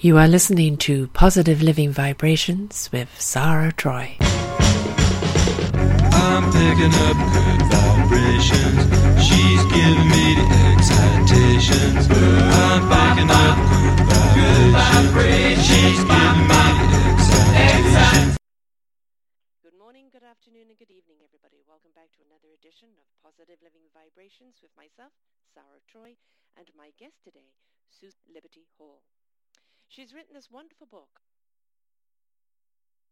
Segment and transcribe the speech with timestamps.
[0.00, 4.16] You are listening to Positive Living Vibrations with Sarah Troy.
[6.16, 8.80] I'm picking up good vibrations.
[9.20, 12.08] She's giving me the excitations.
[12.08, 13.60] I'm picking up
[14.32, 15.68] good vibrations.
[15.68, 18.40] She's giving me the excitations.
[19.60, 21.60] Good morning, good afternoon, and good evening, everybody.
[21.68, 25.12] Welcome back to another edition of Positive Living Vibrations with myself,
[25.52, 26.16] Sarah Troy,
[26.56, 27.52] and my guest today,
[27.92, 29.04] Susan Liberty Hall.
[29.90, 31.20] She's written this wonderful book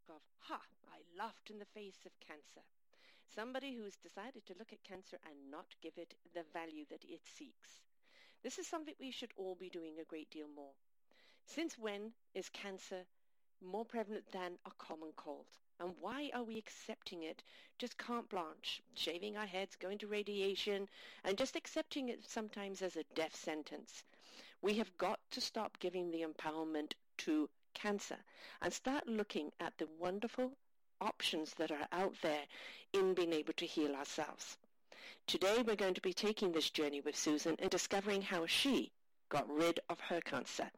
[0.08, 0.60] of Ha!
[0.86, 2.62] I laughed in the face of cancer.
[3.34, 7.26] Somebody who's decided to look at cancer and not give it the value that it
[7.36, 7.80] seeks.
[8.44, 10.70] This is something we should all be doing a great deal more.
[11.46, 13.06] Since when is cancer
[13.60, 15.48] more prevalent than a common cold?
[15.80, 17.42] And why are we accepting it
[17.78, 20.88] just carte blanche, shaving our heads, going to radiation,
[21.24, 24.04] and just accepting it sometimes as a death sentence?
[24.60, 28.18] We have got to stop giving the empowerment to cancer
[28.60, 30.52] and start looking at the wonderful
[31.00, 32.42] options that are out there
[32.92, 34.58] in being able to heal ourselves.
[35.28, 38.90] Today we're going to be taking this journey with Susan and discovering how she
[39.28, 40.70] got rid of her cancer,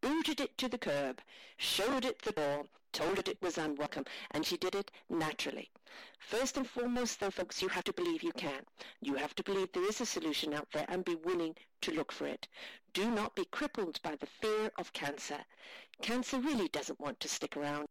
[0.00, 1.20] booted it to the curb,
[1.56, 5.70] showed it the door, told it it was unwelcome, and she did it naturally.
[6.18, 8.64] First and foremost, though, folks, you have to believe you can.
[9.00, 12.10] You have to believe there is a solution out there and be willing to look
[12.10, 12.48] for it.
[12.92, 15.44] Do not be crippled by the fear of cancer.
[16.02, 17.86] Cancer really doesn't want to stick around.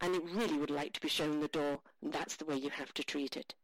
[0.00, 2.70] And it really would like to be shown the door, and that's the way you
[2.70, 3.54] have to treat it.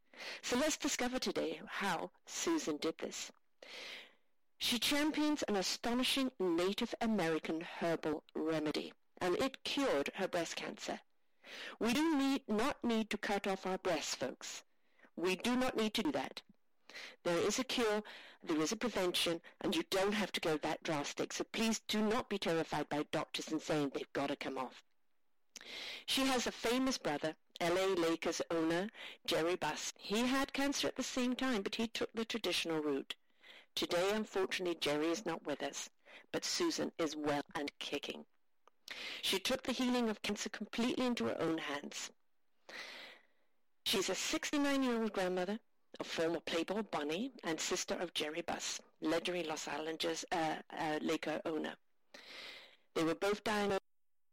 [0.41, 3.31] So let's discover today how Susan did this.
[4.57, 10.99] She champions an astonishing Native American herbal remedy, and it cured her breast cancer.
[11.79, 14.63] We do need, not need to cut off our breasts, folks.
[15.15, 16.41] We do not need to do that.
[17.23, 18.03] There is a cure,
[18.41, 21.33] there is a prevention, and you don't have to go that drastic.
[21.33, 24.81] So please do not be terrified by doctors and saying they've got to come off.
[26.05, 28.89] She has a famous brother, LA Lakers owner
[29.25, 29.93] Jerry Buss.
[29.97, 33.15] He had cancer at the same time, but he took the traditional route.
[33.75, 35.89] Today, unfortunately, Jerry is not with us,
[36.31, 38.25] but Susan is well and kicking.
[39.21, 42.11] She took the healing of cancer completely into her own hands.
[43.85, 45.59] She's a 69-year-old grandmother,
[45.99, 51.41] a former Playboy bunny, and sister of Jerry Buss, legendary Los Angeles uh, uh, Laker
[51.45, 51.75] owner.
[52.95, 53.81] They were both diagnosed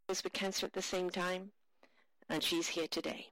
[0.08, 1.52] with cancer at the same time,
[2.28, 3.30] and she's here today.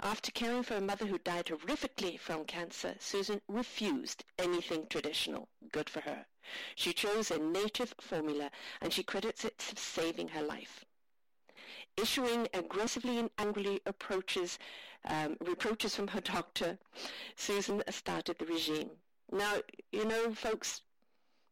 [0.00, 5.48] After caring for a mother who died horrifically from cancer, Susan refused anything traditional.
[5.72, 6.26] Good for her.
[6.74, 8.50] She chose a native formula,
[8.80, 10.84] and she credits it to saving her life.
[11.96, 14.58] Issuing aggressively and angrily approaches,
[15.04, 16.78] um, reproaches from her doctor,
[17.36, 18.90] Susan started the regime.
[19.30, 19.62] Now,
[19.92, 20.82] you know, folks,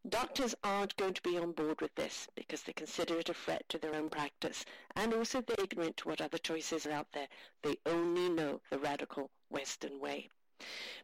[0.08, 3.68] Doctors aren't going to be on board with this because they consider it a threat
[3.68, 7.28] to their own practice and also they're ignorant to what other choices are out there.
[7.62, 10.30] They only know the radical Western way.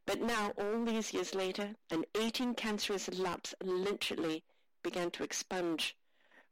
[0.04, 4.42] But now, all these years later, an 18 cancerous lumps literally
[4.82, 5.96] began to expunge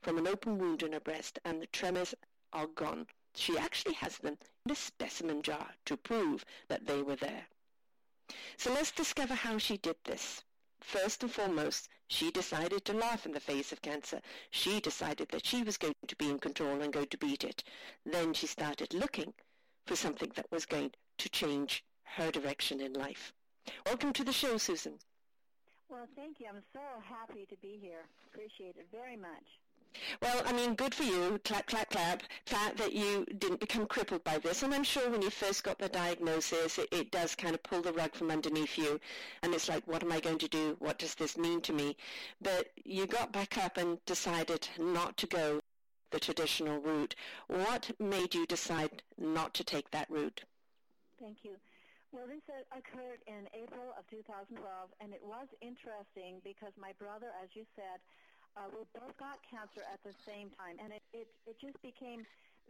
[0.03, 2.15] from an open wound in her breast and the tremors
[2.53, 3.07] are gone.
[3.35, 7.47] She actually has them in a specimen jar to prove that they were there.
[8.57, 10.45] So let's discover how she did this.
[10.81, 14.21] First and foremost, she decided to laugh in the face of cancer.
[14.51, 17.65] She decided that she was going to be in control and going to beat it.
[18.05, 19.35] Then she started looking
[19.87, 21.85] for something that was going to change
[22.17, 23.33] her direction in life.
[23.87, 24.99] Welcome to the show, Susan.
[25.89, 26.47] Well, thank you.
[26.49, 28.05] I'm so happy to be here.
[28.33, 29.45] Appreciate it very much.
[30.23, 34.25] Well, I mean, good for you, clap, clap, clap, fact that you didn't become crippled
[34.25, 34.63] by this.
[34.63, 37.83] And I'm sure when you first got the diagnosis, it, it does kind of pull
[37.83, 38.99] the rug from underneath you.
[39.43, 40.77] And it's like, what am I going to do?
[40.79, 41.97] What does this mean to me?
[42.41, 45.61] But you got back up and decided not to go
[46.11, 47.15] the traditional route.
[47.49, 50.43] What made you decide not to take that route?
[51.21, 51.57] Thank you.
[52.13, 52.45] Well, this
[52.77, 54.53] occurred in April of 2012,
[55.01, 58.05] and it was interesting because my brother, as you said,
[58.57, 62.27] uh, we both got cancer at the same time, and it, it it just became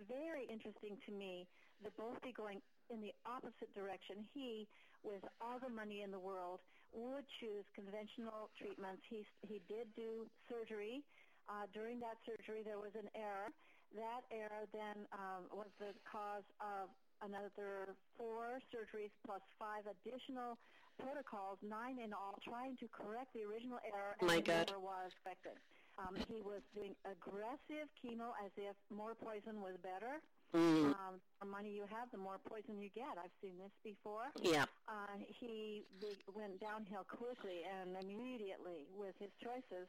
[0.06, 1.50] very interesting to me
[1.83, 4.23] to both be going in the opposite direction.
[4.33, 4.69] He,
[5.03, 6.61] with all the money in the world,
[6.94, 9.03] would choose conventional treatments.
[9.11, 11.03] He he did do surgery.
[11.50, 13.50] Uh, during that surgery, there was an error.
[13.91, 16.94] That error then um, was the cause of
[17.25, 20.59] another four surgeries plus five additional
[21.01, 24.69] protocols, nine in all, trying to correct the original error, and My God.
[24.69, 25.57] never was corrected.
[25.99, 30.21] Um, he was doing aggressive chemo as if more poison was better.
[30.53, 30.93] Mm.
[30.93, 33.17] Um, the money you have, the more poison you get.
[33.17, 34.29] I've seen this before.
[34.41, 34.65] Yeah.
[34.89, 39.89] Uh, he be, went downhill quickly and immediately with his choices.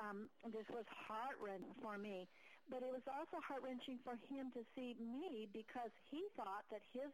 [0.00, 2.28] um, this was heart-wrenching for me.
[2.68, 7.08] But it was also heart-wrenching for him to see me because he thought that his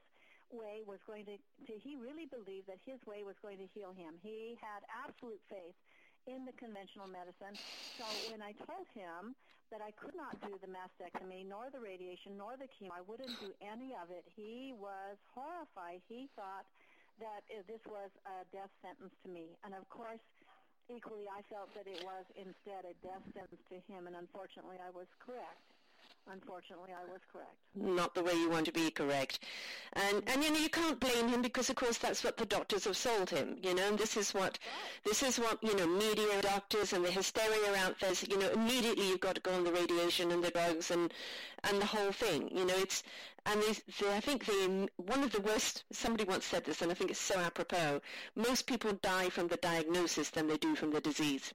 [0.50, 3.94] way was going to, to he really believed that his way was going to heal
[3.94, 4.18] him.
[4.22, 5.74] He had absolute faith
[6.26, 7.54] in the conventional medicine.
[7.98, 8.04] So
[8.34, 9.34] when I told him
[9.70, 13.34] that I could not do the mastectomy, nor the radiation, nor the chemo, I wouldn't
[13.40, 16.02] do any of it, he was horrified.
[16.08, 16.66] He thought
[17.20, 19.54] that uh, this was a death sentence to me.
[19.62, 20.20] And of course,
[20.88, 24.90] equally, I felt that it was instead a death sentence to him, and unfortunately, I
[24.90, 25.73] was correct.
[26.26, 27.54] Unfortunately, I was correct.
[27.74, 29.40] Not the way you want to be correct.
[29.92, 32.84] And, and you know, you can't blame him because, of course, that's what the doctors
[32.84, 34.58] have sold him, you know, and this is what,
[35.04, 39.06] this is what, you know, media doctors and the hysteria out there, you know, immediately
[39.06, 41.12] you've got to go on the radiation and the drugs and,
[41.64, 43.02] and the whole thing, you know, it's,
[43.44, 46.94] and they, I think the, one of the worst, somebody once said this, and I
[46.94, 48.00] think it's so apropos,
[48.34, 51.52] most people die from the diagnosis than they do from the disease.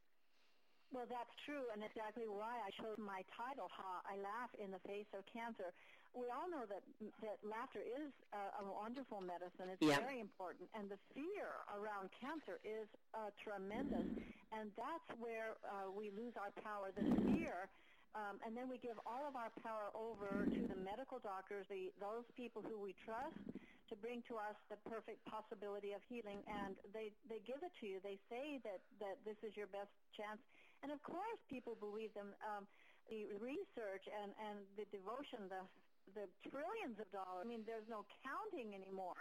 [0.90, 4.02] Well, that's true, and exactly why I chose my title, "Ha!
[4.10, 5.70] I Laugh in the Face of Cancer."
[6.18, 6.82] We all know that
[7.22, 9.70] that laughter is a, a wonderful medicine.
[9.70, 10.02] It's yeah.
[10.02, 14.10] very important, and the fear around cancer is uh, tremendous,
[14.50, 16.90] and that's where uh, we lose our power.
[16.90, 17.06] The
[17.38, 17.70] fear.
[18.18, 21.94] Um, and then we give all of our power over to the medical doctors, the,
[22.02, 23.38] those people who we trust,
[23.86, 26.42] to bring to us the perfect possibility of healing.
[26.50, 28.02] And they, they give it to you.
[28.02, 30.42] They say that, that this is your best chance.
[30.84, 32.32] And of course, people believe them.
[32.44, 32.68] Um,
[33.10, 35.66] the research and, and the devotion, the,
[36.14, 37.42] the trillions of dollars.
[37.42, 39.18] I mean, there's no counting anymore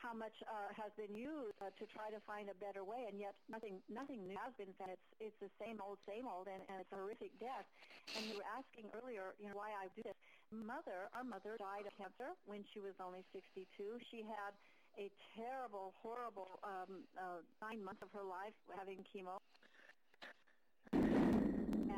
[0.00, 3.20] how much uh, has been used uh, to try to find a better way, and
[3.20, 4.96] yet nothing nothing new has been found.
[4.96, 7.68] It's it's the same old, same old, and, and it's a horrific death.
[8.16, 10.16] And you were asking earlier, you know, why I do this.
[10.48, 13.68] Mother, our mother died of cancer when she was only 62.
[14.08, 14.56] She had
[14.96, 19.39] a terrible, horrible um, uh, nine months of her life having chemo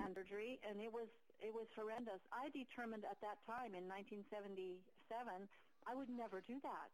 [0.06, 1.08] and it was
[1.43, 2.22] it was horrendous.
[2.31, 4.78] I determined at that time in 1977
[5.87, 6.88] I would never do that.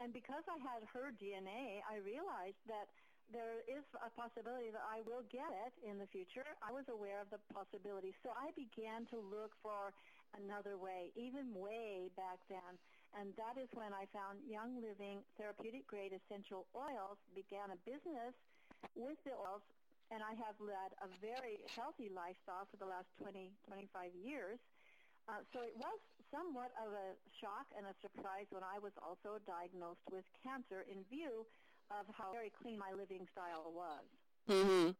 [0.00, 2.88] And because I had her DNA, I realized that
[3.30, 6.44] there is a possibility that I will get it in the future.
[6.60, 8.12] I was aware of the possibility.
[8.24, 9.92] So I began to look for
[10.36, 12.76] another way, even way back then.
[13.16, 18.32] And that is when I found Young Living Therapeutic Grade Essential Oils, began a business
[18.96, 19.64] with the oils
[20.12, 24.60] and I have led a very healthy lifestyle for the last 20, 25 years.
[25.24, 25.98] Uh, so it was
[26.28, 31.00] somewhat of a shock and a surprise when I was also diagnosed with cancer in
[31.08, 31.48] view
[31.88, 34.04] of how very clean my living style was.
[34.50, 34.92] Mm-hmm.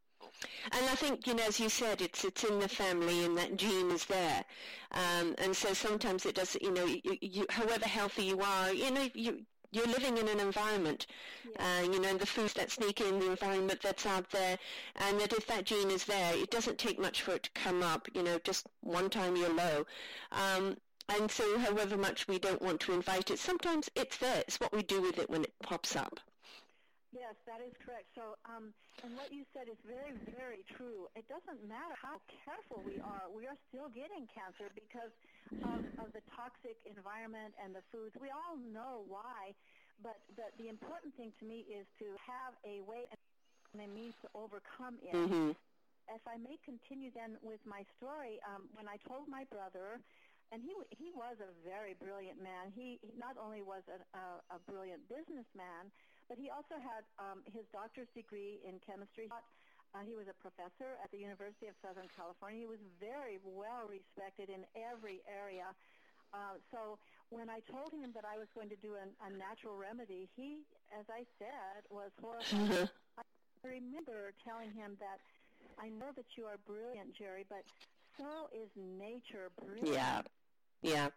[0.70, 3.56] And I think, you know, as you said, it's it's in the family and that
[3.56, 4.44] gene is there.
[4.92, 8.90] Um, and so sometimes it does, you know, you, you, however healthy you are, you
[8.92, 11.06] know, you, you're living in an environment,
[11.44, 11.80] yeah.
[11.80, 14.58] uh, you know, the foods that sneak in, the environment that's out there,
[14.96, 17.82] and that if that gene is there, it doesn't take much for it to come
[17.82, 19.86] up, you know, just one time you're low.
[20.30, 20.76] Um,
[21.08, 24.44] and so however much we don't want to invite it, sometimes it's there.
[24.46, 26.20] It's what we do with it when it pops up.
[27.12, 28.08] Yes, that is correct.
[28.16, 28.72] So, um,
[29.04, 31.12] and what you said is very, very true.
[31.12, 35.12] It doesn't matter how careful we are, we are still getting cancer because
[35.60, 38.16] of, of the toxic environment and the foods.
[38.16, 39.52] We all know why,
[40.00, 43.04] but the, the important thing to me is to have a way
[43.76, 45.12] and a means to overcome it.
[45.12, 45.52] Mm-hmm.
[46.08, 50.00] If I may continue then with my story, um, when I told my brother,
[50.52, 52.68] and he he was a very brilliant man.
[52.76, 55.88] He, he not only was a, a, a brilliant businessman,
[56.32, 59.28] but he also had um, his doctor's degree in chemistry.
[59.92, 62.64] Uh, he was a professor at the University of Southern California.
[62.64, 65.68] He was very well respected in every area.
[66.32, 66.96] Uh, so
[67.28, 70.64] when I told him that I was going to do an, a natural remedy, he,
[70.96, 72.88] as I said, was horrified.
[73.20, 75.20] I remember telling him that
[75.76, 77.60] I know that you are brilliant, Jerry, but
[78.16, 79.92] so is nature brilliant.
[79.92, 80.24] Yeah,
[80.80, 81.08] yeah.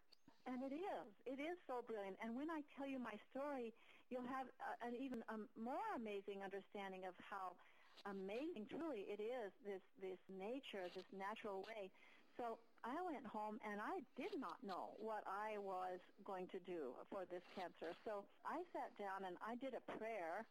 [0.44, 1.08] And it is.
[1.24, 2.20] It is so brilliant.
[2.20, 3.72] And when I tell you my story,
[4.10, 7.58] you'll have uh, an even um, more amazing understanding of how
[8.06, 11.90] amazing truly it is, this, this nature, this natural way.
[12.38, 16.92] So I went home and I did not know what I was going to do
[17.08, 17.96] for this cancer.
[18.04, 20.44] So I sat down and I did a prayer.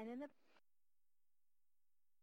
[0.00, 0.30] And in the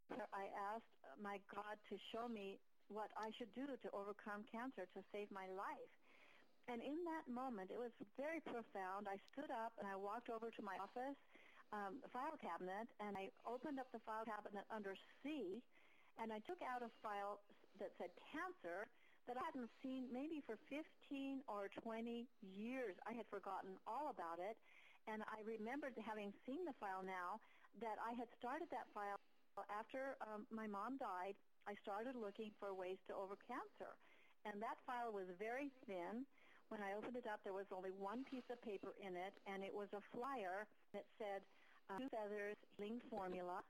[0.10, 0.90] prayer, I asked
[1.22, 2.58] my God to show me
[2.90, 5.94] what I should do to overcome cancer, to save my life.
[6.72, 9.08] And in that moment, it was very profound.
[9.12, 11.18] I stood up and I walked over to my office
[11.74, 15.60] um, file cabinet and I opened up the file cabinet under C
[16.22, 17.42] and I took out a file
[17.82, 18.86] that said cancer
[19.26, 22.96] that I hadn't seen maybe for 15 or 20 years.
[23.08, 24.56] I had forgotten all about it.
[25.08, 27.40] And I remembered having seen the file now
[27.82, 29.20] that I had started that file
[29.68, 31.36] after um, my mom died
[31.68, 33.96] I started looking for ways to over cancer.
[34.44, 36.28] And that file was very thin.
[36.74, 39.62] When I opened it up, there was only one piece of paper in it, and
[39.62, 40.66] it was a flyer
[40.98, 41.46] that said,
[41.86, 43.62] uh, Two Feathers Healing Formula.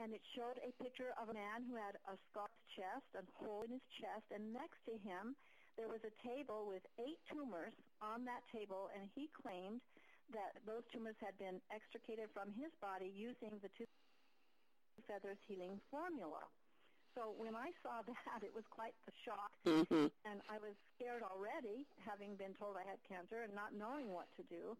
[0.00, 3.68] And it showed a picture of a man who had a scarred chest, a hole
[3.68, 5.36] in his chest, and next to him
[5.76, 9.84] there was a table with eight tumors on that table, and he claimed
[10.32, 13.84] that those tumors had been extricated from his body using the Two
[15.04, 16.40] Feathers Healing Formula.
[17.16, 20.06] So when I saw that, it was quite a shock, Mm-hmm.
[20.24, 24.28] and I was scared already, having been told I had cancer and not knowing what
[24.36, 24.76] to do.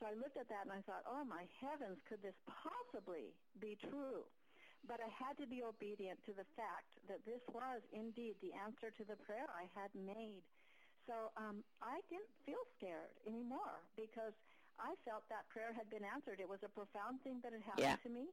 [0.00, 3.76] So I looked at that and I thought, oh my heavens, could this possibly be
[3.88, 4.24] true?
[4.84, 8.90] But I had to be obedient to the fact that this was indeed the answer
[8.92, 10.44] to the prayer I had made.
[11.08, 14.34] So um, I didn't feel scared anymore because
[14.78, 16.40] I felt that prayer had been answered.
[16.40, 17.96] It was a profound thing that had happened Yeah.
[18.04, 18.28] to me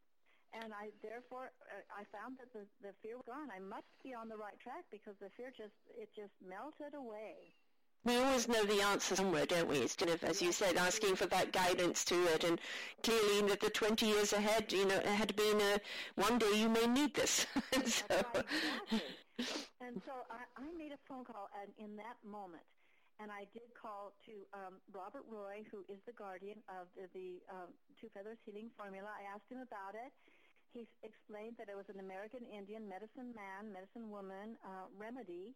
[0.54, 3.50] and I therefore uh, I found that the the fear was gone.
[3.50, 7.58] I must be on the right track because the fear just it just melted away.
[8.06, 9.78] We always know the answer somewhere, don't we?
[9.78, 12.44] It's kind of, as you said, asking for that guidance to it.
[12.44, 12.60] And
[13.02, 15.80] clearly, in the, the 20 years ahead, you know, it had been a,
[16.16, 17.46] one day you may need this.
[17.72, 19.02] And so, right, exactly.
[19.80, 22.68] and so I, I made a phone call and in that moment,
[23.22, 27.40] and I did call to um, Robert Roy, who is the guardian of the, the
[27.48, 29.08] um, Two Feathers Healing Formula.
[29.08, 30.12] I asked him about it.
[30.74, 35.54] He explained that it was an American Indian medicine man, medicine woman uh, remedy.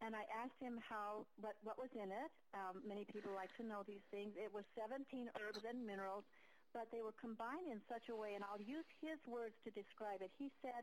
[0.00, 2.30] And I asked him how what what was in it.
[2.56, 4.32] Um, many people like to know these things.
[4.40, 5.04] It was 17
[5.36, 6.24] herbs and minerals,
[6.72, 8.34] but they were combined in such a way.
[8.34, 10.32] And I'll use his words to describe it.
[10.40, 10.82] He said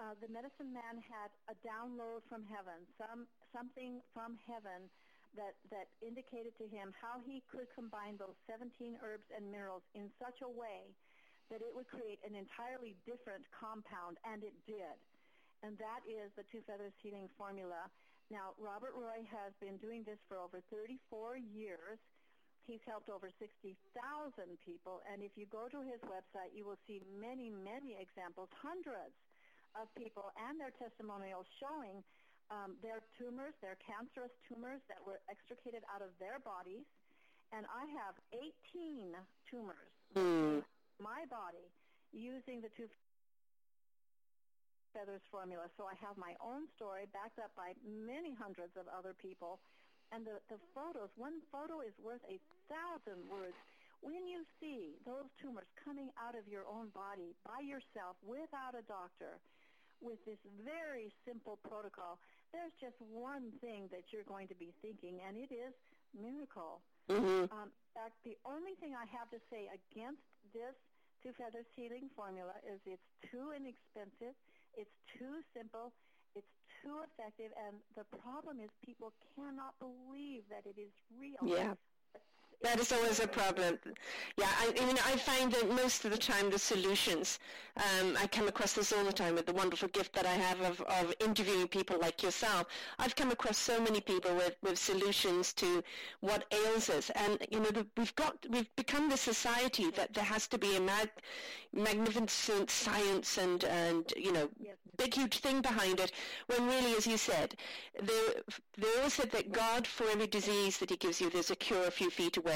[0.00, 4.88] uh, the medicine man had a download from heaven, some something from heaven
[5.36, 10.10] that that indicated to him how he could combine those 17 herbs and minerals in
[10.18, 10.88] such a way
[11.50, 14.96] that it would create an entirely different compound, and it did.
[15.66, 17.90] And that is the Two Feathers Healing Formula.
[18.30, 21.98] Now, Robert Roy has been doing this for over 34 years.
[22.64, 23.74] He's helped over 60,000
[24.62, 29.12] people, and if you go to his website, you will see many, many examples, hundreds
[29.78, 32.02] of people and their testimonials showing
[32.50, 36.86] um, their tumors, their cancerous tumors that were extricated out of their bodies.
[37.50, 39.14] And I have 18
[39.50, 40.62] tumors mm,
[41.00, 41.64] my body
[42.12, 42.86] using the two
[44.92, 45.70] feathers formula.
[45.78, 49.60] So I have my own story backed up by many hundreds of other people.
[50.10, 53.54] And the, the photos, one photo is worth a thousand words.
[54.02, 58.82] When you see those tumors coming out of your own body by yourself without a
[58.90, 59.38] doctor,
[60.00, 62.16] with this very simple protocol,
[62.56, 65.76] there's just one thing that you're going to be thinking, and it is
[66.16, 66.80] miracle.
[67.06, 70.24] hmm Um, in fact, the only thing I have to say against
[70.56, 70.74] this
[71.22, 74.32] Two Feathers Healing formula is it's too inexpensive,
[74.72, 75.92] it's too simple,
[76.32, 76.48] it's
[76.80, 81.44] too effective, and the problem is people cannot believe that it is real.
[81.44, 81.76] Yeah.
[82.62, 83.78] That is always a problem.
[84.36, 87.38] Yeah, I, I mean, I find that most of the time the solutions,
[87.76, 90.60] um, I come across this all the time with the wonderful gift that I have
[90.60, 92.66] of, of interviewing people like yourself.
[92.98, 95.82] I've come across so many people with, with solutions to
[96.20, 97.10] what ails us.
[97.14, 100.80] And, you know, we've got, we've become the society that there has to be a
[100.80, 101.08] mag,
[101.72, 104.76] magnificent science and, and, you know, Yes.
[104.98, 106.12] big, huge thing behind it,
[106.48, 107.54] when really, as you said,
[108.02, 108.20] they,
[108.76, 111.86] they all said that God, for every disease that he gives you, there's a cure
[111.86, 112.49] a few feet away.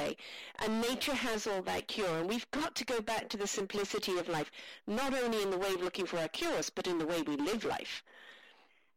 [0.62, 2.18] And nature has all that cure.
[2.18, 4.50] And we've got to go back to the simplicity of life,
[4.86, 7.36] not only in the way of looking for our cures, but in the way we
[7.36, 8.02] live life.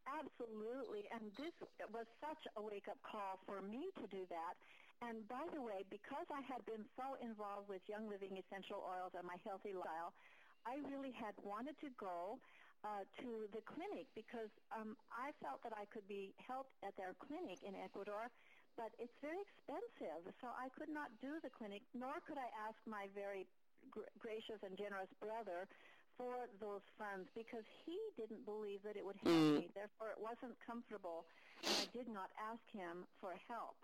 [0.08, 1.54] Absolutely, and this
[1.94, 4.56] was such a wake-up call for me to do that.
[5.06, 9.13] And by the way, because I had been so involved with Young Living Essential Oils
[9.13, 10.13] and my healthy lifestyle,
[10.66, 12.42] I really had wanted to go
[12.82, 17.13] uh, to the clinic because um, I felt that I could be helped at their
[17.22, 18.34] clinic in Ecuador,
[18.77, 22.77] but it's very expensive, so I could not do the clinic, nor could I ask
[22.88, 23.50] my very
[23.91, 25.67] gr- gracious and generous brother
[26.17, 29.55] for those funds because he didn't believe that it would help Mm.
[29.55, 29.72] me.
[29.75, 31.27] Therefore, it wasn't comfortable,
[31.65, 33.77] and I did not ask him for help.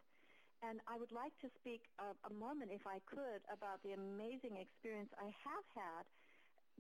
[0.64, 4.58] And I would like to speak a, a moment, if I could, about the amazing
[4.58, 6.06] experience I have had.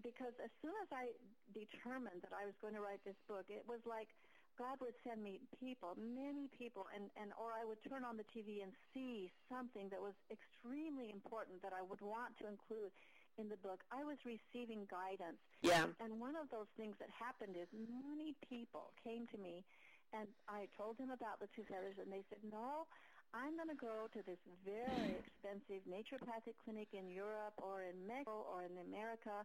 [0.03, 1.13] Because as soon as I
[1.53, 4.09] determined that I was going to write this book, it was like
[4.57, 8.27] God would send me people, many people, and, and or I would turn on the
[8.29, 12.93] TV and see something that was extremely important that I would want to include
[13.41, 13.81] in the book.
[13.89, 15.41] I was receiving guidance.
[15.65, 15.89] Yeah.
[15.97, 19.65] And one of those things that happened is many people came to me
[20.13, 22.85] and I told them about the two feathers and they said, no,
[23.33, 28.45] I'm going to go to this very expensive naturopathic clinic in Europe or in Mexico
[28.45, 29.41] or in America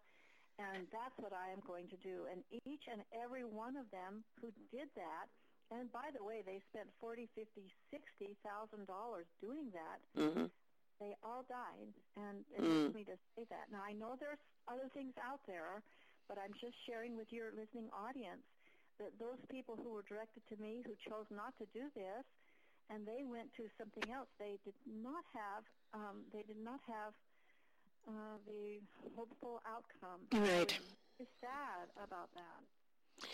[0.58, 2.26] And that's what I am going to do.
[2.26, 5.30] And each and every one of them who did that,
[5.70, 9.98] and by the way, they spent forty, fifty, sixty thousand dollars doing that.
[10.18, 10.50] Mm-hmm.
[10.98, 12.90] They all died, and it Mm.
[12.90, 13.70] me to say that.
[13.70, 15.78] Now I know there's other things out there,
[16.26, 18.42] but I'm just sharing with your listening audience
[18.98, 22.26] that those people who were directed to me who chose not to do this,
[22.90, 24.26] and they went to something else.
[24.42, 25.62] They did not have.
[25.94, 27.14] Um, they did not have
[28.08, 28.80] uh, the
[29.16, 30.20] hopeful outcome.
[30.32, 30.76] Right.
[31.20, 33.28] It's sad about that.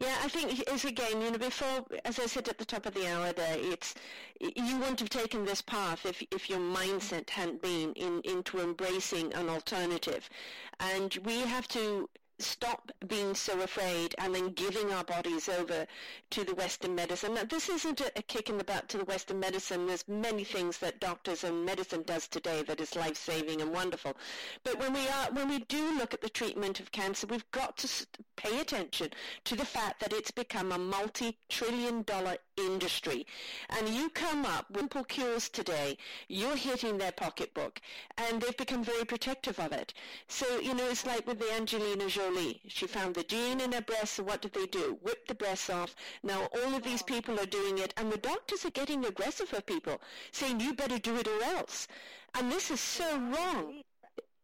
[0.00, 2.94] Yeah, I think it's again, you know, before, as I said at the top of
[2.94, 3.94] the hour there, it's,
[4.40, 9.34] you wouldn't have taken this path if, if your mindset hadn't been in, into embracing
[9.34, 10.30] an alternative.
[10.78, 12.08] And we have to
[12.40, 15.86] stop being so afraid and then giving our bodies over
[16.30, 17.34] to the Western medicine.
[17.34, 19.86] Now, this isn't a, a kick in the butt to the Western medicine.
[19.86, 24.16] There's many things that doctors and medicine does today that is life-saving and wonderful.
[24.64, 27.78] But when we are, when we do look at the treatment of cancer, we've got
[27.78, 27.88] to
[28.36, 29.10] pay attention
[29.44, 33.26] to the fact that it's become a multi-trillion dollar industry.
[33.70, 37.80] And you come up with simple cures today, you're hitting their pocketbook,
[38.16, 39.94] and they've become very protective of it.
[40.26, 42.29] So, you know, it's like with the Angelina Jolie.
[42.68, 44.98] She found the gene in her breast, so what did they do?
[45.02, 45.96] Whip the breasts off.
[46.22, 49.66] Now all of these people are doing it, and the doctors are getting aggressive with
[49.66, 51.88] people, saying, you better do it or else.
[52.34, 53.82] And this is so wrong.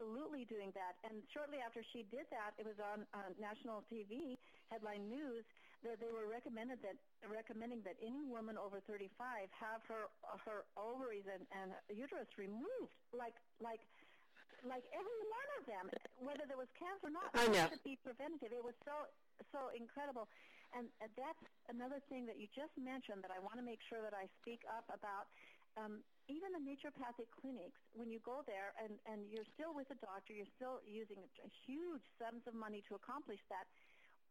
[0.00, 0.98] Absolutely doing that.
[1.08, 4.36] And shortly after she did that, it was on uh, national TV,
[4.70, 5.44] headline news,
[5.84, 6.98] that they were recommended that
[7.30, 9.12] recommending that any woman over 35
[9.54, 10.10] have her
[10.42, 13.80] her ovaries and, and uterus removed, like like
[14.68, 15.84] like every one of them,
[16.22, 17.30] whether there was cancer or not.
[17.34, 17.66] I know.
[17.70, 18.94] To be preventative, it was so
[19.52, 20.28] so incredible.
[20.74, 24.02] And uh, that's another thing that you just mentioned that I want to make sure
[24.02, 25.30] that I speak up about.
[25.76, 29.98] Um, even the naturopathic clinics, when you go there and, and you're still with a
[30.00, 33.68] doctor, you're still using a huge sums of money to accomplish that.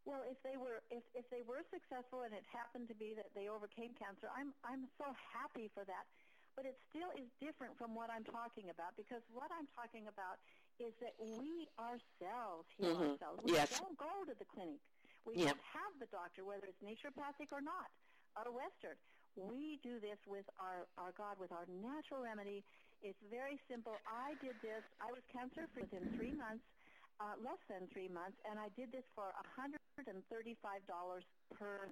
[0.10, 3.30] Well, if they were if, if they were successful and it happened to be that
[3.34, 6.06] they overcame cancer, I'm I'm so happy for that.
[6.56, 10.40] But it still is different from what I'm talking about because what I'm talking about
[10.80, 13.12] is that we ourselves heal Mhm.
[13.12, 13.44] ourselves.
[13.44, 13.70] We Yes.
[13.70, 14.82] don't go to the clinic.
[15.26, 15.54] We Yeah.
[15.54, 17.92] don't have the doctor, whether it's naturopathic or not,
[18.36, 18.98] or Western.
[19.36, 22.64] We do this with our, our God, with our natural remedy.
[23.02, 24.02] It's very simple.
[24.08, 24.84] I did this.
[25.02, 26.66] I was cancer-free within three months,
[27.20, 29.34] uh, less than three months, and I did this for
[29.96, 31.24] $135
[31.58, 31.90] per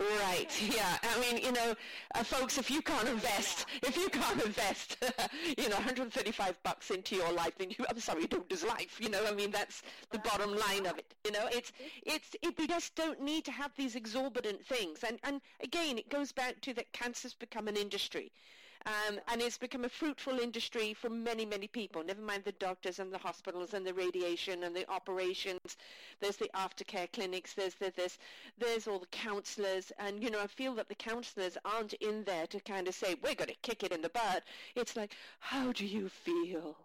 [0.00, 0.48] right.
[0.74, 0.96] Yeah.
[1.02, 1.74] I mean, you know,
[2.14, 5.02] uh, folks, if you can't invest, if you can't invest,
[5.58, 8.98] you know, 135 bucks into your life, then you, I'm sorry, you don't deserve life.
[9.00, 11.14] You know, I mean, that's the bottom line of it.
[11.24, 11.72] You know, it's,
[12.04, 15.04] it's, it, we just don't need to have these exorbitant things.
[15.06, 18.32] And, and again, it goes back to that cancer's become an industry.
[18.84, 22.98] Um, and it's become a fruitful industry for many, many people, never mind the doctors
[22.98, 25.76] and the hospitals and the radiation and the operations.
[26.20, 28.18] There's the aftercare clinics, there's the, this,
[28.58, 29.92] there's all the counselors.
[29.98, 33.14] And, you know, I feel that the counselors aren't in there to kind of say,
[33.22, 34.42] we're going to kick it in the butt.
[34.74, 36.76] It's like, how do you feel?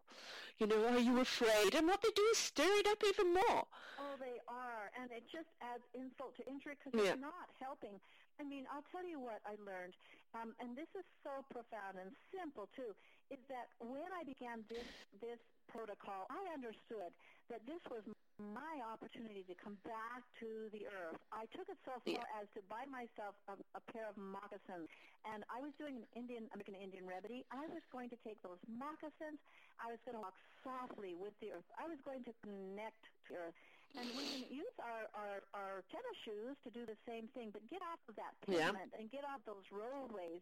[0.59, 1.75] You know, are you afraid?
[1.75, 3.65] And what they do is stir it up even more.
[3.99, 7.13] Oh, they are, and it just adds insult to injury because Yeah.
[7.13, 7.99] it's not helping.
[8.39, 9.93] I mean, I'll tell you what I learned,
[10.33, 12.95] um, and this is so profound and simple too.
[13.31, 14.87] Is that when I began this
[15.21, 17.11] this protocol, I understood
[17.49, 18.03] that this was
[18.39, 21.17] my opportunity to come back to the earth.
[21.31, 22.39] I took it so far Yeah.
[22.41, 24.89] as to buy myself a, a pair of moccasins,
[25.25, 27.45] and I was doing an Indian American Indian remedy.
[27.51, 29.39] I was going to take those moccasins.
[29.79, 31.65] I was going to walk softly with the earth.
[31.77, 33.55] I was going to connect to the earth.
[33.97, 37.65] And we can use our, our, our tennis shoes to do the same thing, but
[37.69, 38.69] get off of that Yeah.
[38.69, 40.41] pavement and get off those roadways.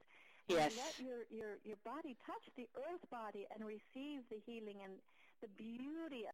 [0.52, 0.70] Yes.
[0.70, 4.94] And let your, your, your body touch the earth body and receive the healing and
[5.42, 6.28] the beauty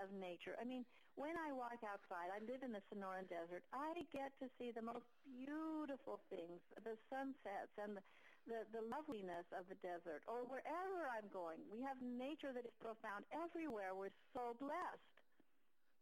[0.00, 0.56] of nature.
[0.58, 4.50] I mean, when I walk outside, I live in the Sonoran Desert, I get to
[4.58, 8.02] see the most beautiful things, the sunsets and the,
[8.50, 11.62] the, the loveliness of the desert, or wherever I'm going.
[11.70, 13.94] We have nature that is profound everywhere.
[13.94, 15.13] We're so blessed.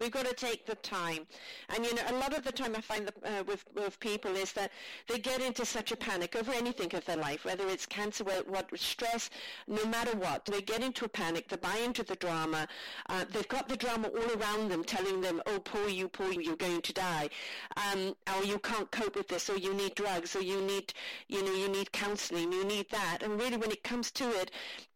[0.03, 1.29] We've got to take the time.
[1.69, 4.35] And, you know, a lot of the time I find that, uh, with, with people
[4.35, 4.73] is that
[5.07, 8.69] they get into such a panic over anything of their life, whether it's cancer, what
[8.77, 9.31] stress,
[9.69, 10.45] no matter what.
[10.45, 11.49] They get into a panic.
[11.49, 12.67] They buy into the drama.
[13.09, 16.41] Uh, they've got the drama all around them telling them, oh, poor you, poor you,
[16.41, 17.29] you're going to die.
[17.77, 20.93] Um, or you can't cope with this, or you need drugs, or you need,
[21.29, 23.19] you know, you need counseling, you need that.
[23.23, 24.51] And really when it comes to it,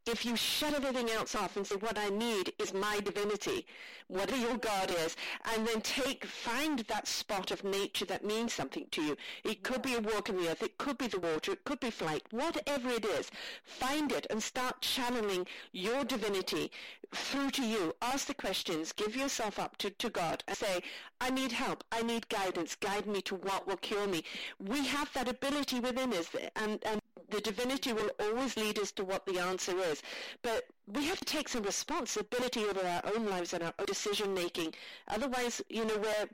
[0.06, 3.66] if you shut everything else off and say, what I need is my divinity,
[4.06, 5.16] whatever your God is,
[5.52, 9.16] and then take, find that spot of nature that means something to you.
[9.42, 11.80] It could be a walk in the earth, it could be the water, it could
[11.80, 13.30] be flight, whatever it is,
[13.64, 16.70] find it and start channeling your divinity
[17.14, 17.94] through to you.
[18.02, 18.92] Ask the questions.
[18.92, 20.82] Give yourself up to, to God and say,
[21.20, 21.84] I need help.
[21.92, 22.74] I need guidance.
[22.74, 24.24] Guide me to what will cure me.
[24.58, 29.04] We have that ability within us and, and the divinity will always lead us to
[29.04, 30.02] what the answer is.
[30.42, 34.34] But we have to take some responsibility over our own lives and our own decision
[34.34, 34.74] making.
[35.08, 36.28] Otherwise, you know, we're,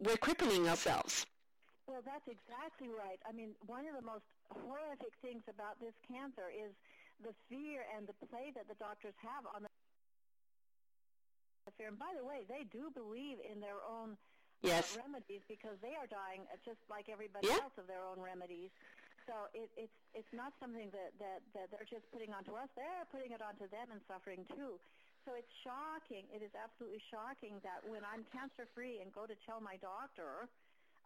[0.00, 1.26] we're crippling ourselves.
[1.86, 3.18] Well, that's exactly right.
[3.28, 6.72] I mean, one of the most horrific things about this cancer is
[7.22, 9.70] the fear and the play that the doctors have on the
[11.76, 11.88] fear.
[11.88, 14.16] And by the way, they do believe in their own
[14.64, 14.96] uh, yes.
[14.96, 17.60] uh, remedies because they are dying just like everybody yeah.
[17.64, 18.70] else of their own remedies.
[19.26, 22.70] So it, it's it's not something that, that that they're just putting onto us.
[22.78, 24.78] They're putting it onto them and suffering too.
[25.26, 26.30] So it's shocking.
[26.30, 30.46] It is absolutely shocking that when I'm cancer free and go to tell my doctor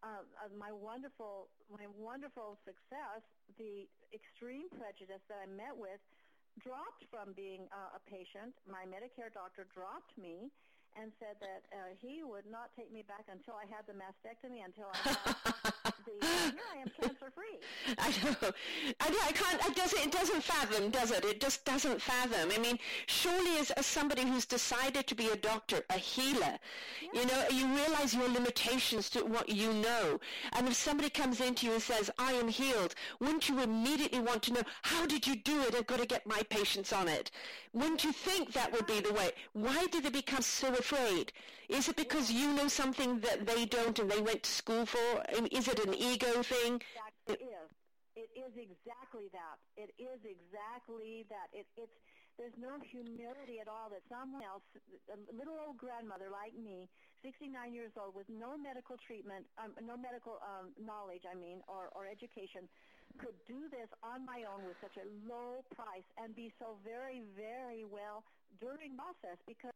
[0.03, 3.23] uh, uh, my wonderful my wonderful success,
[3.61, 3.85] the
[4.17, 6.01] extreme prejudice that I met with
[6.59, 8.57] dropped from being uh, a patient.
[8.67, 10.51] My Medicare doctor dropped me
[10.99, 14.67] and said that uh, he would not take me back until I had the mastectomy,
[14.67, 15.60] until I had
[16.05, 17.59] the, here I am cancer free.
[17.99, 18.53] I know.
[19.01, 21.25] I, know, I can't, it doesn't, it doesn't fathom, does it?
[21.25, 22.51] It just doesn't fathom.
[22.53, 26.59] I mean, surely as, as somebody who's decided to be a doctor, a healer,
[27.13, 27.21] yeah.
[27.21, 30.21] you know, you realize your limitations to what you know.
[30.53, 34.43] And if somebody comes into you and says, I am healed, wouldn't you immediately want
[34.45, 35.75] to know, how did you do it?
[35.75, 37.31] I've got to get my patients on it.
[37.73, 39.31] Wouldn't you think that would be the way?
[39.53, 41.33] Why did they become so afraid?
[41.69, 45.23] Is it because you know something that they don't and they went to school for?
[45.53, 46.83] Is it an ego thing?
[47.29, 47.69] It is.
[48.17, 49.63] It is exactly that.
[49.79, 51.47] It is exactly that.
[51.53, 51.95] It, it's
[52.39, 54.65] there's no humility at all that someone else,
[55.13, 56.89] a little old grandmother like me,
[57.21, 61.93] 69 years old, with no medical treatment, um, no medical um, knowledge, I mean, or,
[61.93, 62.65] or education,
[63.19, 67.23] could do this on my own with such a low price and be so very,
[67.35, 68.23] very well
[68.61, 69.75] during process because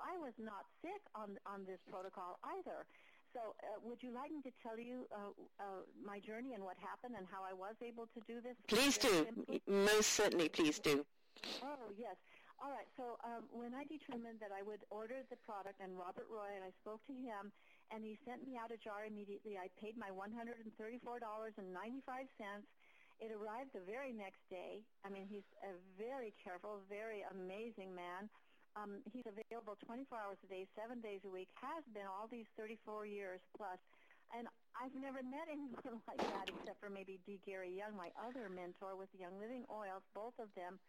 [0.00, 2.86] I was not sick on on this protocol either.
[3.34, 6.78] So, uh, would you like me to tell you uh, uh, my journey and what
[6.78, 8.54] happened and how I was able to do this?
[8.70, 9.26] Please do.
[9.26, 9.58] Simply?
[9.66, 11.04] Most certainly, please do.
[11.62, 12.14] Oh yes.
[12.62, 12.86] All right.
[12.94, 16.62] So um, when I determined that I would order the product, and Robert Roy, and
[16.62, 17.50] I spoke to him,
[17.94, 19.56] and he sent me out a jar immediately.
[19.56, 20.66] I paid my $134.95.
[23.20, 24.82] It arrived the very next day.
[25.04, 28.28] I mean, he's a very careful, very amazing man.
[28.74, 32.46] Um, he's available 24 hours a day, seven days a week, has been all these
[32.58, 33.78] 34 years plus.
[34.34, 37.38] And I've never met anyone like that except for maybe D.
[37.46, 40.80] Gary Young, my other mentor with Young Living Oils, both of them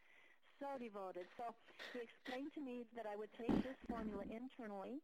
[0.59, 1.27] so devoted.
[1.37, 1.53] So
[1.93, 5.01] he explained to me that I would take this formula internally.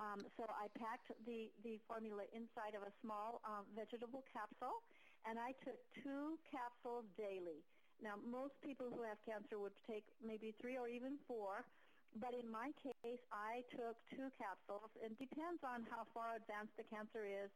[0.00, 4.80] Um, so I packed the, the formula inside of a small um, vegetable capsule,
[5.28, 7.60] and I took two capsules daily.
[8.00, 11.68] Now, most people who have cancer would take maybe three or even four.
[12.16, 14.90] But in my case, I took two capsules.
[14.98, 17.52] It depends on how far advanced the cancer is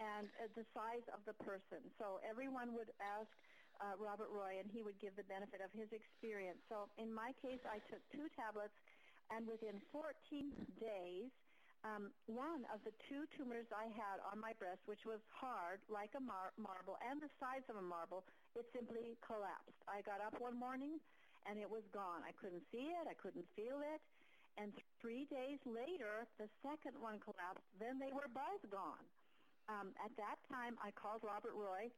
[0.00, 1.84] and uh, the size of the person.
[2.00, 3.28] So everyone would ask
[3.82, 6.60] uh, Robert Roy, and he would give the benefit of his experience.
[6.72, 8.72] So in my case, I took two tablets,
[9.28, 11.28] and within 14 days,
[11.82, 16.12] um, one of the two tumors I had on my breast, which was hard like
[16.12, 19.80] a mar- marble and the size of a marble, it simply collapsed.
[19.88, 21.00] I got up one morning
[21.48, 22.20] and it was gone.
[22.20, 23.08] I couldn't see it.
[23.08, 24.00] I couldn't feel it.
[24.60, 27.64] And three days later, the second one collapsed.
[27.80, 29.06] Then they were both gone.
[29.72, 31.88] Um, at that time, I called Robert Roy.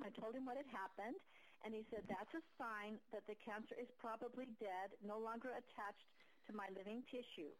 [0.00, 1.20] I told him what had happened,
[1.66, 6.08] and he said, that's a sign that the cancer is probably dead, no longer attached
[6.48, 7.52] to my living tissue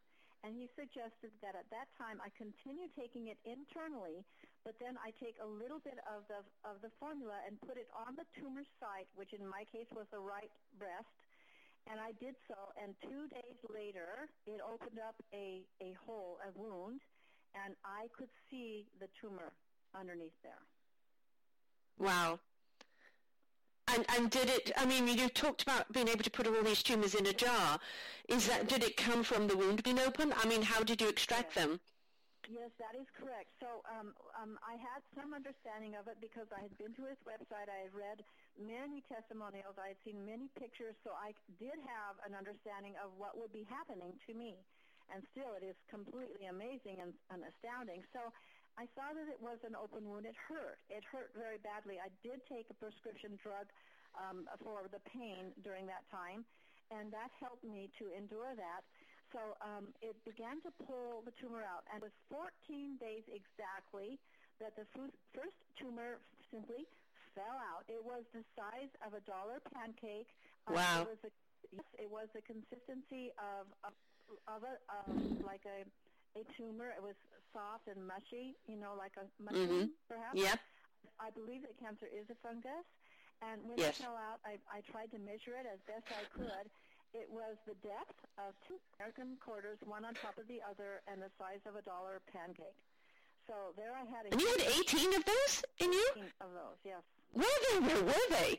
[0.43, 4.27] and he suggested that at that time I continue taking it internally,
[4.67, 7.87] but then I take a little bit of the of the formula and put it
[7.95, 11.11] on the tumor site, which in my case was the right breast,
[11.87, 12.59] and I did so.
[12.75, 17.03] And two days later, it opened up a a hole, a wound,
[17.55, 19.55] and I could see the tumor
[19.95, 20.63] underneath there.
[21.99, 22.41] Wow.
[23.89, 26.83] And, and did it, I mean, you talked about being able to put all these
[26.83, 27.79] tumours in a jar.
[28.29, 30.33] Is that, did it come from the wound being open?
[30.37, 31.81] I mean, how did you extract them?
[32.51, 33.55] Yes, that is correct.
[33.63, 37.19] So um, um, I had some understanding of it because I had been to his
[37.23, 37.71] website.
[37.71, 38.19] I had read
[38.59, 39.79] many testimonials.
[39.79, 43.67] I had seen many pictures, so I did have an understanding of what would be
[43.71, 44.59] happening to me.
[45.11, 48.03] And still, it is completely amazing and, and astounding.
[48.11, 48.31] So
[48.81, 50.25] I saw that it was an open wound.
[50.25, 50.81] It hurt.
[50.89, 52.01] It hurt very badly.
[52.01, 53.69] I did take a prescription drug
[54.17, 56.45] um, for the pain during that time,
[56.89, 58.83] and that helped me to endure that.
[59.33, 64.21] So um, it began to pull the tumor out, and it was 14 days exactly
[64.61, 64.85] that the
[65.33, 66.21] first tumor
[66.53, 66.85] simply
[67.33, 67.89] fell out.
[67.89, 70.29] It was the size of a dollar pancake.
[70.69, 70.77] Wow.
[70.77, 71.33] Uh, it was a
[71.73, 73.97] yes, it was the consistency of of,
[74.49, 75.05] of a of
[75.45, 75.89] like a
[76.37, 76.93] a tumor.
[76.93, 77.17] It was
[77.53, 80.09] soft and mushy, you know, like a mushroom, mm-hmm.
[80.09, 80.37] perhaps.
[80.37, 80.59] Yep.
[81.21, 82.87] I believe that cancer is a fungus,
[83.45, 84.01] and when Yes.
[84.01, 86.67] it fell out, I, I tried to measure it as best I could.
[87.13, 91.21] It was the depth of two American quarters, one on top of the other, and
[91.21, 92.79] the size of a dollar pancake.
[93.47, 96.09] So there I had a And you had 18 of those in you?
[96.17, 97.03] huge of those, yes.
[97.35, 97.77] Were they?
[97.85, 98.51] Where were they?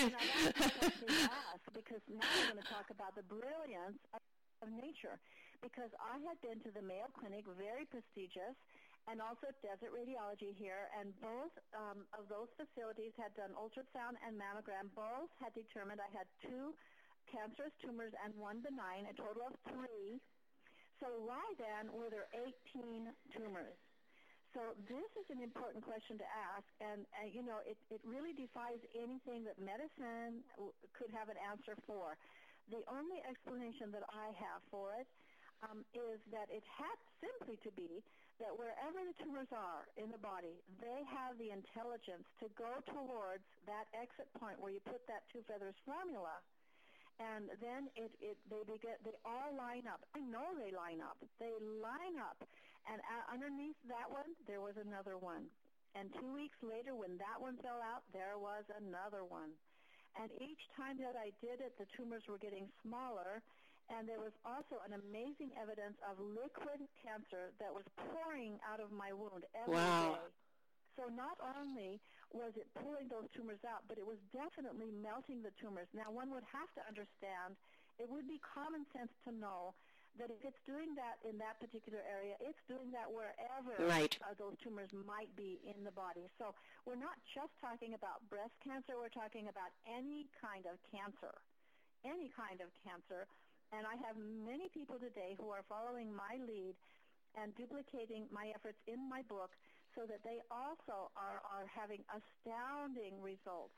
[0.00, 0.22] And I
[0.54, 5.18] to ask because now I'm going to talk about the brilliance of nature.
[5.62, 8.54] Because I had been to the Mayo Clinic, very prestigious,
[9.10, 14.38] and also Desert Radiology here, and both um, of those facilities had done ultrasound and
[14.38, 14.92] mammogram.
[14.94, 16.76] Both had determined I had two
[17.32, 20.20] cancerous tumors and one benign, a total of three.
[21.00, 23.78] So why then were there 18 tumors?
[24.54, 28.32] So this is an important question to ask, and, and you know, it, it really
[28.32, 32.16] defies anything that medicine w- could have an answer for.
[32.72, 35.08] The only explanation that I have for it
[35.62, 38.04] um, is that it had simply to be
[38.38, 43.44] that wherever the tumors are in the body, they have the intelligence to go towards
[43.66, 46.42] that exit point where you put that two feathers formula
[47.18, 50.00] and then it, it they begin they all line up.
[50.14, 51.18] I know they line up.
[51.38, 52.38] They line up,
[52.86, 55.50] and uh, underneath that one there was another one,
[55.94, 59.58] and two weeks later when that one fell out, there was another one,
[60.14, 63.42] and each time that I did it, the tumors were getting smaller,
[63.88, 68.92] and there was also an amazing evidence of liquid cancer that was pouring out of
[68.92, 70.12] my wound every day.
[70.12, 70.28] Wow.
[70.96, 72.00] So not only
[72.34, 75.88] was it pulling those tumors out, but it was definitely melting the tumors.
[75.96, 77.56] Now, one would have to understand,
[77.96, 79.72] it would be common sense to know
[80.18, 84.10] that if it's doing that in that particular area, it's doing that wherever Right.
[84.26, 86.26] uh, those tumors might be in the body.
[86.36, 86.52] So
[86.84, 91.32] we're not just talking about breast cancer, we're talking about any kind of cancer,
[92.02, 93.30] any kind of cancer.
[93.72, 96.72] And I have many people today who are following my lead
[97.36, 99.52] and duplicating my efforts in my book
[99.92, 103.76] so that they also are, are having astounding results.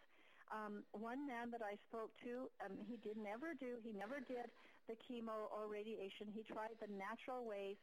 [0.51, 4.51] Um, one man that I spoke to, um, he did never do, he never did
[4.91, 6.27] the chemo or radiation.
[6.35, 7.79] He tried the natural ways,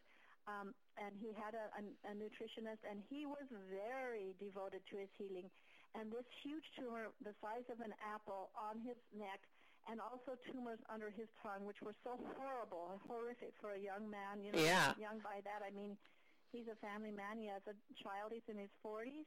[0.48, 5.12] um, and he had a, a, a nutritionist, and he was very devoted to his
[5.16, 5.48] healing.
[5.96, 9.40] And this huge tumor, the size of an apple, on his neck,
[9.90, 14.10] and also tumors under his tongue, which were so horrible and horrific for a young
[14.10, 14.44] man.
[14.44, 14.94] You know, Yeah.
[15.00, 15.98] young by that I mean
[16.52, 17.38] he's a family man.
[17.40, 18.32] He has a child.
[18.32, 19.26] He's in his 40s.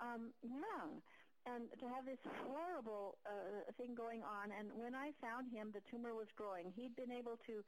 [0.00, 1.02] Um, young.
[1.44, 5.82] And to have this horrible uh, thing going on, and when I found him, the
[5.90, 6.70] tumor was growing.
[6.70, 7.64] He'd been able to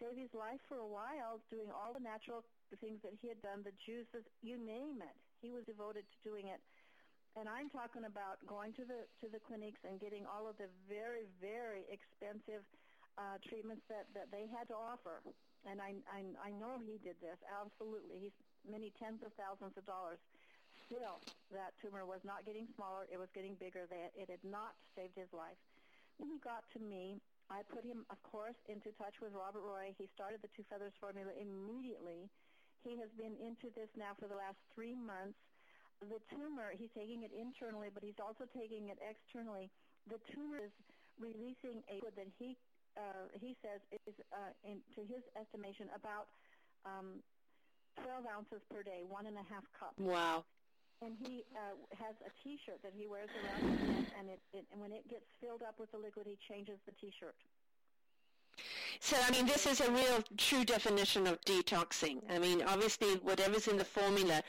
[0.00, 2.40] save his life for a while, doing all the natural
[2.80, 5.16] things that he had done, the juices, you name it.
[5.44, 6.60] He was devoted to doing it.
[7.38, 10.66] And I'm talking about going to the to the clinics and getting all of the
[10.90, 12.66] very very expensive
[13.14, 15.22] uh, treatments that that they had to offer.
[15.62, 18.26] And I, I I know he did this absolutely.
[18.26, 18.34] He's
[18.66, 20.18] many tens of thousands of dollars.
[20.90, 21.22] Still,
[21.54, 23.86] that tumor was not getting smaller; it was getting bigger.
[23.86, 25.62] That it had not saved his life.
[26.18, 27.22] When he got to me,
[27.54, 29.94] I put him, of course, into touch with Robert Roy.
[29.94, 32.26] He started the Two Feathers formula immediately.
[32.82, 35.38] He has been into this now for the last three months
[36.00, 39.70] the tumor, he's taking it internally, but he's also taking it externally.
[40.06, 40.74] The tumor is
[41.18, 42.56] releasing a liquid that he
[42.98, 46.26] uh, he says is, uh, in, to his estimation, about
[46.82, 47.22] um,
[48.02, 49.98] 12 ounces per day, one and a half cups.
[50.02, 50.42] Wow.
[50.98, 54.66] And he uh, has a T-shirt that he wears around his neck, and, it, it,
[54.74, 57.38] and when it gets filled up with the liquid, he changes the T-shirt.
[59.00, 62.20] So, I mean, this is a real true definition of detoxing.
[62.30, 64.42] I mean, obviously, whatever's in the formula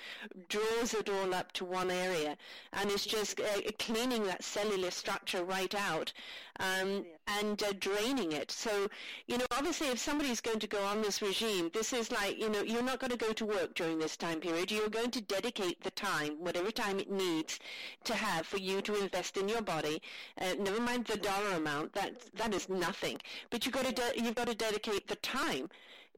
[0.49, 2.35] draws it all up to one area,
[2.73, 6.13] and it's just uh, cleaning that cellular structure right out
[6.59, 7.05] um,
[7.39, 8.51] and uh, draining it.
[8.51, 8.89] So,
[9.27, 12.49] you know, obviously, if somebody's going to go on this regime, this is like, you
[12.49, 14.71] know, you're not going to go to work during this time period.
[14.71, 17.59] You're going to dedicate the time, whatever time it needs
[18.03, 20.01] to have for you to invest in your body.
[20.39, 23.19] Uh, never mind the dollar amount; that that is nothing.
[23.49, 25.69] But you've got to de- you've got to dedicate the time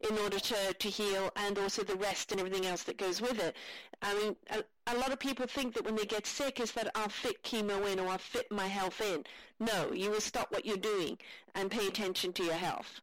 [0.07, 3.39] in order to, to heal and also the rest and everything else that goes with
[3.41, 3.55] it.
[4.03, 6.91] I mean, a, a lot of people think that when they get sick is that
[6.93, 9.23] I'll fit chemo in or I'll fit my health in.
[9.59, 11.17] No, you will stop what you're doing
[11.55, 13.01] and pay attention to your health.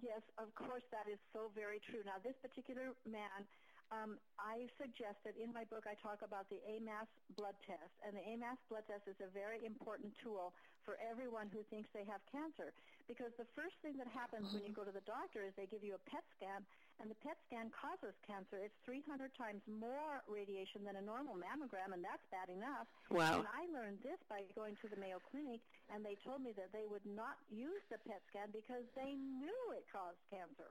[0.00, 2.00] Yes, of course, that is so very true.
[2.06, 3.42] Now, this particular man,
[3.90, 8.14] um, I suggest that in my book I talk about the AMAS blood test, and
[8.14, 10.54] the AMAS blood test is a very important tool
[10.86, 12.70] for everyone who thinks they have cancer.
[13.10, 15.82] Because the first thing that happens when you go to the doctor is they give
[15.82, 16.62] you a PET scan,
[17.02, 18.62] and the PET scan causes cancer.
[18.62, 22.86] It's 300 times more radiation than a normal mammogram, and that's bad enough.
[23.10, 23.42] Wow.
[23.42, 25.58] And I learned this by going to the Mayo Clinic,
[25.90, 29.62] and they told me that they would not use the PET scan because they knew
[29.74, 30.70] it caused cancer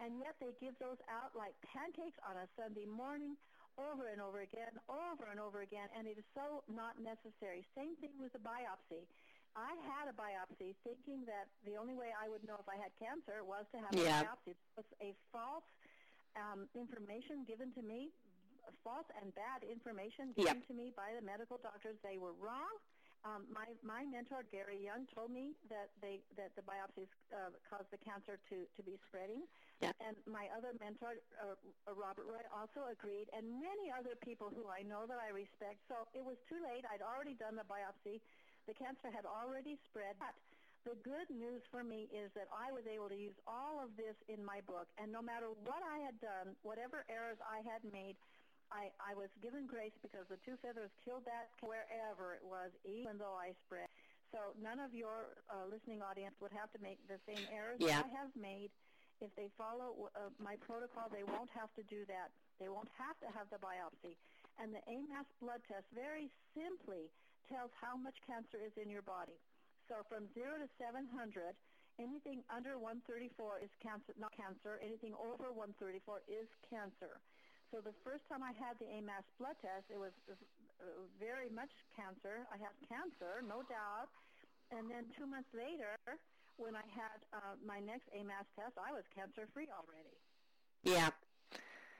[0.00, 3.36] and yet they give those out like pancakes on a Sunday morning
[3.76, 7.60] over and over again, over and over again, and it is so not necessary.
[7.76, 9.04] Same thing with the biopsy.
[9.56, 12.92] I had a biopsy thinking that the only way I would know if I had
[13.00, 14.20] cancer was to have yeah.
[14.20, 14.52] a biopsy.
[14.56, 15.64] It was a false
[16.36, 18.12] um, information given to me,
[18.84, 20.68] false and bad information given yep.
[20.68, 21.96] to me by the medical doctors.
[22.04, 22.76] They were wrong.
[23.26, 27.90] Um, my my mentor Gary Young told me that they that the biopsies uh, caused
[27.90, 29.42] the cancer to to be spreading,
[29.82, 29.90] yeah.
[29.98, 31.58] and my other mentor uh,
[31.90, 35.82] Robert Roy also agreed, and many other people who I know that I respect.
[35.90, 36.86] So it was too late.
[36.86, 38.22] I'd already done the biopsy.
[38.70, 40.14] The cancer had already spread.
[40.22, 40.38] But
[40.86, 44.14] the good news for me is that I was able to use all of this
[44.30, 48.14] in my book, and no matter what I had done, whatever errors I had made,
[48.70, 53.18] I, I was given grace because the two feathers killed that wherever it was, even
[53.18, 53.86] though I spread.
[54.34, 58.02] So none of your uh, listening audience would have to make the same errors yeah.
[58.02, 58.74] I have made.
[59.22, 62.28] If they follow uh, my protocol, they won't have to do that.
[62.60, 64.12] They won't have to have the biopsy.
[64.60, 67.08] And the AMAS blood test very simply
[67.48, 69.40] tells how much cancer is in your body.
[69.88, 71.08] So from 0 to 700,
[71.96, 74.82] anything under 134 is cancer, not cancer.
[74.82, 77.22] Anything over 134 is cancer.
[77.76, 80.16] So the first time I had the AMAS blood test, it was
[81.20, 82.48] very much cancer.
[82.48, 84.08] I had cancer, no doubt.
[84.72, 86.00] And then two months later,
[86.56, 90.16] when I had uh, my next AMAS test, I was cancer-free already.
[90.88, 91.12] Yeah.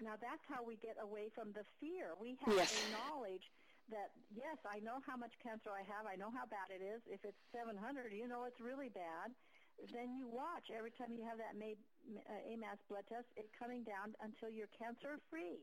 [0.01, 2.17] Now that's how we get away from the fear.
[2.17, 2.73] We have yes.
[2.73, 3.45] a knowledge
[3.93, 6.09] that yes, I know how much cancer I have.
[6.09, 7.05] I know how bad it is.
[7.05, 9.37] If it's 700, you know it's really bad
[9.93, 11.77] then you watch every time you have that made,
[12.51, 15.62] AMAS blood test, it coming down until you're cancer free.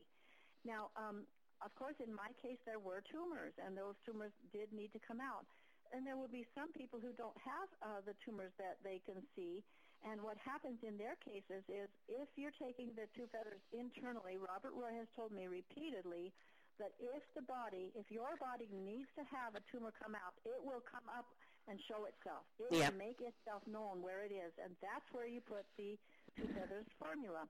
[0.64, 1.24] Now, um,
[1.64, 5.20] of course, in my case, there were tumors, and those tumors did need to come
[5.20, 5.48] out.
[5.92, 9.22] And there will be some people who don't have uh, the tumors that they can
[9.36, 9.62] see.
[10.04, 14.76] And what happens in their cases is if you're taking the two feathers internally, Robert
[14.76, 16.34] Roy has told me repeatedly
[16.82, 20.58] that if the body, if your body needs to have a tumor come out, it
[20.60, 21.24] will come up
[21.70, 22.44] and show itself.
[22.60, 22.90] It yeah.
[22.90, 25.96] will make itself known where it is, and that's where you put the
[26.36, 27.46] two feathers formula.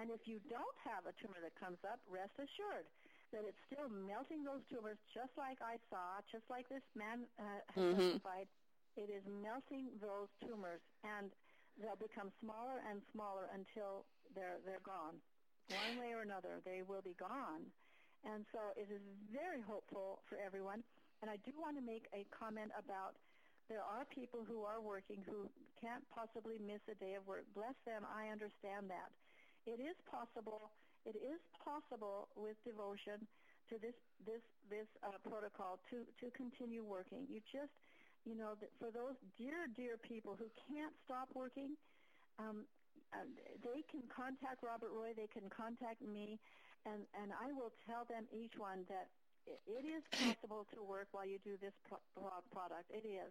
[0.00, 2.88] And if you don't have a tumor that comes up, rest assured
[3.32, 7.60] that it's still melting those tumors just like I saw, just like this man uh,
[7.76, 8.16] has mm-hmm.
[8.16, 8.48] testified.
[8.96, 11.32] It is melting those tumors, and
[11.80, 14.04] they'll become smaller and smaller until
[14.36, 15.16] they're they're gone.
[15.72, 17.72] One way or another, they will be gone.
[18.24, 20.84] And so it is very hopeful for everyone.
[21.22, 23.16] And I do want to make a comment about
[23.68, 25.48] there are people who are working who
[25.80, 27.44] can't possibly miss a day of work.
[27.54, 29.10] Bless them, I understand that.
[29.66, 30.70] It is possible.
[31.06, 33.26] It is possible with devotion
[33.70, 33.94] to this
[34.26, 37.26] this this uh, protocol to to continue working.
[37.30, 37.74] You just,
[38.24, 41.74] you know, for those dear dear people who can't stop working,
[42.38, 42.66] um,
[43.14, 43.26] uh,
[43.62, 45.14] they can contact Robert Roy.
[45.14, 46.38] They can contact me,
[46.86, 49.10] and and I will tell them each one that
[49.46, 52.02] it is possible to work while you do this pro-
[52.50, 52.90] product.
[52.90, 53.30] It is.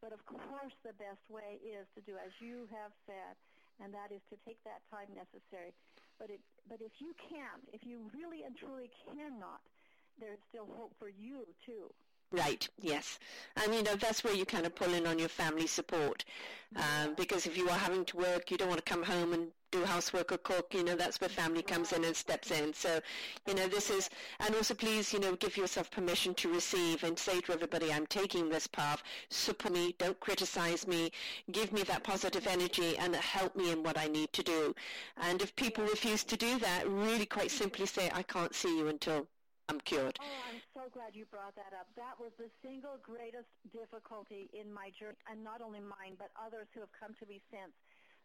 [0.00, 3.34] But of course, the best way is to do as you have said,
[3.82, 5.74] and that is to take that time necessary.
[6.18, 9.60] But it, but if you can't, if you really and truly cannot,
[10.20, 11.90] there's still hope for you too.
[12.30, 12.68] Right.
[12.80, 13.18] Yes.
[13.56, 16.24] And you know that's where you kind of pull in on your family support,
[16.76, 19.48] um, because if you are having to work, you don't want to come home and
[19.70, 22.72] do housework or cook, you know, that's where family comes in and steps in.
[22.72, 23.00] So,
[23.46, 24.08] you know, this is,
[24.40, 28.06] and also please, you know, give yourself permission to receive and say to everybody, I'm
[28.06, 31.10] taking this path, support me, don't criticize me,
[31.52, 34.74] give me that positive energy and help me in what I need to do.
[35.16, 38.88] And if people refuse to do that, really quite simply say, I can't see you
[38.88, 39.26] until
[39.68, 40.16] I'm cured.
[40.20, 41.88] Oh, I'm so glad you brought that up.
[41.96, 46.66] That was the single greatest difficulty in my journey, and not only mine, but others
[46.72, 47.72] who have come to me since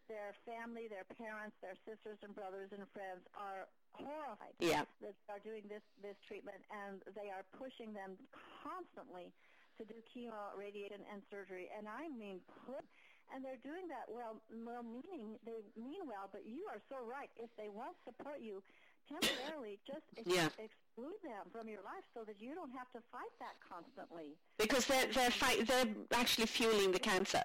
[0.08, 4.84] their family, their parents, their sisters and brothers and friends are horrified yeah.
[5.02, 8.18] that they are doing this this treatment, and they are pushing them
[8.62, 9.32] constantly
[9.78, 11.70] to do chemo, radiation, and surgery.
[11.74, 12.86] And I mean, put,
[13.34, 17.32] and they're doing that well, well meaning they mean well, but you are so right.
[17.38, 18.62] If they won't support you,
[19.22, 20.50] temporarily just ex- Yeah.
[20.58, 24.38] exclude them from your life so that you don't have to fight that constantly.
[24.58, 27.44] because they're they're fight, they're actually fueling the cancer.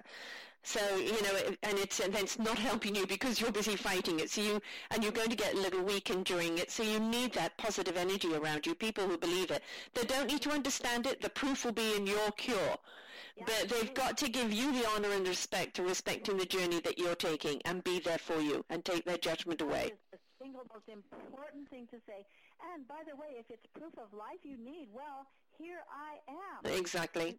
[0.65, 4.21] So you know, it- and it's and it's not helping you because you're busy fighting
[4.21, 4.29] it.
[4.31, 6.71] So you and you're going to get a little weakened during it.
[6.71, 8.75] So you need that positive energy around you.
[8.75, 9.63] People who believe it,
[9.95, 11.21] they don't need to understand it.
[11.21, 12.77] The proof will be in your cure,
[13.47, 16.99] but they've got to give you the honor and respect to respecting the journey that
[16.99, 19.93] you're taking and be there for you and take their judgment away.
[20.55, 22.25] That is the single most important thing to say.
[22.73, 25.27] And by the way, if it's proof of life you need, well,
[25.59, 26.61] here I am.
[26.73, 27.39] Exactly.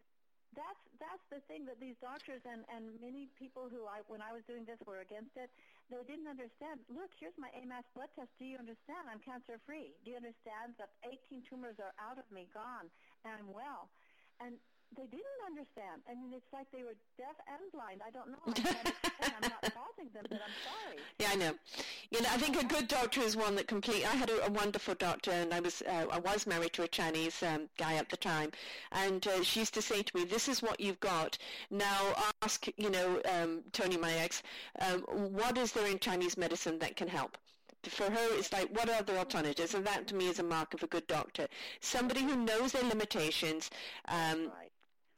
[0.58, 4.34] That's that's the thing that these doctors and and many people who I when I
[4.34, 5.54] was doing this were against it.
[5.94, 6.82] They didn't understand.
[6.90, 8.34] Look, here's my AMAS blood test.
[8.42, 9.06] Do you understand?
[9.06, 9.94] I'm cancer free.
[10.02, 12.90] Do you understand that 18 tumors are out of me, gone,
[13.26, 13.94] and I'm well?
[14.42, 14.58] And
[14.96, 16.02] they didn't understand.
[16.10, 18.02] I mean, it's like they were deaf and blind.
[18.06, 18.40] I don't know.
[18.48, 19.34] I can't explain.
[19.42, 20.98] I'm not faulting them, but I'm sorry.
[21.20, 21.54] Yeah, I know.
[22.12, 24.06] You know, I think a good doctor is one that complete.
[24.06, 26.88] I had a, a wonderful doctor, and I was uh, I was married to a
[26.88, 28.52] Chinese um, guy at the time,
[28.92, 31.38] and uh, she used to say to me, "This is what you've got.
[31.70, 34.44] Now ask, you know, um, Tony, my ex,
[34.80, 37.38] um, what is there in Chinese medicine that can help?"
[37.88, 39.74] For her, it's like, what are the alternatives?
[39.74, 41.48] And that, to me, is a mark of a good doctor.
[41.80, 43.70] Somebody who knows their limitations,
[44.10, 44.52] um.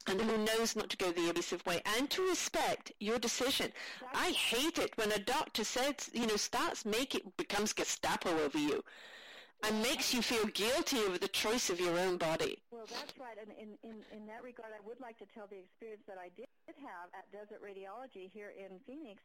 [0.06, 3.72] And who knows not to go the abusive way and to respect your decision.
[4.14, 8.58] I hate it when a doctor says, you know, starts make it becomes Gestapo over
[8.58, 8.82] you
[9.62, 12.58] and makes you feel guilty over the choice of your own body.
[12.70, 13.38] Well, that's right.
[13.38, 16.34] And in, in, in that regard, I would like to tell the experience that I
[16.34, 19.22] did have at Desert Radiology here in Phoenix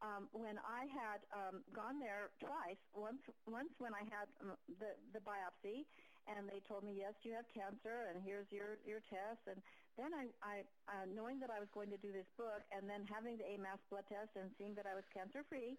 [0.00, 2.78] um, when I had um, gone there twice.
[2.94, 3.20] Once,
[3.50, 5.84] once when I had um, the, the biopsy,
[6.30, 9.42] and they told me, yes, you have cancer, and here's your, your test.
[9.50, 9.58] And
[9.98, 10.54] then I, I
[10.90, 13.80] uh, knowing that I was going to do this book, and then having the AMAS
[13.90, 15.78] blood test and seeing that I was cancer-free,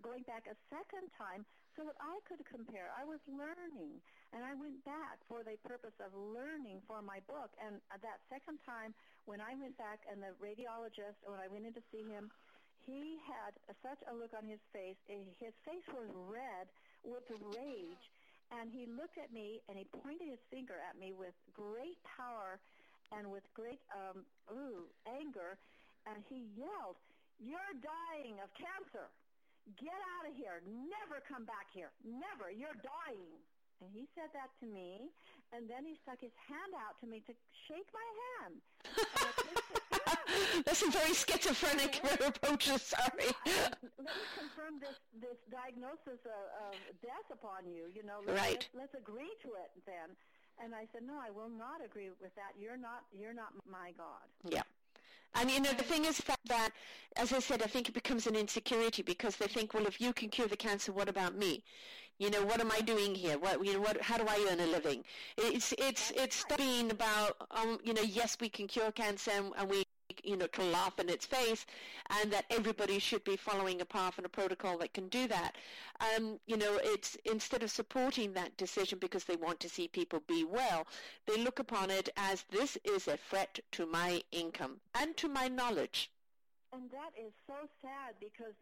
[0.00, 1.44] going back a second time
[1.76, 2.90] so that I could compare.
[2.96, 4.00] I was learning,
[4.32, 7.52] and I went back for the purpose of learning for my book.
[7.60, 8.96] And uh, that second time,
[9.28, 12.32] when I went back and the radiologist, when I went in to see him,
[12.88, 13.52] he had
[13.84, 14.96] such a look on his face.
[15.06, 16.66] His face was red
[17.04, 18.04] with rage,
[18.50, 22.58] and he looked at me and he pointed his finger at me with great power
[23.16, 25.58] and with great um, ooh, anger,
[26.06, 26.96] and he yelled,
[27.38, 29.10] "You're dying of cancer!
[29.76, 30.62] Get out of here!
[30.66, 31.90] Never come back here!
[32.04, 32.50] Never!
[32.50, 33.38] You're dying!"
[33.80, 35.08] And he said that to me,
[35.56, 37.32] and then he stuck his hand out to me to
[37.64, 38.60] shake my hand.
[40.66, 42.68] That's a very schizophrenic approach.
[42.76, 43.32] Sorry.
[43.96, 47.88] let me confirm this this diagnosis of, of death upon you.
[47.94, 48.68] You know, let's, Right.
[48.76, 50.12] let's, let's agree to it then.
[50.62, 52.52] And I said, no, I will not agree with that.
[52.60, 54.26] You're not you're not my God.
[54.48, 54.62] Yeah.
[55.34, 56.70] And you know, the thing is that, that,
[57.16, 60.12] as I said, I think it becomes an insecurity because they think, well, if you
[60.12, 61.62] can cure the cancer, what about me?
[62.18, 63.38] You know, what am I doing here?
[63.38, 65.04] What, you know, what, how do I earn a living?
[65.38, 69.52] It's, it's, it's stop being about, um, you know, yes, we can cure cancer and,
[69.56, 69.84] and we,
[70.24, 71.66] you know, to laugh in its face
[72.10, 75.56] and that everybody should be following a path and a protocol that can do that.
[76.16, 80.20] Um, you know, it's instead of supporting that decision because they want to see people
[80.26, 80.86] be well,
[81.26, 85.48] they look upon it as this is a threat to my income and to my
[85.48, 86.10] knowledge.
[86.72, 88.54] And that is so sad because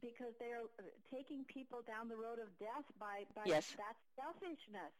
[0.00, 0.70] because they are
[1.10, 3.74] taking people down the road of death by by Yes.
[3.76, 4.94] that selfishness.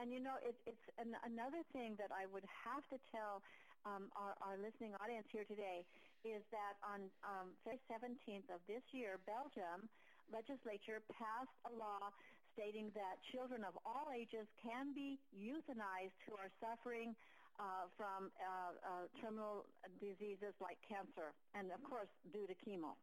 [0.00, 3.42] And you know, it, it's an, another thing that I would have to tell
[3.86, 5.86] um, our, our listening audience here today
[6.26, 9.86] is that on um, February 17th of this year, Belgium
[10.26, 12.10] legislature passed a law
[12.58, 17.14] stating that children of all ages can be euthanized who are suffering
[17.62, 19.64] uh, from uh, uh, terminal
[20.02, 22.98] diseases like cancer, and of course due to chemo.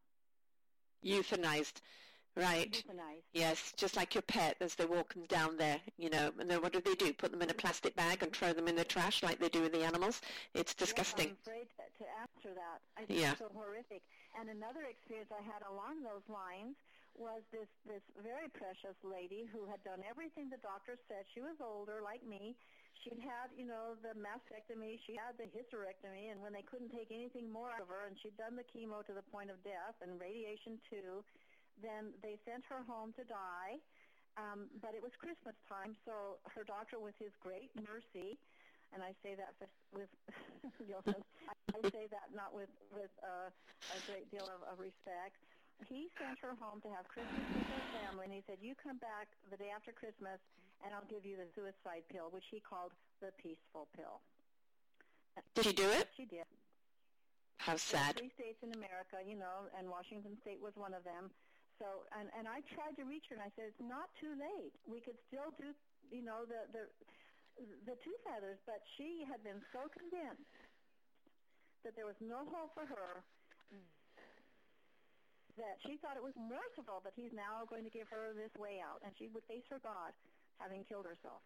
[1.06, 1.82] Euthanized.
[2.36, 2.84] Right.
[2.90, 3.30] Euthanized.
[3.34, 6.62] Yes, just like your pet as they walk them down there, you know, and then
[6.62, 7.14] what do they do?
[7.14, 9.62] Put them in a plastic bag and throw them in the trash like they do
[9.62, 10.22] with the animals?
[10.54, 11.30] It's disgusting.
[11.30, 12.82] Yes, I'm afraid to, to answer that.
[12.98, 13.32] I think Yeah.
[13.32, 14.02] it's so horrific.
[14.40, 16.74] And another experience I had along those lines
[17.14, 21.26] was this this very precious lady who had done everything the doctor said.
[21.38, 22.58] She was older, like me.
[23.06, 24.98] She'd had, you know, the mastectomy.
[25.06, 28.18] She had the hysterectomy, and when they couldn't take anything more out of her, and
[28.18, 31.22] she'd done the chemo to the point of death and radiation too,
[31.82, 33.82] then they sent her home to die.
[34.34, 38.42] Um, but it was Christmas time, so her doctor, with his great mercy,
[38.90, 40.10] and I say that with, with
[40.90, 45.38] you know, I, say that not with with uh, a great deal of, of respect.
[45.86, 48.98] He sent her home to have Christmas with her family, and he said, "You come
[48.98, 50.42] back the day after Christmas,
[50.82, 54.26] and I'll give you the suicide pill, which he called the peaceful pill."
[55.54, 56.10] Did you do it?
[56.18, 56.46] She did.
[57.58, 58.18] How There sad.
[58.18, 61.32] Three states in America, you know, and Washington State was one of them.
[61.82, 64.74] So, and and I tried to reach her, and I said it's not too late.
[64.86, 65.74] We could still do,
[66.14, 66.84] you know, the the
[67.86, 68.62] the two feathers.
[68.66, 70.48] But she had been so convinced
[71.84, 73.24] that there was no hope for her
[75.58, 78.82] that she thought it was merciful that he's now going to give her this way
[78.82, 80.10] out, and she would face her God,
[80.58, 81.42] having killed herself.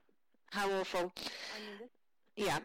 [0.51, 1.11] How awful.
[1.11, 1.91] I mean, this,
[2.36, 2.59] Yeah.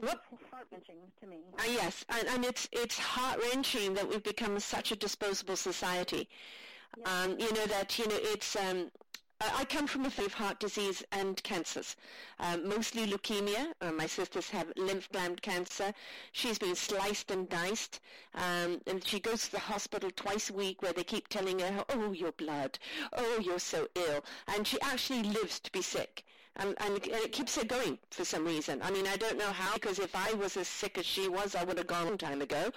[0.00, 1.38] This is heart wrenching to me.
[1.58, 6.28] Uh, yes, and, and it's it's heart wrenching that we've become such a disposable society.
[7.04, 8.56] Um, you know that you know it's.
[8.56, 8.90] Um,
[9.40, 11.96] I I come from a family of heart disease and cancers,
[12.38, 13.72] um, mostly leukemia.
[13.80, 15.92] Uh, my sisters have lymph gland cancer.
[16.32, 18.00] She's been sliced and diced,
[18.34, 21.84] um, and she goes to the hospital twice a week where they keep telling her,
[21.88, 22.78] "Oh, your blood.
[23.12, 26.24] Oh, you're so ill," and she actually lives to be sick.
[26.56, 28.80] Um, and, and it keeps her going for some reason.
[28.82, 31.54] I mean, I don't know how, because if I was as sick as she was,
[31.54, 32.70] I would have gone a long time ago.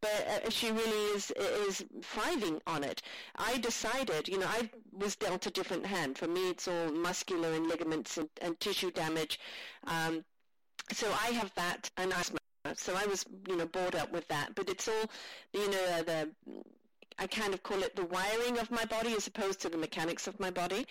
[0.00, 3.02] But uh, she really is is thriving on it.
[3.36, 6.18] I decided, you know, I was dealt a different hand.
[6.18, 9.38] For me, it's all muscular and ligaments and, and tissue damage.
[9.86, 10.24] Um,
[10.92, 12.38] so I have that and asthma.
[12.74, 14.54] So I was, you know, bored up with that.
[14.54, 15.10] But it's all,
[15.52, 16.30] you know, the
[17.20, 20.26] I kind of call it the wiring of my body as opposed to the mechanics
[20.26, 20.86] of my body.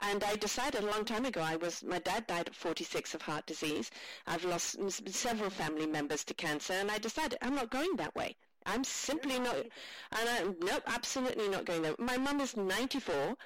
[0.00, 3.22] And I decided a long time ago, I was, my dad died at 46 of
[3.22, 3.90] heart disease.
[4.26, 4.76] I've lost
[5.08, 8.36] several family members to cancer and I decided I'm not going that way.
[8.64, 11.96] I'm simply not, and I, nope, absolutely not going there.
[11.98, 13.36] My mum is 94.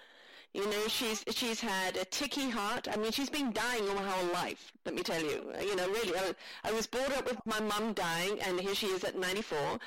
[0.53, 2.89] You know, she's she's had a ticky heart.
[2.91, 4.73] I mean, she's been dying all her whole life.
[4.85, 5.53] Let me tell you.
[5.61, 6.35] You know, really, I,
[6.65, 9.79] I was brought up with my mum dying, and here she is at 94.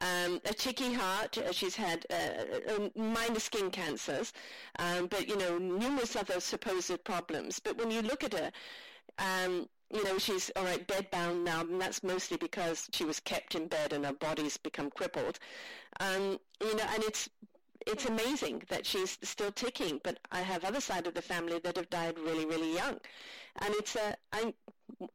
[0.00, 1.38] Um, a ticky heart.
[1.38, 4.32] uh, She's had uh, uh, minor skin cancers,
[4.78, 7.60] um, but you know, numerous other supposed problems.
[7.60, 8.50] But when you look at her,
[9.18, 13.54] um, you know, she's all right, bedbound now, and that's mostly because she was kept
[13.54, 15.38] in bed and her body's become crippled.
[16.00, 17.28] Um, you know, and it's
[17.86, 20.00] it's amazing that she's still ticking.
[20.02, 22.98] But I have other side of the family that have died really, really young,
[23.60, 24.52] and it's a I'm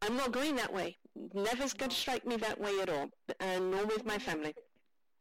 [0.01, 0.97] I'm not going that way.
[1.33, 3.09] Never's going to strike me that way at all,
[3.41, 4.55] and nor with my family.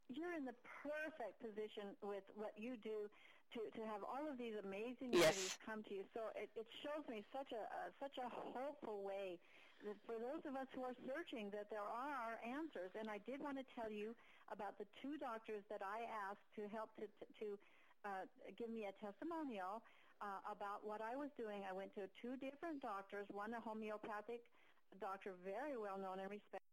[0.09, 3.09] You're in the perfect position with what you do
[3.55, 5.37] to, to have all of these amazing Yes.
[5.37, 6.05] ladies come to you.
[6.15, 9.39] So it, it shows me such a, a such a hopeful way
[9.85, 12.93] that for those of us who are searching that there are answers.
[12.95, 14.15] And I did want to tell you
[14.51, 17.09] about the two doctors that I asked to help to
[17.41, 17.59] to
[18.05, 19.83] uh, give me a testimonial
[20.21, 21.65] uh, about what I was doing.
[21.65, 24.41] I went to two different doctors, one a homeopathic
[25.01, 26.68] doctor, very well known and respected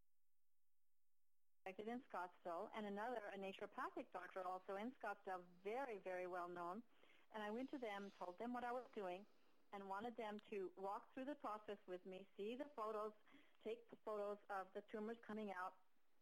[1.66, 6.86] in Scottsdale, and another, a naturopathic doctor also in Scottsdale, very, very well known.
[7.34, 9.26] And I went to them, told them what I was doing,
[9.74, 13.18] and wanted them to walk through the process with me, see the photos,
[13.66, 15.74] take the photos of the tumors coming out,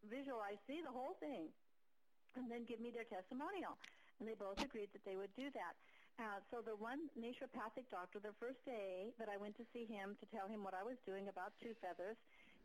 [0.07, 1.51] visualize, see the whole thing,
[2.39, 3.75] and then give me their testimonial.
[4.23, 5.75] And they both agreed that they would do that.
[6.23, 10.15] Uh, so the one naturopathic doctor, the first day that I went to see him
[10.23, 12.15] to tell him what I was doing about two feathers,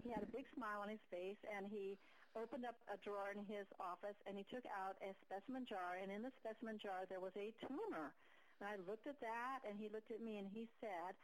[0.07, 1.99] he had a big smile on his face, and he
[2.39, 6.09] opened up a drawer in his office, and he took out a specimen jar, and
[6.09, 8.15] in the specimen jar there was a tumor.
[8.63, 11.19] And I looked at that, and he looked at me, and he said,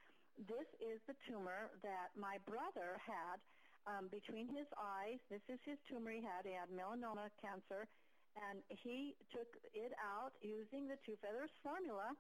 [0.51, 3.39] this is the tumor that my brother had
[3.87, 5.23] um, between his eyes.
[5.31, 6.43] This is his tumor he had.
[6.43, 7.87] He had melanoma cancer,
[8.35, 12.19] and he took it out using the Two Feathers formula,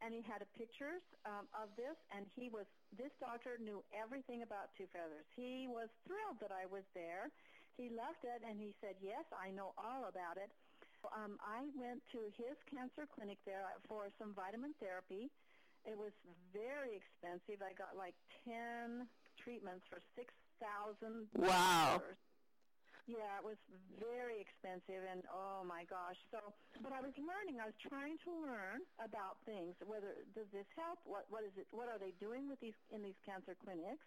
[0.00, 2.64] and he had pictures um, of this, and he was,
[2.96, 5.28] this doctor knew everything about Two Feathers.
[5.36, 7.28] He was thrilled that I was there.
[7.80, 10.52] He loved it, and he said, yes, I know all about it.
[11.16, 15.32] Um, I went to his cancer clinic there for some vitamin therapy.
[15.88, 16.12] It was
[16.52, 17.64] very expensive.
[17.64, 18.12] I got like
[18.44, 19.08] 10
[19.40, 22.04] treatments for 6000 Wow.
[23.08, 23.56] yeah, it was
[23.96, 26.20] very expensive, and oh my gosh.
[26.28, 26.52] So,
[26.84, 27.64] but I was learning.
[27.64, 29.72] I was trying to learn about things.
[29.88, 31.00] Whether does this help?
[31.08, 31.64] What what is it?
[31.72, 34.04] What are they doing with these in these cancer clinics?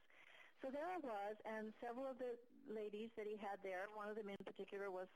[0.61, 2.37] So there I was, and several of the
[2.67, 3.89] ladies that he had there.
[3.93, 5.07] One of them in particular was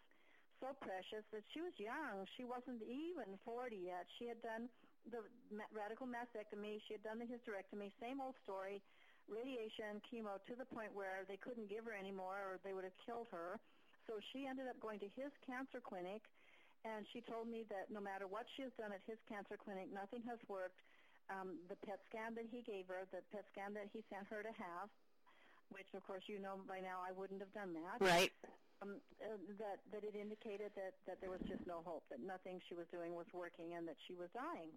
[0.60, 2.26] so precious that she was young.
[2.36, 4.10] She wasn't even 40 yet.
[4.18, 4.70] She had done
[5.10, 5.22] the
[5.70, 6.82] radical mastectomy.
[6.89, 7.93] She had done the hysterectomy.
[8.02, 8.82] Same old story
[9.28, 12.95] radiation, chemo, to the point where they couldn't give her anymore or they would have
[13.04, 13.60] killed her.
[14.08, 16.24] So she ended up going to his cancer clinic,
[16.88, 19.91] and she told me that no matter what she has done at his cancer clinic,
[19.91, 20.80] nothing has worked.
[21.28, 24.39] Um, the PET scan that he gave her, the PET scan that he sent her
[24.39, 24.88] to have,
[25.70, 27.97] which of course you know by now I wouldn't have done that.
[28.03, 28.32] Right.
[28.78, 32.61] Um, uh, that that it indicated that that there was just no hope, that nothing
[32.70, 34.70] she was doing was working, and that she was dying.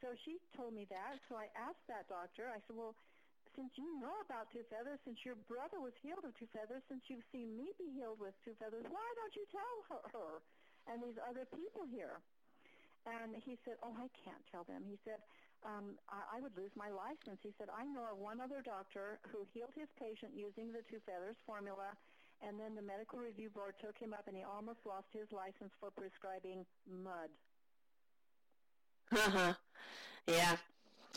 [0.00, 1.18] So she told me that.
[1.28, 2.46] So I asked that doctor.
[2.48, 2.94] I said, well,
[3.58, 7.02] since you know about two feathers, since your brother was healed of two feathers, since
[7.10, 10.32] you've seen me be healed with two feathers, why don't you tell her, her
[10.86, 12.22] and these other people here?
[13.10, 14.86] And he said, oh, I can't tell them.
[14.86, 15.18] He said,
[15.66, 17.38] um, I, I would lose my license.
[17.42, 21.02] He said, I know of one other doctor who healed his patient using the two
[21.02, 21.94] feathers formula,
[22.42, 25.74] and then the medical review board took him up and he almost lost his license
[25.82, 27.30] for prescribing mud.
[29.10, 29.54] Uh-huh.
[30.30, 30.54] Yeah.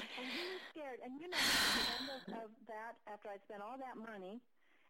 [0.02, 0.98] And he was scared.
[1.06, 4.42] And you know, at the end of, of that, after I'd spent all that money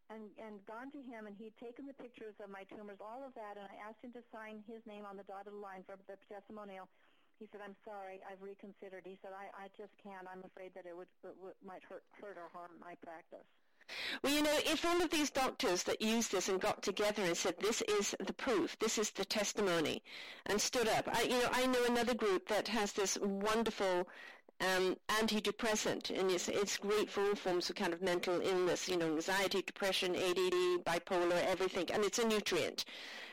[0.08, 3.36] and, and gone to him, and he'd taken the pictures of my tumors, all of
[3.36, 6.16] that, and I asked him to sign his name on the dotted line for the
[6.32, 6.88] testimonial.
[7.42, 10.30] He said, "I'm sorry, I've reconsidered." He said, "I, I just can't.
[10.30, 13.50] I'm afraid that it would, it would might hurt, hurt or harm my practice."
[14.24, 17.36] Well, you know, if all of these doctors that used this and got together and
[17.36, 20.04] said, this is the proof, this is the testimony,
[20.46, 21.10] and stood up.
[21.12, 24.08] I, you know, I know another group that has this wonderful
[24.62, 28.98] um, antidepressant, and it's, it's great for all forms of kind of mental illness, you
[28.98, 32.86] know, anxiety, depression, ADD, bipolar, everything, and it's a nutrient.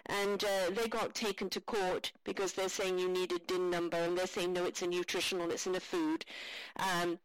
[0.07, 3.97] And uh, they got taken to court because they're saying you need a DIN number,
[3.97, 6.25] and they're saying, no, it's a nutritional, it's in a food.
[6.77, 7.19] Um,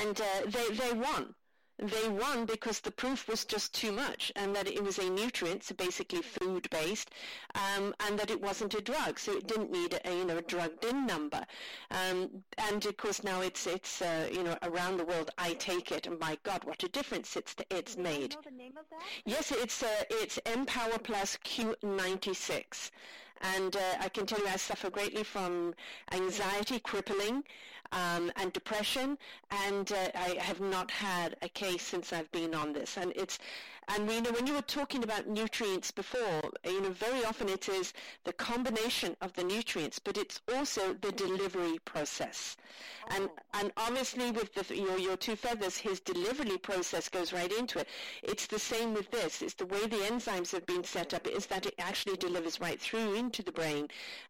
[0.00, 1.34] and uh, they, they won
[1.78, 5.64] they won because the proof was just too much and that it was a nutrient,
[5.64, 7.10] so basically food based,
[7.54, 10.42] um, and that it wasn't a drug, so it didn't need a you know a
[10.42, 11.44] drug DIN number.
[11.90, 15.90] Um, and of course now it's it's uh, you know around the world I take
[15.90, 18.30] it, and my God, what a difference it's it's made.
[18.30, 19.02] Do you know the name of that?
[19.24, 22.90] Yes, it's uh, it's Empower Plus Q96.
[23.40, 25.74] And uh, I can tell you I suffer greatly from
[26.12, 27.44] anxiety, crippling,
[27.94, 29.16] um, and depression,
[29.66, 32.96] and uh, I have not had a case since I've been on this.
[32.96, 33.38] And it's,
[33.88, 37.68] and we know when you were talking about nutrients before, you know, very often it
[37.68, 37.92] is
[38.24, 42.56] the combination of the nutrients, but it's also the delivery process.
[43.08, 47.78] And and obviously with the your your two feathers, his delivery process goes right into
[47.78, 47.88] it.
[48.22, 49.42] It's the same with this.
[49.42, 52.80] It's the way the enzymes have been set up is that it actually delivers right
[52.80, 53.88] through into the brain,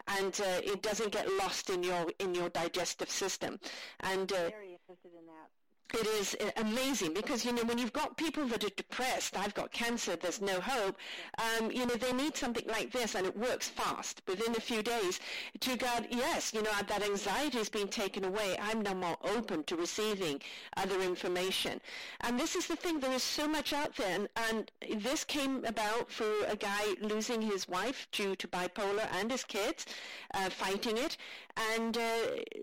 [0.08, 3.60] and uh, it doesn't get lost in your in your digestive system.
[4.00, 5.50] And uh, Very interested in that.
[5.92, 9.54] It is uh, amazing because you know when you've got people that are depressed i've
[9.54, 10.96] got cancer there's no hope
[11.38, 14.22] um, you know they need something like this and it works fast.
[14.26, 15.20] Within a few days
[15.60, 18.56] to god yes you know that anxiety has been taken away.
[18.60, 20.40] I'm now more open to receiving
[20.76, 21.80] other information.
[22.20, 24.70] And this is the thing there is so much out there and, and
[25.02, 29.86] this came about for a guy losing his wife due to bipolar and his kids
[30.34, 31.16] uh, fighting it
[31.56, 32.18] and uh,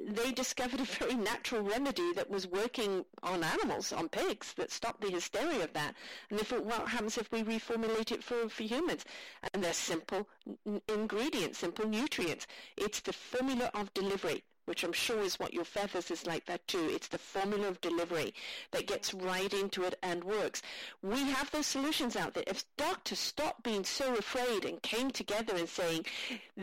[0.09, 5.01] they discovered a very natural remedy that was working on animals, on pigs, that stopped
[5.01, 5.95] the hysteria of that.
[6.29, 9.05] And they thought, what happens if we reformulate it for, for humans?
[9.53, 10.27] And they're simple
[10.67, 12.47] n- ingredients, simple nutrients.
[12.77, 16.65] It's the formula of delivery which I'm sure is what your feathers is like that
[16.67, 16.87] too.
[16.91, 18.33] It's the formula of delivery
[18.71, 20.61] that gets right into it and works.
[21.01, 22.43] We have those solutions out there.
[22.47, 26.05] If doctors stopped being so afraid and came together and saying,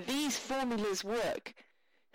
[0.07, 1.55] these formulas work,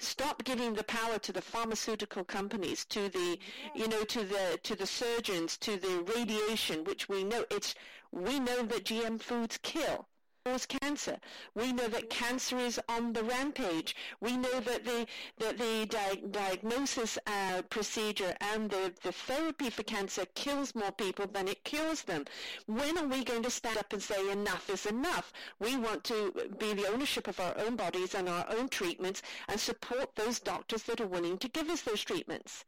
[0.03, 3.39] stop giving the power to the pharmaceutical companies to the
[3.73, 7.73] you know to the to the surgeons to the radiation which we know it's
[8.11, 10.07] we know that gm foods kill
[10.45, 11.17] cause cancer.
[11.55, 13.95] We know that cancer is on the rampage.
[14.19, 19.83] We know that the that the di- diagnosis uh, procedure and the, the therapy for
[19.83, 22.25] cancer kills more people than it cures them.
[22.65, 25.31] When are we going to stand up and say enough is enough?
[25.59, 29.57] We want to be the ownership of our own bodies and our own treatments and
[29.57, 32.65] support those doctors that are willing to give us those treatments.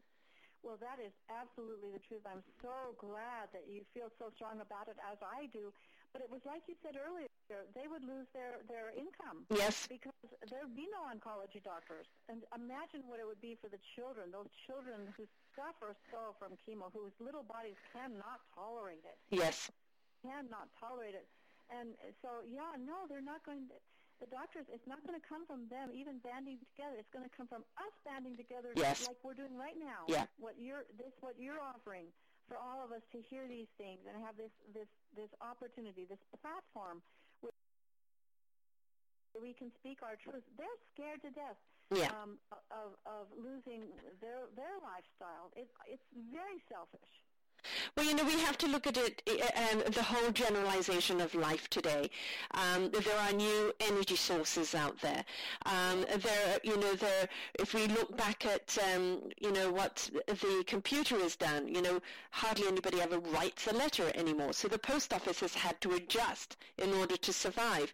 [0.63, 2.25] Well, that is absolutely the truth.
[2.25, 5.71] I'm so glad that you feel so strong about it as I do.
[6.15, 7.27] But it was like you said earlier,
[7.75, 9.43] they would lose their, their income.
[9.51, 9.83] Yes.
[9.83, 10.15] Because
[10.47, 12.07] there would be no oncology doctors.
[12.31, 15.27] And imagine what it would be for the children, those children who
[15.59, 19.19] suffer so from chemo, whose little bodies cannot tolerate it.
[19.27, 19.67] Yes.
[20.23, 21.27] Cannot tolerate it.
[21.67, 23.75] And so, yeah, no, they're not going to,
[24.23, 26.95] the doctors, it's not going to come from them even banding together.
[26.95, 29.03] It's going to come from us banding together Yes.
[29.03, 30.07] like we're doing right now.
[30.07, 30.31] Yeah.
[30.39, 32.07] What you're, this, what you're offering
[32.47, 34.87] for all of us to hear these things and have this, this,
[35.17, 37.01] this opportunity, this platform
[37.41, 37.53] where
[39.41, 40.43] we can speak our truth.
[40.57, 41.57] They're scared to death
[41.93, 42.09] Yeah.
[42.13, 42.37] um,
[42.71, 43.89] of, of losing
[44.21, 45.49] their, their lifestyle.
[45.57, 47.11] It, it's very selfish.
[47.95, 49.21] Well, you know, we have to look at it,
[49.55, 52.09] um, the whole generalization of life today.
[52.51, 55.23] Um, there are new energy sources out there.
[55.65, 57.27] Um, there, you know, there,
[57.59, 62.01] if we look back at, um, you know, what the computer has done, you know,
[62.31, 64.53] hardly anybody ever writes a letter anymore.
[64.53, 67.91] So the post office has had to adjust in order to survive.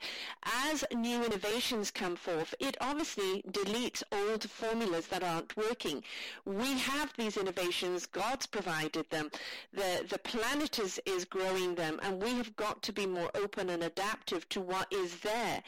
[0.65, 6.03] As new innovations come forth, it obviously deletes old formulas that aren't working.
[6.45, 8.05] We have these innovations.
[8.05, 9.29] God's provided them
[9.73, 13.69] The, the planet is, is growing them, and we have got to be more open
[13.69, 15.63] and adaptive to what is there,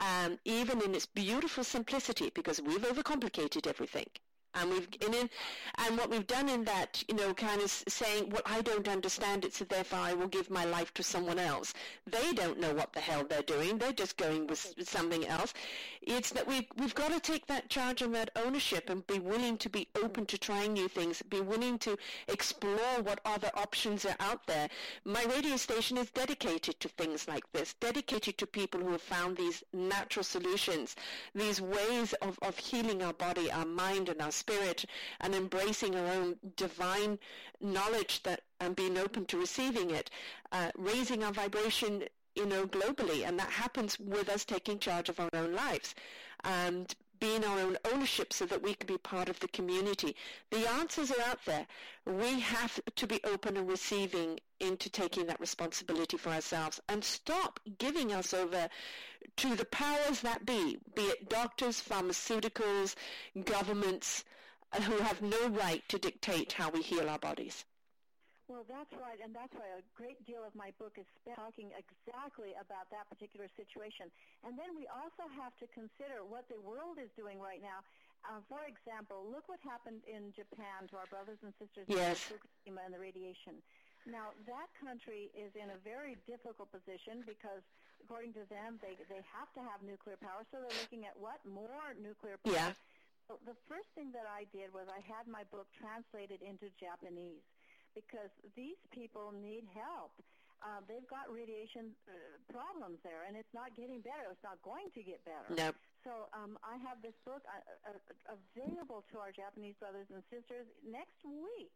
[0.00, 4.06] um, even in its beautiful simplicity, because we've overcomplicated everything
[4.54, 5.30] and we've in, in
[5.78, 9.44] and what we've done in that you know kind of saying well i don't understand
[9.44, 11.74] it so therefore i will give my life to someone else.
[12.06, 13.78] They don't know what the hell they're doing.
[13.78, 15.54] They're just going with something else.
[16.02, 19.58] It's that we've we've got to take that charge and that ownership and be willing
[19.58, 21.96] to be open to trying new things be willing to
[22.28, 24.68] explore what other options are out there.
[25.04, 29.36] My radio station is dedicated to things like this dedicated to people who have found
[29.36, 30.96] these natural solutions
[31.34, 34.84] these ways of, of healing our body our mind and our spirit
[35.20, 37.18] and embracing our own divine
[37.60, 40.10] knowledge that and being open to receiving it,
[40.52, 45.20] uh, raising our vibration, you know, globally, and that happens with us taking charge of
[45.20, 45.94] our own lives
[46.44, 50.14] and being our own ownership so that we can be part of the community.
[50.50, 51.66] The answers are out there.
[52.06, 57.58] We have to be open and receiving into taking that responsibility for ourselves and stop
[57.78, 58.68] giving us over
[59.36, 62.94] to the powers that be, be it doctors, pharmaceuticals,
[63.44, 64.24] governments,
[64.72, 67.64] uh, who have no right to dictate how we heal our bodies.
[68.48, 71.04] Well, that's right, and that's why a great deal of my book is
[71.36, 74.08] talking exactly about that particular situation.
[74.40, 77.84] And then we also have to consider what the world is doing right now.
[78.24, 82.24] Uh, for example, look what happened in Japan to our brothers and sisters yes.
[82.32, 83.60] in Fukushima and the radiation.
[84.08, 87.60] Now, that country is in a very difficult position because,
[88.00, 90.48] according to them, they they have to have nuclear power.
[90.48, 92.56] So they're looking at what more nuclear power.
[92.56, 92.72] Yeah.
[93.28, 97.44] The first thing that I did was I had my book translated into Japanese
[97.92, 100.16] because these people need help.
[100.64, 102.16] Uh, they've got radiation uh,
[102.50, 104.32] problems there, and it's not getting better.
[104.32, 105.46] It's not going to get better.
[105.54, 105.76] Nope.
[106.02, 110.66] So um, I have this book uh, uh, available to our Japanese brothers and sisters
[110.82, 111.70] next week.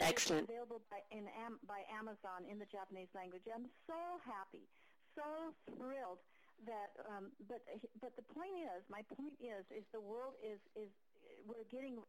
[0.00, 0.48] Excellent.
[0.48, 1.30] It's available by, in,
[1.68, 3.46] by Amazon in the Japanese language.
[3.46, 4.66] I'm so happy,
[5.14, 6.18] so thrilled
[6.66, 6.94] that.
[7.10, 7.60] Um, but
[8.00, 10.90] but the point is, my point is, is the world is is
[11.44, 12.00] we're getting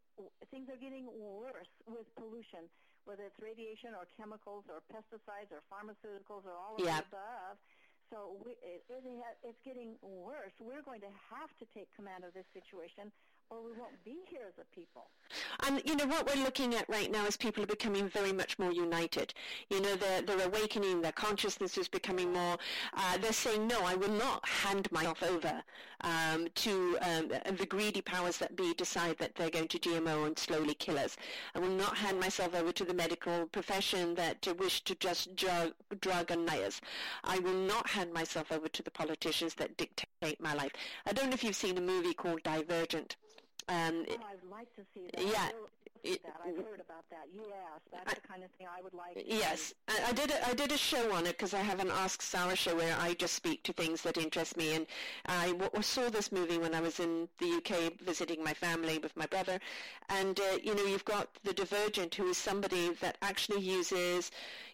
[0.52, 2.70] things are getting worse with pollution,
[3.04, 7.04] whether it's radiation or chemicals or pesticides or pharmaceuticals or all of yeah.
[7.04, 7.58] the above.
[8.14, 9.02] So we, it, it,
[9.42, 10.54] it's getting worse.
[10.62, 13.10] We're going to have to take command of this situation
[13.50, 15.08] or we won't be here as a people.
[15.68, 18.58] And you know what we're looking at right now is people are becoming very much
[18.60, 19.34] more united.
[19.70, 21.02] You know, they're they're awakening.
[21.02, 22.58] Their consciousness is becoming more.
[22.94, 25.64] Uh, they're saying, no, I will not hand myself over
[26.02, 28.74] um, to um, the greedy powers that be.
[28.74, 31.18] Decide that they're going to GMO and slowly kill us.
[31.54, 35.74] I will not hand myself over to the medical profession that wish to just drug,
[36.02, 36.82] drug and lie us.
[37.24, 40.72] I will not hand myself over to the politicians that dictate my life.
[41.06, 43.16] I don't know if you've seen a movie called Divergent.
[43.68, 45.26] Um, oh, I'd like to see that.
[45.26, 45.32] Yeah.
[45.32, 46.36] That.
[46.46, 47.26] I've heard about that.
[47.34, 49.24] Yes, that's I, the kind of thing I would like.
[49.26, 50.30] Yes, I, I, did.
[50.30, 52.96] A, I did a show on it because I have an Ask Sarah show where
[53.00, 54.76] I just speak to things that interest me.
[54.76, 54.86] And
[55.26, 59.18] I w- saw this movie when I was in the UK visiting my family with
[59.18, 59.60] my brother.
[60.10, 64.30] And uh, you know, you've got the Divergent, who is somebody that actually uses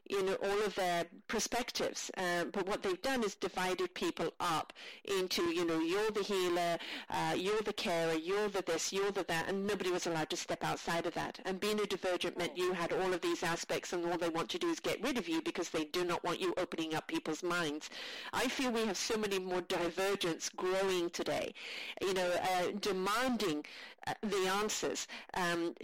[0.09, 2.11] you know, all of their perspectives.
[2.17, 4.73] Uh, but what they've done is divided people up
[5.05, 6.77] into, you know, you're the healer,
[7.09, 10.37] uh, you're the carer, you're the this, you're the that, and nobody was allowed to
[10.37, 11.39] step outside of that.
[11.45, 14.49] And being a divergent meant you had all of these aspects, and all they want
[14.49, 17.07] to do is get rid of you because they do not want you opening up
[17.07, 17.89] people's minds.
[18.33, 21.53] I feel we have so many more divergence growing today,
[22.01, 23.65] you know, uh, demanding
[24.07, 25.75] uh, the answers, um,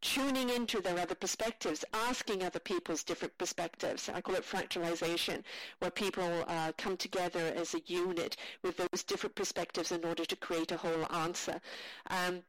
[0.00, 4.08] tuning into their other perspectives, asking other people's different perspectives.
[4.08, 5.42] I call it fractalization,
[5.78, 10.36] where people uh, come together as a unit with those different perspectives in order to
[10.36, 11.60] create a whole answer.
[12.08, 12.42] Um,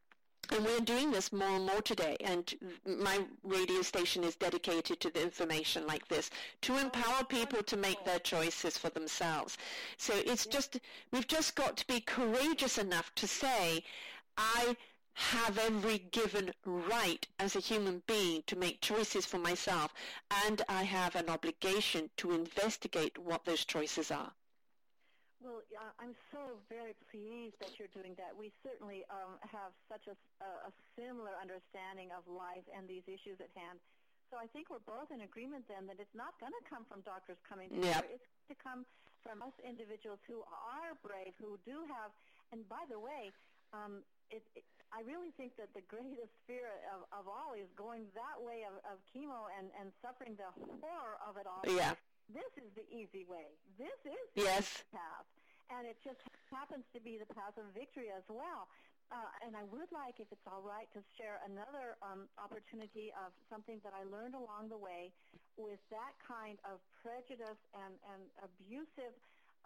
[0.50, 2.18] and we're doing this more and more today.
[2.20, 2.54] And
[2.86, 6.30] my radio station is dedicated to the information like this
[6.62, 9.58] to empower people to make their choices for themselves.
[9.98, 10.80] So it's just,
[11.12, 13.84] we've just got to be courageous enough to say,
[14.38, 14.76] I
[15.14, 19.94] have every given right as a human being to make choices for myself,
[20.46, 24.32] and I have an obligation to investigate what those choices are.
[25.42, 25.66] Well,
[25.98, 28.30] I'm so very pleased that you're doing that.
[28.38, 33.50] We certainly um, have such a, a, similar understanding of life and these issues at
[33.58, 33.82] hand.
[34.30, 37.02] So I think we're both in agreement then that it's not going to come from
[37.02, 38.06] doctors coming together.
[38.06, 38.22] Yep.
[38.22, 38.86] It's to come
[39.26, 42.14] from us individuals who are brave, who do have,
[42.54, 43.34] and by the way,
[43.74, 48.12] um, it, it, I really think that the greatest fear of, of all is going
[48.12, 50.52] that way of, of chemo and, and suffering the
[50.84, 51.64] horror of it all.
[51.64, 51.96] Yeah.
[52.28, 53.56] This is the easy way.
[53.80, 54.84] This is the yes.
[54.92, 55.28] path.
[55.72, 56.20] And it just
[56.52, 58.68] happens to be the path of victory as well.
[59.12, 63.36] Uh, and I would like, if it's all right, to share another um, opportunity of
[63.52, 65.12] something that I learned along the way
[65.60, 69.12] with that kind of prejudice and, and abusive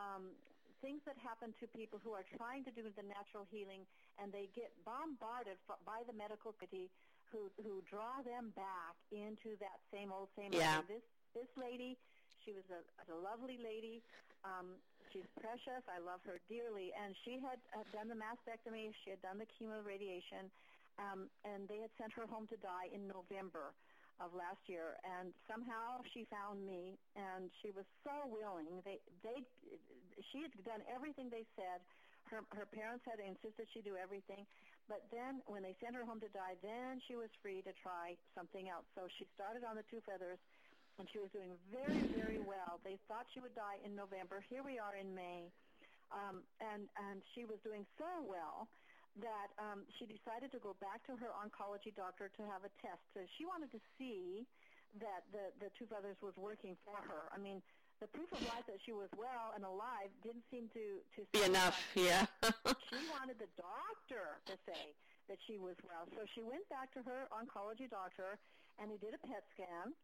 [0.02, 0.34] um,
[0.82, 3.86] things that happen to people who are trying to do the natural healing
[4.22, 6.92] and they get bombarded by the medical community
[7.32, 10.80] who who draw them back into that same old same yeah.
[10.80, 10.88] old.
[10.88, 11.04] This
[11.34, 12.00] this lady,
[12.46, 14.00] she was a, a lovely lady.
[14.46, 14.80] Um,
[15.12, 15.84] she's precious.
[15.92, 16.96] I love her dearly.
[16.96, 18.96] And she had uh, done the mastectomy.
[19.04, 20.48] She had done the chemo radiation,
[20.96, 23.76] um, and they had sent her home to die in November
[24.24, 24.96] of last year.
[25.04, 28.80] And somehow she found me, and she was so willing.
[28.88, 29.44] They they
[30.32, 31.84] she had done everything they said.
[32.30, 34.46] Her her parents had insisted she do everything.
[34.88, 38.18] But then when they sent her home to die, then she was free to try
[38.34, 38.86] something else.
[38.96, 40.40] So she started on the two feathers
[40.98, 42.80] and she was doing very, very well.
[42.84, 44.42] They thought she would die in November.
[44.50, 45.52] Here we are in May,
[46.12, 48.68] um, and and she was doing so well
[49.16, 53.02] that um, she decided to go back to her oncology doctor to have a test.
[53.14, 54.48] So she wanted to see
[55.00, 57.28] that the the two feathers was working for her.
[57.32, 57.62] I mean,
[58.00, 61.44] the proof of life that she was well and alive didn't seem to to be
[61.44, 61.80] enough.
[61.96, 62.28] Yeah.
[62.92, 64.94] she wanted the doctor to say
[65.28, 68.38] that she was well, so she went back to her oncology doctor,
[68.78, 69.96] and he did a PET scan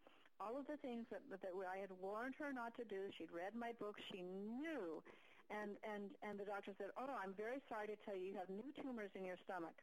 [0.41, 3.13] all of the things that that I had warned her not to do.
[3.13, 4.01] She'd read my book.
[4.09, 5.05] She knew,
[5.53, 8.49] and and and the doctor said, "Oh, I'm very sorry to tell you, you have
[8.49, 9.77] new tumors in your stomach."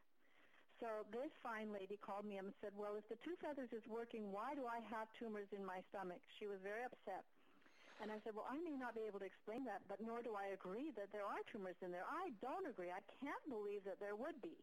[0.83, 4.31] So this fine lady called me and said, "Well, if the two feathers is working,
[4.35, 7.23] why do I have tumors in my stomach?" She was very upset.
[7.99, 10.31] And I said, well, I may not be able to explain that, but nor do
[10.31, 12.07] I agree that there are tumors in there.
[12.07, 12.87] I don't agree.
[12.95, 14.55] I can't believe that there would be.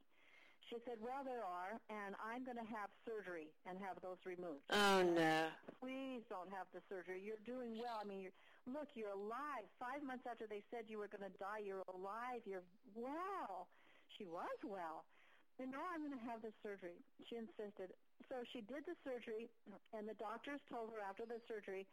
[0.72, 4.66] She said, well, there are, and I'm going to have surgery and have those removed.
[4.72, 5.52] Oh, no.
[5.78, 7.22] Please don't have the surgery.
[7.22, 8.02] You're doing well.
[8.02, 8.34] I mean, you're,
[8.66, 9.68] look, you're alive.
[9.78, 12.42] Five months after they said you were going to die, you're alive.
[12.48, 12.66] You're
[12.98, 13.70] well.
[14.18, 15.06] She was well.
[15.62, 16.98] And no, I'm going to have the surgery.
[17.30, 17.94] She insisted.
[18.26, 19.46] So she did the surgery,
[19.94, 21.86] and the doctors told her after the surgery,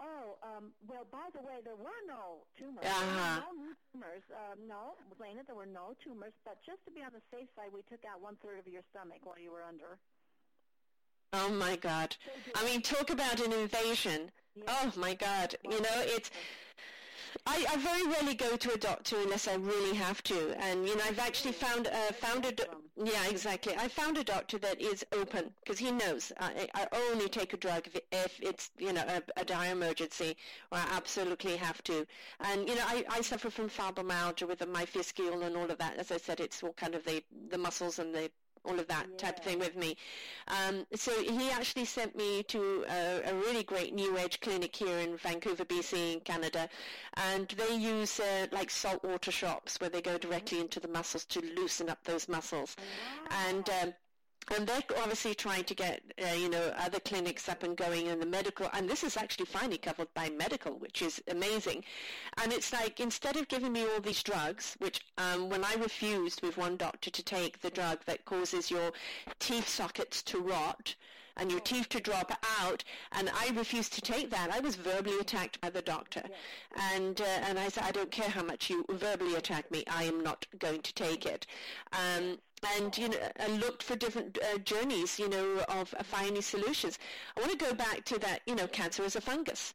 [0.00, 2.84] Oh, um, well, by the way, there were no tumors.
[2.86, 3.40] Uh-huh.
[3.42, 4.22] No tumors.
[4.30, 6.32] Uh, no, Lena, there were no tumors.
[6.44, 8.82] But just to be on the safe side, we took out one third of your
[8.90, 9.98] stomach while you were under.
[11.32, 12.16] Oh my God!
[12.54, 14.30] I mean, talk about an invasion.
[14.54, 14.62] Yeah.
[14.68, 15.56] Oh my God!
[15.62, 16.30] You know, it's
[17.46, 20.96] I, I very rarely go to a doctor unless I really have to, and you
[20.96, 22.64] know I've actually found uh, found a do-
[23.04, 23.74] yeah exactly.
[23.76, 27.56] I found a doctor that is open because he knows I, I only take a
[27.56, 30.36] drug if, if it's you know a, a dire emergency
[30.72, 32.06] or I absolutely have to.
[32.40, 35.96] And you know I, I suffer from fibromyalgia with my fasciole and all of that.
[35.96, 38.30] As I said, it's all kind of the the muscles and the
[38.64, 39.16] all of that yeah.
[39.16, 39.96] type of thing with me.
[40.48, 44.98] Um, so he actually sent me to a, a, really great New age clinic here
[44.98, 46.68] in Vancouver, BC, in Canada,
[47.14, 51.40] and they use uh, like saltwater shops where they go directly into the muscles to
[51.56, 53.36] loosen up those muscles, wow.
[53.48, 53.70] and.
[53.82, 53.94] Um,
[54.54, 58.20] and they're obviously trying to get, uh, you know, other clinics up and going in
[58.20, 61.84] the medical, and this is actually finally covered by medical, which is amazing.
[62.42, 66.42] And it's like, instead of giving me all these drugs, which um, when I refused
[66.42, 68.92] with one doctor to take the drug that causes your
[69.38, 70.94] teeth sockets to rot,
[71.38, 72.82] and your teeth to drop out,
[73.12, 74.52] and I refused to take that.
[74.52, 76.24] I was verbally attacked by the doctor,
[76.92, 80.04] and uh, and I said, I don't care how much you verbally attack me, I
[80.04, 81.46] am not going to take it.
[81.92, 82.38] Um,
[82.76, 86.98] and you know, and looked for different uh, journeys, you know, of uh, finding solutions.
[87.36, 89.74] I want to go back to that, you know, cancer is a fungus.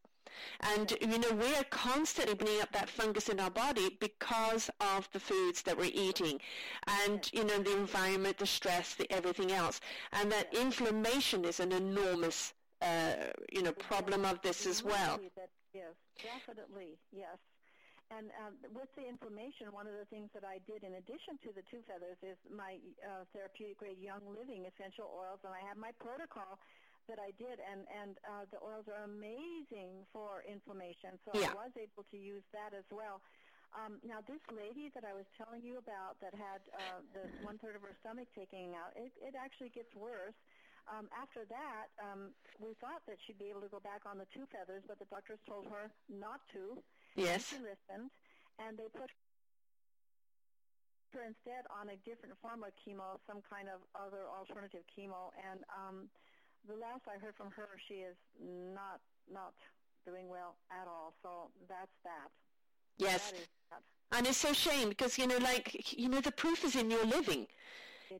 [0.62, 5.08] And, you know, we are constantly bringing up that fungus in our body because of
[5.14, 6.40] the foods that we're eating
[7.04, 9.80] and, you know, the environment, the stress, the everything else.
[10.12, 13.14] And that inflammation is an enormous, uh,
[13.52, 15.20] you know, problem of this as well.
[15.74, 17.38] Yes, definitely, yes.
[18.14, 21.50] And um, with the inflammation, one of the things that I did in addition to
[21.50, 25.82] the two feathers is my uh, therapeutic grade Young Living essential oils, and I have
[25.82, 26.62] my protocol
[27.10, 31.18] that I did, and and uh, the oils are amazing for inflammation.
[31.26, 31.52] So yeah.
[31.52, 33.20] I was able to use that as well.
[33.74, 37.58] Um, now, this lady that I was telling you about that had uh, the one
[37.58, 40.38] third of her stomach taken out, it, it actually gets worse.
[40.86, 44.30] Um, after that, um, we thought that she'd be able to go back on the
[44.30, 46.78] two feathers, but the doctors told her not to.
[47.16, 47.52] Yes.
[47.52, 48.10] And she listened,
[48.60, 49.10] and they put
[51.14, 55.62] her instead on a different form of chemo, some kind of other alternative chemo, and
[55.70, 56.10] um,
[56.68, 59.00] the last I heard from her, she is not
[59.32, 59.54] not
[60.06, 61.14] doing well at all.
[61.22, 62.30] So that's that.
[62.98, 63.32] Yes.
[63.72, 63.82] That.
[64.12, 67.06] And it's so shame because you know, like you know, the proof is in your
[67.06, 67.48] living.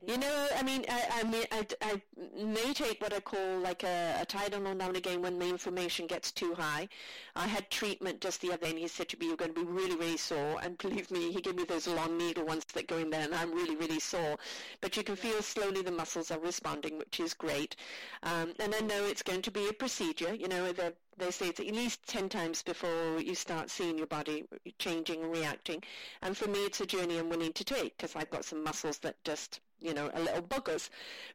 [0.06, 2.02] You know, I mean, I, I mean, I, I
[2.44, 6.06] may take what I call like a, a Tylenol now and again when the inflammation
[6.06, 6.88] gets too high.
[7.36, 9.64] I had treatment just the other day, and he said to me, "You're going to
[9.64, 12.86] be really, really sore." And believe me, he gave me those long needle ones that
[12.88, 14.36] go in there, and I'm really, really sore.
[14.80, 17.76] But you can feel slowly the muscles are responding, which is great.
[18.22, 20.34] Um, and I know it's going to be a procedure.
[20.34, 24.06] You know, the they say it's at least 10 times before you start seeing your
[24.06, 24.44] body
[24.78, 25.82] changing and reacting.
[26.22, 28.98] And for me, it's a journey I'm willing to take because I've got some muscles
[28.98, 30.90] that just, you know, are little buggers.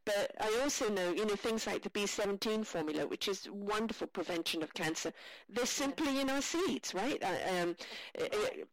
[0.05, 4.63] But I also know, you know, things like the B17 formula, which is wonderful prevention
[4.63, 5.13] of cancer.
[5.49, 7.21] They're simply in our seeds, right?
[7.23, 7.75] Uh, um,
[8.15, 8.67] it,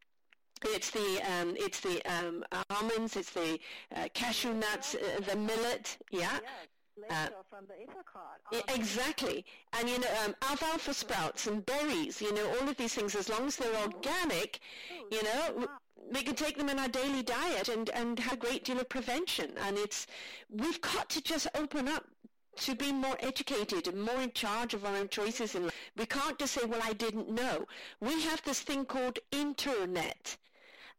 [0.64, 3.58] it's the um, it's the um, almonds, it's the
[3.94, 6.38] uh, cashew nuts, uh, the millet, yeah.
[7.10, 8.40] Uh, from the apricot.
[8.74, 9.44] exactly.
[9.72, 13.28] And, you know, um, alfalfa sprouts and berries, you know, all of these things, as
[13.28, 14.60] long as they're organic,
[15.10, 15.68] you know,
[16.12, 18.88] we can take them in our daily diet and, and have a great deal of
[18.88, 19.52] prevention.
[19.66, 20.06] And it's,
[20.50, 22.04] we've got to just open up
[22.56, 25.74] to be more educated and more in charge of our own choices in life.
[25.96, 27.66] We can't just say, well, I didn't know.
[28.00, 30.36] We have this thing called internet.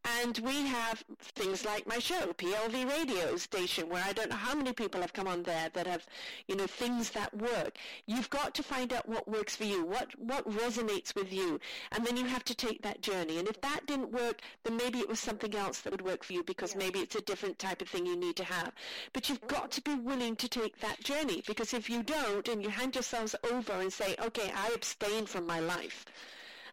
[0.04, 4.56] And we have things like my show, PLV radio station, where I don't know how
[4.56, 6.06] many people have come on there that have,
[6.48, 7.78] you know, things that work.
[8.06, 11.60] You've got to find out what works for you, what, what resonates with you,
[11.92, 13.38] and then you have to take that journey.
[13.38, 16.34] And if that didn't work, then maybe it was something else that would work for
[16.34, 16.80] you because yeah.
[16.80, 18.72] maybe it's a different type of thing you need to have.
[19.14, 22.64] But you've got to be willing to take that journey because if you don't and
[22.64, 26.06] you hand yourselves over and say, okay, I abstain from my life,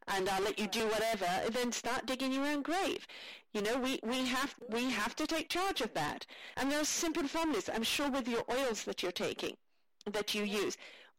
[0.08, 3.06] and I'll let you do whatever, then start digging your own grave.
[3.52, 6.26] You know, we, we have we have to take charge of that.
[6.56, 7.70] And there are simple formulas.
[7.72, 9.56] I'm sure with your oils that you're taking,
[10.10, 10.76] that you use.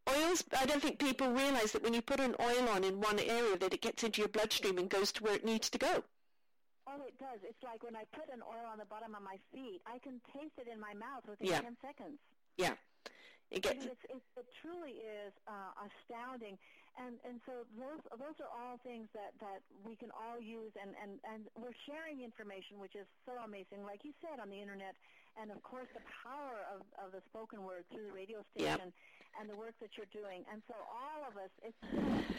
[0.07, 3.19] Oils, I don't think people realize that when you put an oil on in one
[3.19, 6.03] area that it gets into your bloodstream and goes to where it needs to go.
[6.87, 7.39] Oh, it does.
[7.41, 10.21] It's like when I put an oil on the bottom of my feet, I can
[10.31, 11.61] taste it in my mouth within yeah.
[11.61, 12.19] 10 seconds.
[12.57, 12.73] Yeah.
[13.49, 13.75] It gets.
[13.75, 16.57] I mean, it's, it's, it truly is uh, astounding
[16.95, 20.95] and and so those those are all things that that we can all use and
[20.95, 24.95] and and we're sharing information which is so amazing like you said on the internet
[25.35, 29.37] and of course the power of of the spoken word through the radio station yep.
[29.39, 31.79] and the work that you're doing and so all of us it's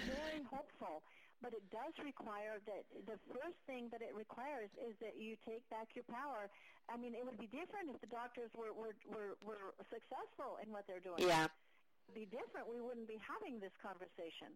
[0.09, 1.05] very hopeful
[1.45, 5.61] but it does require that the first thing that it requires is that you take
[5.69, 6.49] back your power.
[6.89, 10.73] I mean, it would be different if the doctors were were were, were successful in
[10.73, 11.21] what they're doing.
[11.21, 11.53] Yeah
[12.15, 14.55] be different, we wouldn't be having this conversation.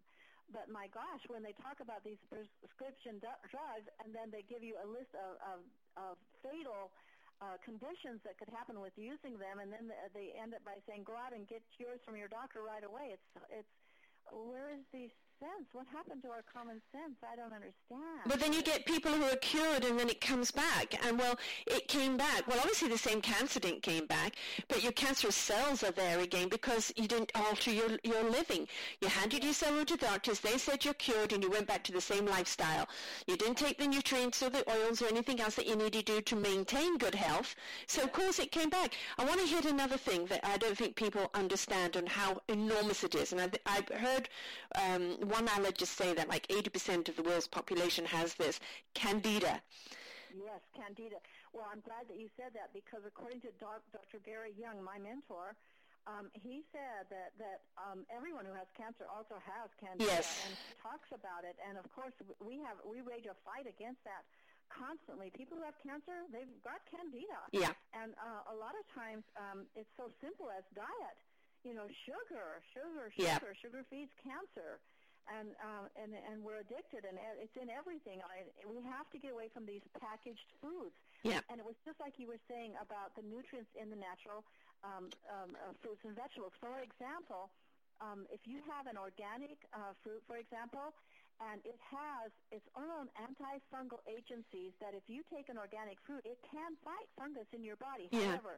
[0.51, 4.75] But my gosh, when they talk about these prescription drugs and then they give you
[4.83, 5.59] a list of, of,
[5.95, 6.91] of fatal
[7.41, 11.01] uh, conditions that could happen with using them, and then they end up by saying,
[11.09, 13.73] "Go out and get yours from your doctor right away." It's it's
[14.29, 15.09] where is the
[15.41, 15.67] sense?
[15.73, 17.17] What happened to our common sense?
[17.25, 18.21] I don't understand.
[18.27, 20.93] But then you get people who are cured and then it comes back.
[21.05, 22.47] And well, it came back.
[22.47, 24.35] Well, obviously the same cancer didn't came back,
[24.67, 28.67] but your cancerous cells are there again because you didn't alter your, your living.
[29.01, 30.39] You handed your cell to the doctors.
[30.39, 32.87] They said you're cured and you went back to the same lifestyle.
[33.25, 36.03] You didn't take the nutrients or the oils or anything else that you need to
[36.03, 37.55] do to maintain good health.
[37.87, 38.93] So of course it came back.
[39.17, 43.03] I want to hit another thing that I don't think people understand and how enormous
[43.03, 43.31] it is.
[43.31, 44.29] And I've, I've heard
[44.75, 48.59] um, one allergist say that like 80% of the world's population has this
[48.93, 49.63] candida.
[50.35, 51.19] Yes, candida.
[51.51, 54.19] Well, I'm glad that you said that because according to doc, Dr.
[54.23, 55.55] Gary Young, my mentor,
[56.07, 60.41] um, he said that that um, everyone who has cancer also has candida, yes.
[60.47, 61.53] and he talks about it.
[61.61, 64.25] And of course, we have we wage a fight against that
[64.71, 65.29] constantly.
[65.29, 67.45] People who have cancer, they've got candida.
[67.53, 67.77] Yeah.
[67.93, 71.19] And uh, a lot of times, um, it's so simple as diet.
[71.61, 73.29] You know, sugar, sugar, sugar.
[73.29, 73.37] Yeah.
[73.61, 74.81] Sugar feeds cancer
[75.29, 78.21] and uh, and and we're addicted, and it's in everything.
[78.25, 80.97] I, we have to get away from these packaged foods.
[81.21, 81.45] Yeah.
[81.49, 84.41] And it was just like you were saying about the nutrients in the natural
[84.81, 86.53] um, um, uh, fruits and vegetables.
[86.57, 87.53] For example,
[88.01, 90.97] um, if you have an organic uh, fruit, for example,
[91.37, 96.41] and it has its own antifungal agencies that if you take an organic fruit, it
[96.49, 98.09] can fight fungus in your body.
[98.09, 98.37] Yeah.
[98.37, 98.57] However,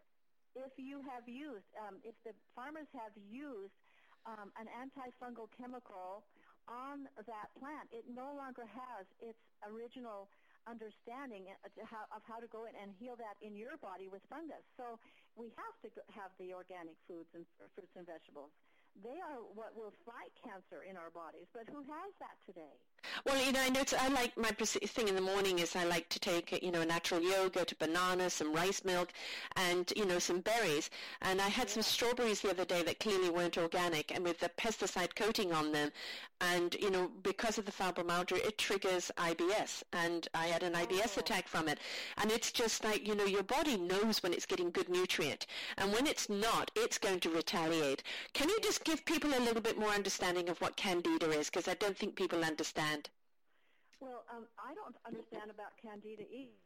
[0.55, 3.75] if you have used, um, if the farmers have used
[4.23, 6.23] um, an antifungal chemical
[6.67, 10.29] on that plant, it no longer has its original
[10.63, 14.63] understanding of how to go in and heal that in your body with fungus.
[14.79, 14.99] So
[15.35, 17.43] we have to have the organic foods and
[17.75, 18.51] fruits and vegetables.
[19.01, 22.77] They are what will fight cancer in our bodies, but who has that today?
[23.25, 26.07] Well, you know, I know I like my thing in the morning is I like
[26.09, 29.11] to take, you know, a natural yogurt, a banana, some rice milk,
[29.55, 30.89] and, you know, some berries.
[31.21, 34.49] And I had some strawberries the other day that clearly weren't organic and with the
[34.49, 35.91] pesticide coating on them.
[36.39, 39.83] And, you know, because of the fibromyalgia, it triggers IBS.
[39.93, 41.21] And I had an IBS Oh.
[41.21, 41.79] attack from it.
[42.17, 45.45] And it's just like, you know, your body knows when it's getting good nutrient.
[45.77, 48.03] And when it's not, it's going to retaliate.
[48.33, 51.49] Can you just give people a little bit more understanding of what candida is?
[51.49, 53.09] Because I don't think people understand.
[53.99, 56.59] Well, um, I don't understand about candida either.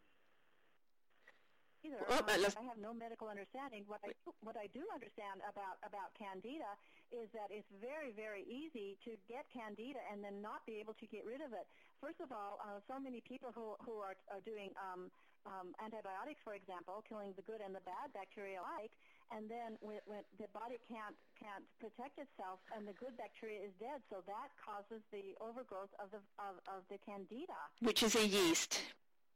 [1.87, 3.87] Uh, I have no medical understanding.
[3.87, 4.11] What I
[4.43, 6.75] what I do understand about about candida
[7.15, 11.07] is that it's very very easy to get candida and then not be able to
[11.07, 11.63] get rid of it.
[12.03, 15.07] First of all, uh, so many people who who are are doing um,
[15.47, 18.91] um, antibiotics, for example, killing the good and the bad bacteria alike,
[19.31, 23.73] and then when, when the body can't can't protect itself and the good bacteria is
[23.77, 27.59] dead, so that causes the overgrowth of the of, of the candida.
[27.83, 28.79] Which is a yeast.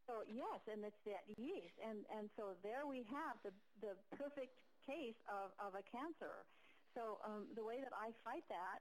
[0.08, 4.56] So yes, and it's that yeast, and and so there we have the the perfect
[4.88, 6.48] case of of a cancer.
[6.96, 8.80] So um, the way that I fight that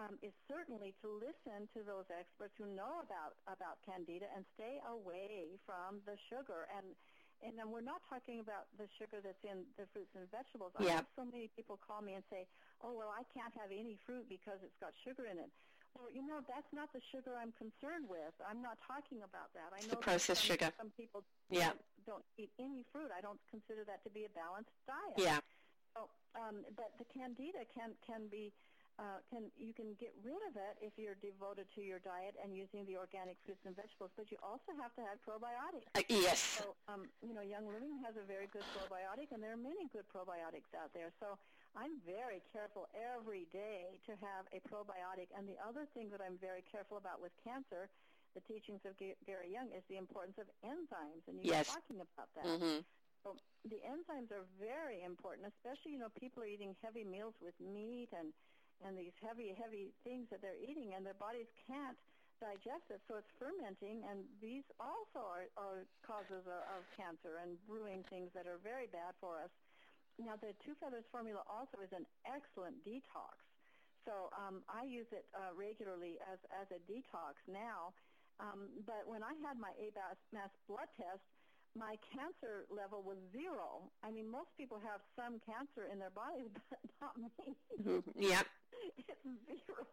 [0.00, 4.80] um, is certainly to listen to those experts who know about about candida and stay
[4.84, 6.92] away from the sugar and.
[7.40, 10.76] And then we're not talking about the sugar that's in the fruits and vegetables.
[10.76, 12.44] I have so many people call me and say,
[12.84, 15.48] "Oh, well, I can't have any fruit because it's got sugar in it."
[15.96, 18.34] Well, you know, that's not the sugar I'm concerned with.
[18.46, 19.74] I'm not talking about that.
[19.74, 20.70] I know the processed some, sugar.
[20.78, 21.74] Some people Yeah.
[22.06, 23.10] don't, don't eat any fruit.
[23.10, 25.18] I don't consider that to be a balanced diet.
[25.18, 25.40] Yeah.
[25.96, 26.06] So,
[26.38, 28.52] um, but the candida can can be
[29.00, 32.52] uh, can you can get rid of it if you're devoted to your diet and
[32.52, 34.12] using the organic fruits and vegetables.
[34.12, 35.88] But you also have to have probiotics.
[35.96, 36.60] Uh, yes.
[36.60, 39.88] So, um, you know, Young Living has a very good probiotic, and there are many
[39.88, 41.08] good probiotics out there.
[41.16, 41.40] So
[41.72, 45.32] I'm very careful every day to have a probiotic.
[45.32, 47.88] And the other thing that I'm very careful about with cancer,
[48.36, 51.24] the teachings of Gary Young, is the importance of enzymes.
[51.24, 51.72] And you Yes.
[51.72, 52.52] were talking about that.
[52.60, 52.84] hmm
[53.24, 57.56] So the enzymes are very important, especially, you know, people are eating heavy meals with
[57.60, 58.32] meat and,
[58.84, 61.96] and these heavy, heavy things that they're eating, and their bodies can't
[62.40, 67.60] digest it, so it's fermenting, and these also are, are causes of, of cancer and
[67.68, 69.52] brewing things that are very bad for us.
[70.16, 73.36] Now, the Two Feathers formula also is an excellent detox.
[74.08, 77.92] So um, I use it uh, regularly as, as a detox now.
[78.40, 81.20] Um, but when I had my ABAS mass blood test,
[81.76, 83.92] my cancer level was zero.
[84.02, 87.54] I mean, most people have some cancer in their bodies, but not me.
[87.78, 88.02] Mhm.
[88.16, 88.42] Yeah.
[89.08, 89.86] it's zero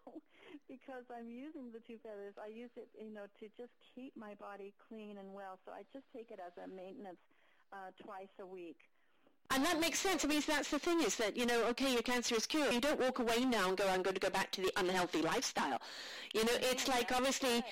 [0.68, 2.36] because I'm using the two feathers.
[2.40, 5.60] I use it, you know, to just keep my body clean and well.
[5.66, 7.22] So I just take it as a maintenance
[7.72, 8.80] uh, twice a week.
[9.50, 10.26] And that makes sense.
[10.26, 12.74] I mean, that's the thing is that, you know, okay, your cancer is cured.
[12.74, 15.22] You don't walk away now and go, I'm going to go back to the unhealthy
[15.22, 15.80] lifestyle.
[16.34, 17.64] You know, it's like obviously,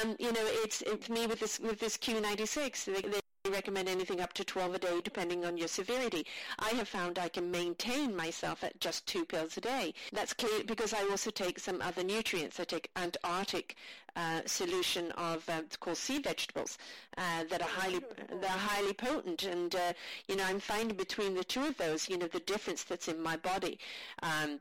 [0.00, 2.84] um, you know, it's, it's me with this, with this Q96.
[2.84, 6.26] They, they recommend anything up to 12 a day depending on your severity.
[6.58, 9.94] I have found I can maintain myself at just two pills a day.
[10.12, 12.58] That's clear because I also take some other nutrients.
[12.58, 13.76] I take Antarctic
[14.16, 16.78] uh, solution of uh, it's called sea vegetables
[17.18, 18.00] uh, that are highly
[18.40, 19.92] they're highly potent, and uh,
[20.28, 23.20] you know I'm finding between the two of those, you know, the difference that's in
[23.20, 23.78] my body.
[24.22, 24.60] Um,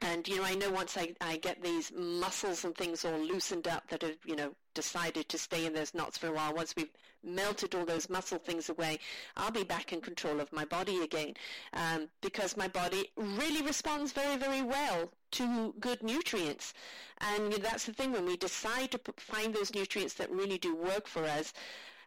[0.00, 3.66] and you know, I know once I, I get these muscles and things all loosened
[3.66, 6.54] up that have you know decided to stay in those knots for a while.
[6.54, 6.92] Once we've
[7.24, 8.98] melted all those muscle things away,
[9.36, 11.34] I'll be back in control of my body again
[11.72, 16.74] um, because my body really responds very very well to good nutrients.
[17.18, 21.06] And that's the thing when we decide to find those nutrients that really do work
[21.06, 21.52] for us.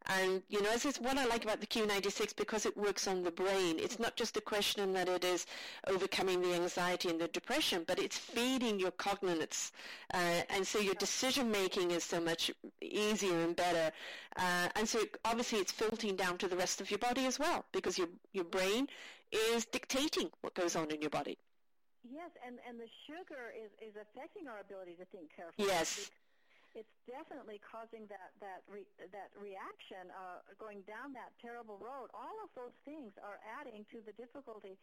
[0.08, 3.24] And, you know, this is what I like about the Q96 because it works on
[3.24, 3.78] the brain.
[3.78, 5.45] It's not just a question that it is
[5.88, 9.72] overcoming the anxiety and the depression, but it's feeding your cognites.
[10.14, 13.91] Uh, and so your decision making is so much easier and better.
[14.38, 17.38] Uh, and so it, obviously it's filtering down to the rest of your body as
[17.38, 18.88] well because your, your brain
[19.32, 21.38] is dictating what goes on in your body.
[22.04, 25.68] Yes, and, and the sugar is, is affecting our ability to think carefully.
[25.68, 26.10] Yes.
[26.74, 32.08] It's definitely causing that that re, that reaction, uh, going down that terrible road.
[32.16, 34.80] All of those things are adding to the difficulty.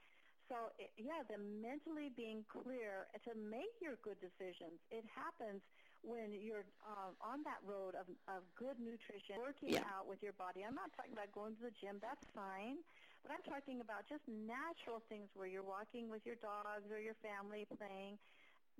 [0.49, 4.81] So it, yeah, the mentally being clear to make your good decisions.
[4.89, 5.61] It happens
[6.01, 9.85] when you're um, on that road of, of good nutrition, working Yeah.
[9.93, 10.65] out with your body.
[10.65, 12.01] I'm not talking about going to the gym.
[12.01, 12.81] That's fine.
[13.21, 17.19] But I'm talking about just natural things where you're walking with your dogs or your
[17.19, 18.17] family playing,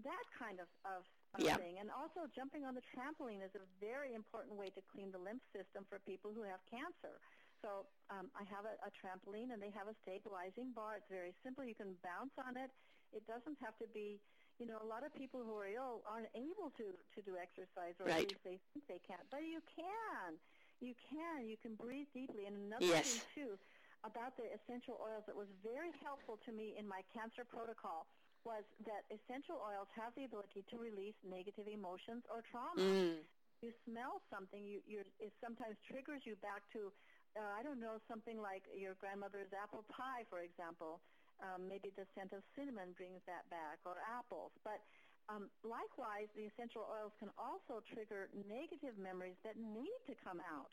[0.07, 1.61] that kind of, of, of Yeah.
[1.61, 1.77] thing.
[1.79, 5.45] And also jumping on the trampoline is a very important way to clean the lymph
[5.53, 7.21] system for people who have cancer.
[7.61, 10.97] So um, I have a, a trampoline and they have a stabilizing bar.
[10.97, 11.65] It's very simple.
[11.67, 12.71] You can bounce on it.
[13.13, 14.21] It doesn't have to be,
[14.57, 17.99] you know, a lot of people who are ill aren't able to, to do exercise
[18.01, 19.25] or at least they think they can't.
[19.29, 20.39] But you can.
[20.81, 21.49] You can.
[21.49, 22.47] You can breathe deeply.
[22.47, 23.05] And another Yes.
[23.05, 23.59] thing, too,
[24.07, 28.07] about the essential oils that was very helpful to me in my cancer protocol
[28.45, 32.79] was that essential oils have the ability to release negative emotions or trauma.
[32.79, 33.27] Mm.
[33.63, 36.93] You smell something, you, you it sometimes triggers you back to,
[37.35, 41.03] uh, I don't know, something like your grandmother's apple pie, for example.
[41.43, 44.51] Um, maybe the scent of cinnamon brings that back, or apples.
[44.63, 44.83] But
[45.31, 50.71] um, likewise, the essential oils can also trigger negative memories that need to come out.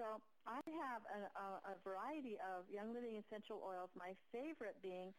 [0.00, 5.12] So I have a, a, a variety of Young Living essential oils, my favorite being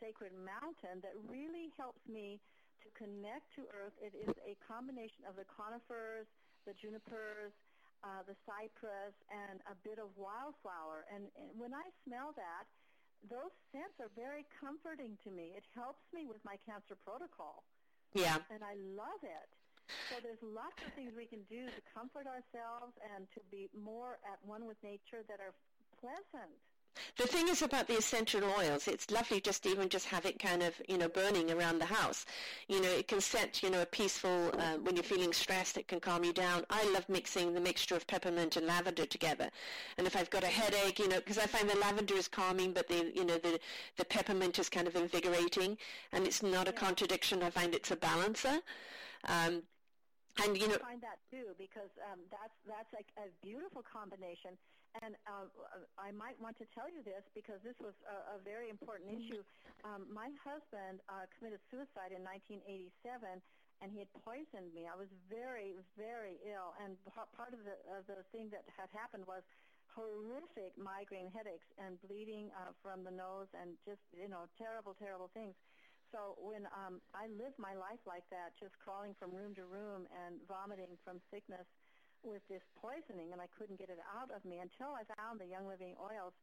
[0.00, 2.40] Sacred Mountain, that really helps me
[2.82, 3.94] to connect to earth.
[3.98, 6.26] It is a combination of the conifers,
[6.66, 7.54] the junipers,
[8.06, 11.06] uh, the cypress, and a bit of wildflower.
[11.10, 12.70] And, and when I smell that,
[13.26, 15.58] those scents are very comforting to me.
[15.58, 17.66] It helps me with my cancer protocol.
[18.14, 18.38] Yeah.
[18.54, 19.50] And I love it.
[20.12, 24.20] So there's lots of things we can do to comfort ourselves and to be more
[24.22, 25.56] at one with nature that are
[25.98, 26.54] pleasant.
[27.16, 30.62] The thing is about the essential oils, it's lovely just even just have it kind
[30.62, 32.26] of, you know, burning around the house.
[32.68, 35.88] You know, it can set, you know, a peaceful, uh, when you're feeling stressed, it
[35.88, 36.64] can calm you down.
[36.70, 39.50] I love mixing the mixture of peppermint and lavender together.
[39.96, 42.72] And if I've got a headache, you know, because I find the lavender is calming,
[42.72, 43.58] but the, you know, the,
[43.96, 45.78] the peppermint is kind of invigorating.
[46.12, 47.42] And it's not a contradiction.
[47.42, 48.60] I find it's a balancer.
[49.24, 49.62] Um,
[50.44, 54.54] and you know, I find that too because um, that's that's like a beautiful combination.
[55.02, 55.46] And uh,
[55.94, 59.42] I might want to tell you this because this was a, a very important issue.
[59.86, 63.38] Um, my husband uh, committed suicide in 1987,
[63.78, 64.90] and he had poisoned me.
[64.90, 69.22] I was very, very ill, and part of the of the thing that had happened
[69.30, 69.46] was
[69.94, 75.30] horrific migraine headaches and bleeding uh, from the nose, and just you know terrible, terrible
[75.30, 75.54] things.
[76.10, 80.08] So when um, I lived my life like that, just crawling from room to room
[80.10, 81.68] and vomiting from sickness
[82.24, 85.46] with this poisoning, and I couldn't get it out of me until I found the
[85.46, 86.34] Young Living oils.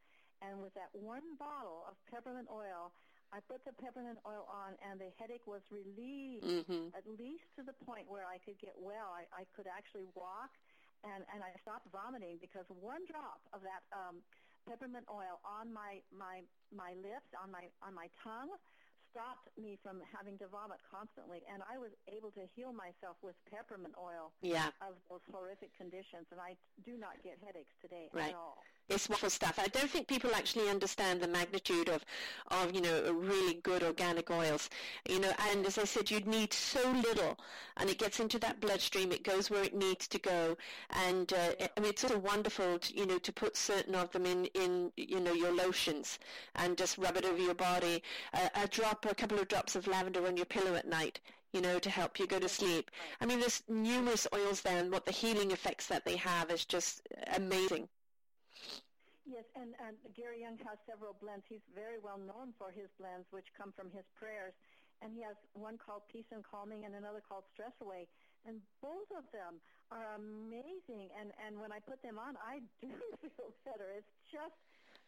[0.41, 2.91] And with that one bottle of peppermint oil,
[3.31, 6.93] I put the peppermint oil on, and the headache was relieved, Mhm.
[6.93, 9.11] at least to the point where I could get well.
[9.11, 10.51] I, I could actually walk,
[11.03, 14.23] and, and I stopped vomiting because one drop of that um,
[14.67, 18.51] peppermint oil on my, my, my lips, on my, on my tongue,
[19.15, 23.39] stopped me from having to vomit constantly, and I was able to heal myself with
[23.47, 24.75] peppermint oil yeah.
[24.83, 28.35] of those horrific conditions, and I do not get headaches today Right.
[28.35, 28.59] at all.
[28.87, 29.57] It's wonderful stuff.
[29.57, 32.05] I don't think people actually understand the magnitude of,
[32.49, 34.69] of you know, really good organic oils.
[35.09, 37.39] You know, and as I said, you need so little,
[37.77, 39.11] and it gets into that bloodstream.
[39.11, 40.55] It goes where it needs to go,
[40.91, 44.27] and uh, I mean, it's of wonderful, to, you know, to put certain of them
[44.27, 46.19] in, in, you know, your lotions
[46.53, 48.03] and just rub it over your body.
[48.33, 51.19] A drop, a couple of drops of lavender on your pillow at night
[51.53, 52.91] you know, to help you go to sleep.
[53.21, 56.65] I mean, there's numerous oils there, and what the healing effects that they have is
[56.65, 57.87] just amazing.
[59.25, 61.45] Yes, and, and Gary Young has several blends.
[61.49, 64.53] He's very well known for his blends, which come from his prayers.
[65.01, 68.07] And he has one called Peace and Calming and another called Stress Away.
[68.45, 69.57] And both of them
[69.89, 71.09] are amazing.
[71.17, 73.89] And, and when I put them on, I do feel better.
[73.97, 74.55] It's just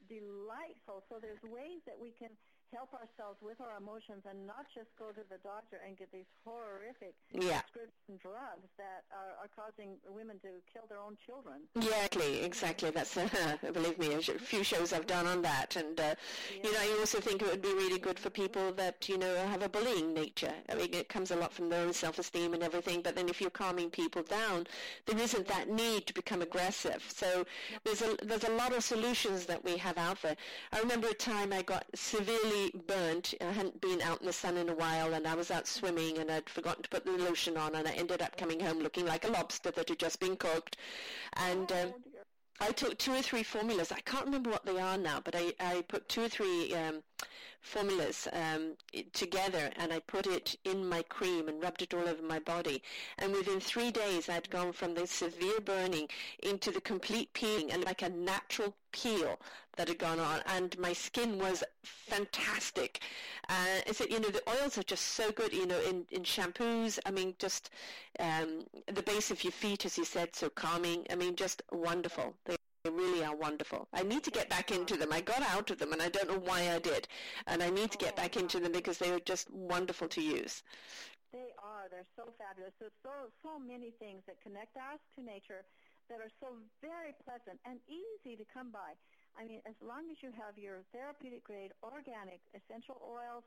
[0.09, 1.05] delightful.
[1.07, 2.33] So there's ways that we can
[2.73, 6.27] help ourselves with our emotions and not just go to the doctor and get these
[6.43, 7.61] horrific Yeah.
[7.61, 11.61] prescription drugs that are, are causing women to kill their own children.
[11.75, 12.91] Exactly, exactly.
[12.91, 13.27] That's uh,
[13.73, 16.15] believe me, a few shows I've done on that, and uh,
[16.63, 19.35] you know, I also think it would be really good for people that you know
[19.47, 20.53] have a bullying nature.
[20.69, 23.01] I mean, it comes a lot from their own self-esteem and everything.
[23.01, 24.67] But then, if you're calming people down,
[25.05, 27.03] there isn't that need to become aggressive.
[27.07, 27.45] So
[27.83, 30.35] there's a there's a lot of solutions that we have out there.
[30.73, 32.56] I remember a time I got severely
[32.87, 33.33] burnt.
[33.41, 36.17] I hadn't been out in the sun in a while, and I was out swimming,
[36.17, 39.05] and I'd forgotten to put the lotion on, and I ended up coming home looking
[39.05, 40.77] like a lobster that had just been cooked.
[41.33, 42.23] And um, oh dear.
[42.59, 43.91] I took two or three formulas.
[43.91, 47.03] I can't remember what they are now, but I, I put two or three um,
[47.61, 48.73] formulas um,
[49.13, 52.81] together and I put it in my cream and rubbed it all over my body.
[53.17, 56.07] And within three days, I'd gone from the severe burning
[56.43, 59.39] into the complete peeling and like a natural peel
[59.75, 60.41] that had gone on.
[60.45, 63.01] And my skin was fantastic.
[63.49, 66.23] Uh, is it, you know, the oils are just so good, you know, in, in
[66.23, 66.99] shampoos.
[67.05, 67.69] I mean, just
[68.19, 71.05] um, the base of your feet, as you said, so calming.
[71.09, 72.33] I mean, just wonderful.
[72.45, 72.57] They
[72.87, 73.87] they really are wonderful.
[73.91, 75.11] I need to get back into them.
[75.11, 77.07] I got out of them, and I don't know why I did.
[77.45, 80.63] And I need to get back into them because they are just wonderful to use.
[81.33, 81.91] They are.
[81.91, 82.71] They're so fabulous.
[82.79, 85.67] There's so so many things that connect us to nature
[86.07, 88.95] that are so very pleasant and easy to come by.
[89.35, 93.43] I mean, as long as you have your therapeutic grade organic essential oils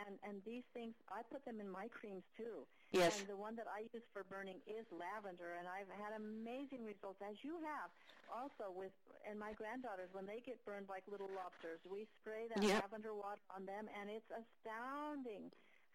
[0.00, 2.64] and and these things, I put them in my creams too.
[2.92, 3.20] Yes.
[3.20, 7.20] And the one that I use for burning is lavender, and I've had amazing results,
[7.24, 7.88] as you have.
[8.32, 8.92] Also with
[9.28, 12.88] and my granddaughters, when they get burned like little lobsters, we spray that Yep.
[12.90, 15.50] lavender water on them, and it's astounding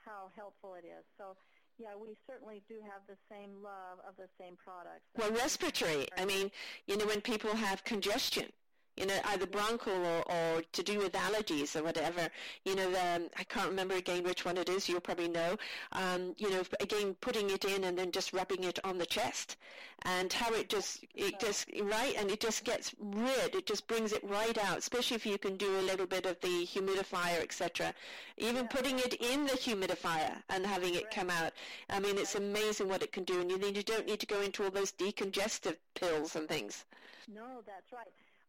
[0.05, 1.03] how helpful it is.
[1.17, 1.35] So
[1.77, 5.05] yeah, we certainly do have the same love of the same products.
[5.15, 6.07] Well, respiratory.
[6.17, 6.51] I mean,
[6.87, 8.51] you know, when people have congestion,
[8.97, 12.29] you know, either bronchial or, or to do with allergies or whatever.
[12.65, 14.89] You know, the, I can't remember again which one it is.
[14.89, 15.57] You'll probably know.
[15.91, 19.57] Um, you know, again, putting it in and then just rubbing it on the chest,
[20.03, 23.55] and how it just, it just right, and it just gets rid.
[23.55, 24.79] It just brings it right out.
[24.79, 27.93] Especially if you can do a little bit of the humidifier, etc.
[28.37, 28.69] Even Yeah.
[28.69, 31.53] putting it in the humidifier and having it come out.
[31.89, 34.41] I mean, it's amazing what it can do, and you, you don't need to go
[34.41, 36.85] into all those decongestive pills and things.
[37.27, 38.07] No, that's right.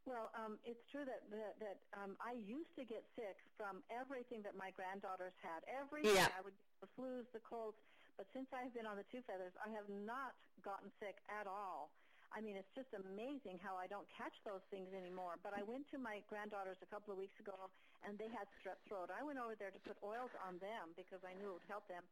[0.09, 4.41] Well, um, it's true that that, that um, I used to get sick from everything
[4.49, 5.61] that my granddaughters had.
[5.69, 6.33] Everything Yeah.
[6.33, 7.77] I would get the flus, the colds.
[8.17, 10.33] But since I've been on the two feathers, I have not
[10.65, 11.93] gotten sick at all.
[12.33, 15.37] I mean, it's just amazing how I don't catch those things anymore.
[15.45, 17.69] But I went to my granddaughters a couple of weeks ago,
[18.05, 19.13] and they had strep throat.
[19.13, 21.85] I went over there to put oils on them because I knew it would help
[21.89, 22.05] them.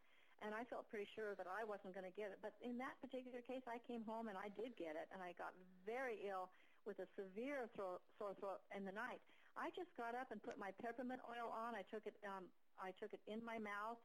[0.44, 2.38] And I felt pretty sure that I wasn't going to get it.
[2.44, 5.32] But in that particular case, I came home and I did get it, and I
[5.40, 5.56] got
[5.88, 6.52] very ill
[6.86, 9.18] with a severe throat, sore throat in the night.
[9.58, 11.74] I just got up and put my peppermint oil on.
[11.74, 12.14] I took it.
[12.22, 12.46] Um,
[12.78, 13.98] I took it in my mouth.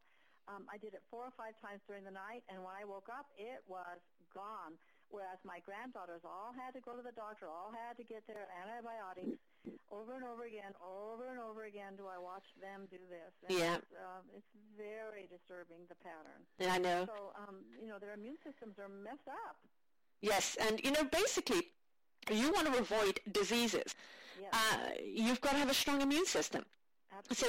[0.50, 3.14] Um, I did it four or five times during the night, and when I woke
[3.14, 4.02] up, it was
[4.34, 4.74] gone.
[5.12, 8.48] Whereas my granddaughters all had to go to the doctor, all had to get their
[8.48, 9.38] antibiotics
[9.92, 12.00] over and over again, over and over again.
[12.00, 13.36] Do I watch them do this?
[13.44, 13.76] And Yeah.
[13.76, 16.42] It's, um, it's very disturbing the pattern.
[16.64, 17.06] I know.
[17.06, 19.60] So um, you know their immune systems are messed up.
[20.22, 21.76] Yes, and you know, basically,
[22.30, 23.96] you want to avoid diseases.
[24.40, 26.66] Yes, Uh, you've got to have a strong immune system.
[27.32, 27.48] So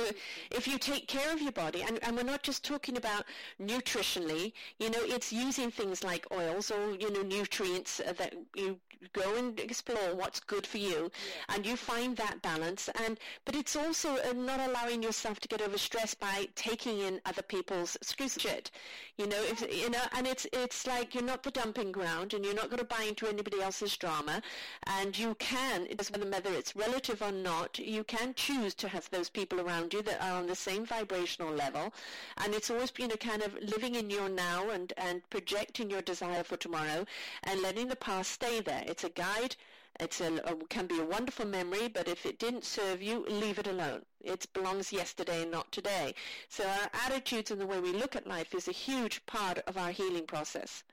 [0.50, 3.24] if you take care of your body, and, and we're not just talking about
[3.60, 8.78] nutritionally, you know, it's using things like oils or, you know, nutrients uh, that you
[9.12, 11.10] go and explore what's good for you
[11.48, 12.88] and you find that balance.
[13.04, 17.42] And But it's also uh, not allowing yourself to get overstressed by taking in other
[17.42, 18.70] people's excuse shit.
[19.16, 22.44] You know, if, you know, and it's, it's like you're not the dumping ground and
[22.44, 24.42] you're not going to buy into anybody else's drama
[24.86, 28.88] and you can, it doesn't matter whether it's relative or not, you can choose to
[28.88, 31.92] have those people around you that are on the same vibrational level.
[32.36, 36.02] And it's always you know kind of living in your now and and projecting your
[36.02, 37.06] desire for tomorrow
[37.44, 38.84] and letting the past stay there.
[38.86, 39.56] It's a guide.
[40.00, 43.58] It's a, a can be a wonderful memory but if it didn't serve you leave
[43.58, 44.02] it alone.
[44.20, 46.14] It belongs yesterday and not today.
[46.48, 49.76] So our attitudes and the way we look at life is a huge part of
[49.76, 50.84] our healing process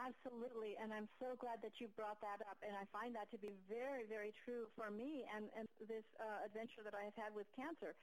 [0.00, 3.38] Absolutely, and I'm so glad that you brought that up, and I find that to
[3.38, 7.34] be very, very true for me and, and this uh, adventure that I have had
[7.34, 7.94] with cancer.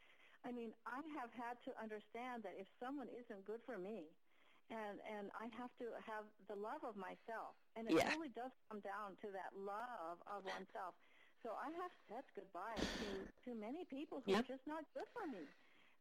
[0.45, 4.13] I mean, I have had to understand that if someone isn't good for me,
[4.69, 8.13] and and I have to have the love of myself, and it Yeah.
[8.13, 10.93] really does come down to that love of oneself.
[11.41, 14.39] So I have said goodbye to to many people who Yeah.
[14.39, 15.47] are just not good for me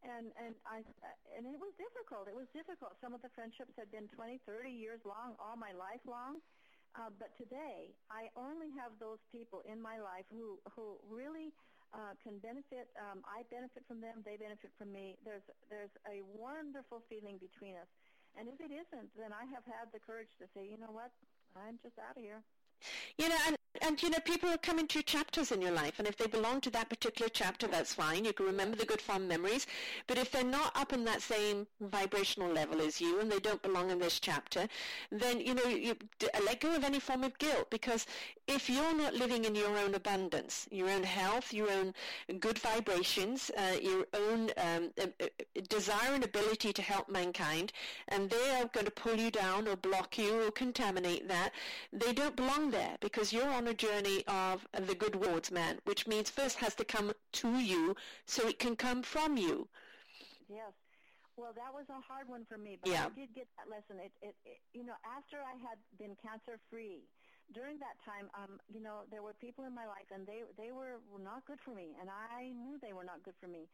[0.06, 0.86] and and I
[1.34, 2.30] and it was difficult.
[2.30, 2.94] It was difficult.
[3.02, 6.40] Some of the friendships had been 20, 30 years long, all my life long.
[6.96, 11.52] Uh, but today, I only have those people in my life who who really
[11.92, 12.88] uh, can benefit.
[12.96, 14.24] Um, I benefit from them.
[14.24, 15.18] They benefit from me.
[15.26, 17.90] There's there's a wonderful feeling between us.
[18.36, 21.08] And if it isn't, then I have had the courage to say, you know what,
[21.56, 22.44] I'm just out of here.
[23.16, 26.06] You know, and, and you know, people are coming to chapters in your life, and
[26.08, 28.24] if they belong to that particular chapter, that's fine.
[28.24, 29.66] You can remember the good fond memories.
[30.06, 33.62] But if they're not up in that same vibrational level as you, and they don't
[33.62, 34.68] belong in this chapter,
[35.10, 35.96] then you know, you
[36.44, 38.06] let go of any form of guilt because
[38.46, 41.92] if you're not living in your own abundance, your own health, your own
[42.38, 45.26] good vibrations, uh, your own um, uh, uh,
[45.68, 47.72] desire and ability to help mankind,
[48.08, 51.50] and they are going to pull you down or block you or contaminate that,
[51.92, 56.06] they don't belong there because you're on a journey of the good words, man, which
[56.06, 57.94] means first has to come to you
[58.26, 59.68] so it can come from you.
[60.48, 60.72] Yes.
[61.36, 63.06] Well, that was a hard one for me, but Yeah.
[63.06, 64.00] I did get that lesson.
[64.00, 67.04] It, it, it, you know, after I had been cancer free,
[67.52, 70.72] during that time, um, you know, there were people in my life, and they they
[70.72, 73.68] were not good for me, and I knew they were not good for me.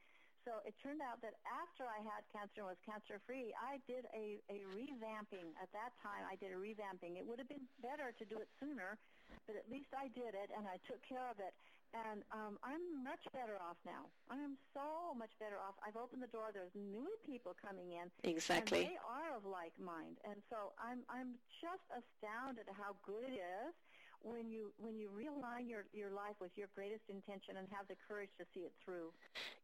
[0.44, 4.10] So it turned out that after I had cancer and was cancer free, I did
[4.10, 5.54] a, a revamping.
[5.62, 7.14] At that time, I did a revamping.
[7.14, 8.98] It would have been better to do it sooner,
[9.46, 11.54] but at least I did it, and I took care of it.
[11.92, 14.08] And um, I'm much better off now.
[14.32, 15.76] I am so much better off.
[15.84, 16.48] I've opened the door.
[16.48, 18.08] There's new people coming in.
[18.24, 18.88] Exactly.
[18.88, 20.16] And they are of like mind.
[20.24, 23.76] And so I'm I'm just astounded at how good it is
[24.22, 27.96] when you when you realign your your life with your greatest intention and have the
[28.08, 29.12] courage to see it through.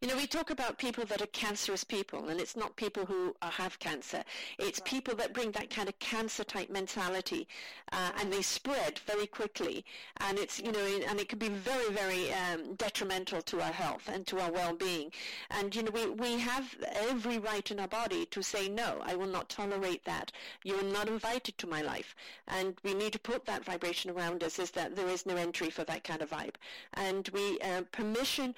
[0.01, 3.35] You know, we talk about people that are cancerous people, and it's not people who
[3.43, 4.23] uh, have cancer.
[4.59, 4.89] It's Right.
[4.89, 7.49] people that bring that kind of cancer-type mentality,
[7.93, 9.85] uh, and they spread very quickly.
[10.19, 14.09] And it's, you know, and it can be very, very um, detrimental to our health
[14.09, 15.11] and to our well-being.
[15.51, 19.15] And, you know, we, we have every right in our body to say, no, I
[19.17, 20.31] will not tolerate that.
[20.65, 22.15] You're not invited to my life.
[22.47, 25.71] And we need to put that vibration around us is that there is no entry
[25.71, 26.55] for that kind of vibe.
[26.95, 28.55] And we, uh, permission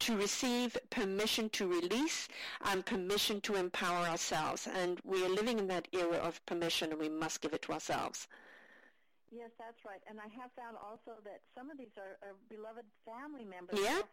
[0.00, 2.28] to receive, permission to release,
[2.66, 4.66] and permission to empower ourselves.
[4.66, 7.72] And we are living in that era of permission, and we must give it to
[7.72, 8.26] ourselves.
[9.30, 10.02] Yes, that's right.
[10.10, 13.80] And I have found also that some of these are, are beloved family members.
[13.80, 14.04] Yeah.
[14.04, 14.10] So,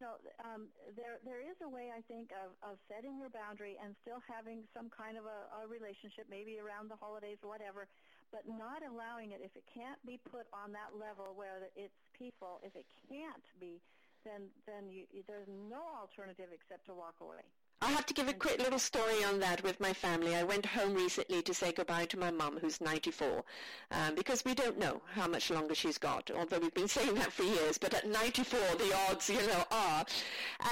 [0.00, 0.06] so
[0.46, 4.22] um, there there is a way I think of, of setting your boundary and still
[4.24, 7.84] having some kind of a, a relationship, maybe around the holidays or whatever,
[8.32, 12.60] but not allowing it if it can't be put on that level where it's peaceful.
[12.64, 13.82] If it can't be,
[14.24, 17.44] then then you, there's no alternative except to walk away.
[17.82, 20.36] I have to give a quick little story on that with my family.
[20.36, 23.42] I went home recently to say goodbye to my mum, who's 94,
[23.90, 27.32] um, because we don't know how much longer she's got, although we've been saying that
[27.32, 27.78] for years.
[27.78, 30.04] But at 94, the odds, you know, are.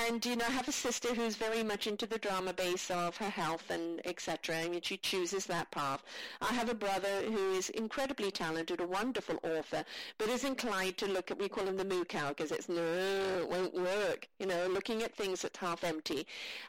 [0.07, 3.17] And, you know, I have a sister who's very much into the drama base of
[3.17, 4.59] her health and etc.
[4.59, 6.05] I mean, she chooses that path.
[6.41, 9.85] I have a brother who is incredibly talented, a wonderful author,
[10.17, 12.81] but is inclined to look at, we call him the moo cow, because it's, no,
[13.41, 16.25] it won't work, you know, looking at things that's half empty.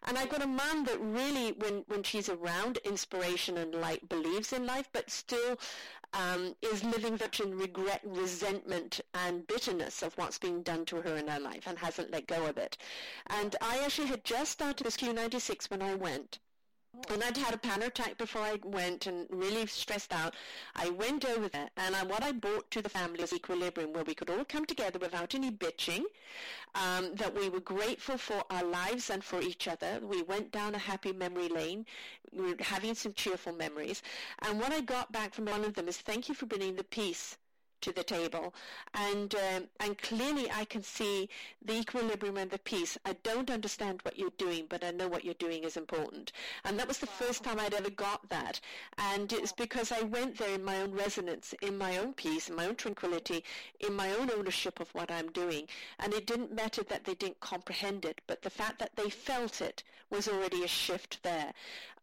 [0.07, 4.53] And I've got a man that really, when, when she's around inspiration and light, believes
[4.53, 5.59] in life, but still
[6.13, 11.17] um, is living such in regret, resentment, and bitterness of what's being done to her
[11.17, 12.77] in her life and hasn't let go of it.
[13.27, 16.39] And I actually had just started this Q96 when I went.
[17.09, 20.35] And I'd had a panic attack before I went and really stressed out.
[20.76, 24.03] I went over there and I, what I brought to the family was equilibrium where
[24.03, 26.03] we could all come together without any bitching,
[26.76, 29.99] um, that we were grateful for our lives and for each other.
[30.01, 31.85] We went down a happy memory lane.
[32.34, 34.01] We were having some cheerful memories.
[34.39, 36.84] And what I got back from one of them is thank you for bringing the
[36.84, 37.38] peace
[37.81, 38.53] to the table.
[38.93, 41.29] And um, and clearly I can see
[41.63, 42.97] the equilibrium and the peace.
[43.05, 46.31] I don't understand what you're doing but I know what you're doing is important.
[46.65, 48.59] And that was the first time I'd ever got that.
[48.97, 52.55] And it's because I went there in my own resonance in my own peace in
[52.55, 53.43] my own tranquility
[53.79, 55.67] in my own ownership of what I'm doing.
[55.99, 59.61] And it didn't matter that they didn't comprehend it but the fact that they felt
[59.61, 61.53] it was already a shift there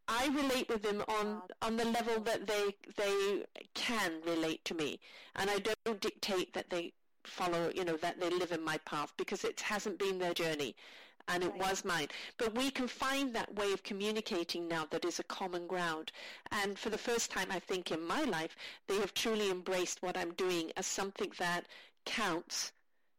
[0.09, 3.44] I relate with them on on the level that they they
[3.74, 5.01] can relate to me,
[5.36, 6.93] and I don't dictate that they
[7.24, 10.74] follow, you know, that they live in my path because it hasn't been their journey,
[11.28, 11.60] and it Right.
[11.60, 12.09] was mine.
[12.39, 16.10] But we can find that way of communicating now that is a common ground,
[16.51, 18.56] and for the first time, I think in my life,
[18.86, 21.66] they have truly embraced what I'm doing as something that
[22.06, 22.72] counts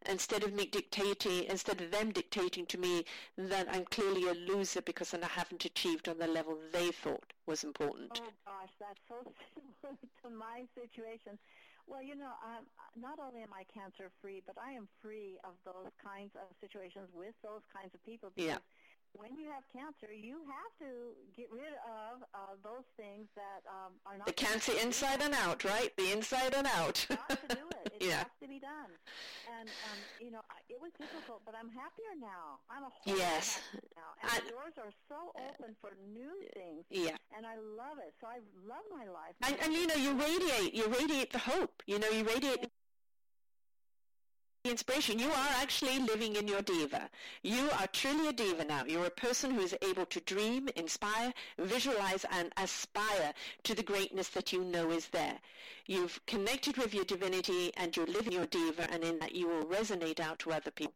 [0.08, 3.06] instead of me dictating, instead of them dictating to me
[3.38, 7.64] that I'm clearly a loser because I haven't achieved on the level they thought was
[7.64, 8.22] important.
[8.22, 9.24] Oh gosh, that's so
[9.54, 11.38] similar to my situation.
[11.88, 12.66] Well, you know, I'm,
[12.96, 17.10] not only am I cancer free, but I am free of those kinds of situations
[17.14, 18.30] with those kinds of people.
[18.36, 18.62] Because Yeah.
[19.14, 23.94] When you have cancer, you have to get rid of uh, those things that um,
[24.06, 25.90] are not The cancer inside and out, right?
[25.98, 27.06] The inside and out.
[27.10, 27.76] got to do it.
[28.00, 28.24] It yeah.
[28.24, 28.92] has to be done.
[29.60, 32.64] And um, you know, it was difficult, but I'm happier now.
[32.72, 33.60] I'm a whole Yes.
[33.96, 37.18] now, and I- the doors are so open for new things, Yeah.
[37.36, 38.14] and I love it.
[38.22, 39.36] So I love my life.
[39.44, 41.84] And, and you know, you radiate, you radiate the hope.
[41.88, 42.72] You know, you radiate
[44.64, 45.20] the inspiration.
[45.20, 47.10] You are actually living in your diva.
[47.44, 48.84] You are truly a diva now.
[48.86, 53.34] You're a person who is able to dream, inspire, visualize, and aspire
[53.64, 55.38] to the greatness that you know is there.
[55.88, 59.66] You've connected with your divinity and you're living your diva, and in that you will
[59.66, 60.94] resonate out to other people.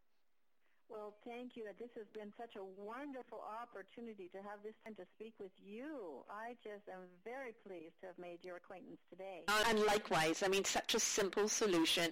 [0.90, 1.64] Well, thank you.
[1.80, 6.24] This has been such a wonderful opportunity to have this time to speak with you.
[6.30, 9.42] I just am very pleased to have made your acquaintance today.
[9.68, 12.12] And likewise, I mean, such a simple solution.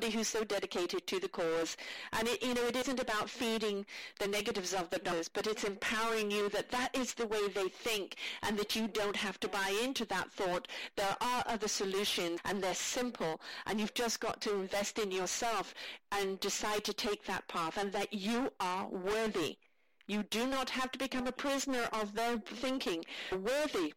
[0.00, 1.76] Who's so dedicated to the cause.
[2.12, 3.86] And, it, you know, it isn't about feeding
[4.18, 7.68] the negatives of the numbers, but it's empowering you that that is the way they
[7.68, 10.68] think and that you don't have to buy into that thought.
[10.96, 15.74] There are other solutions and they're simple and you've just got to invest in yourself
[16.10, 19.58] and decide to take that path and that you are worthy.
[20.06, 23.04] You do not have to become a prisoner of their thinking.
[23.30, 23.94] Worthy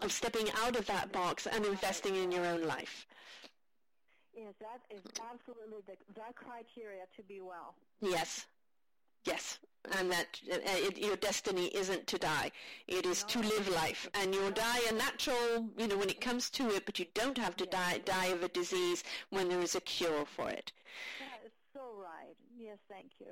[0.00, 3.06] of stepping out of that box and investing in your own life.
[4.38, 5.02] Yes, that is
[5.32, 7.74] absolutely the, the criteria to be well.
[8.00, 8.46] Yes.
[9.24, 9.58] Yes.
[9.98, 12.50] and that uh, it, your destiny isn't to die.
[12.86, 16.50] It is to live life, and you'll die a natural, you know, when it comes
[16.50, 16.86] to it.
[16.86, 20.24] But you don't have to die die of a disease when there is a cure
[20.24, 20.72] for it.
[21.18, 22.36] That is so right.
[22.58, 23.26] Yes, thank you.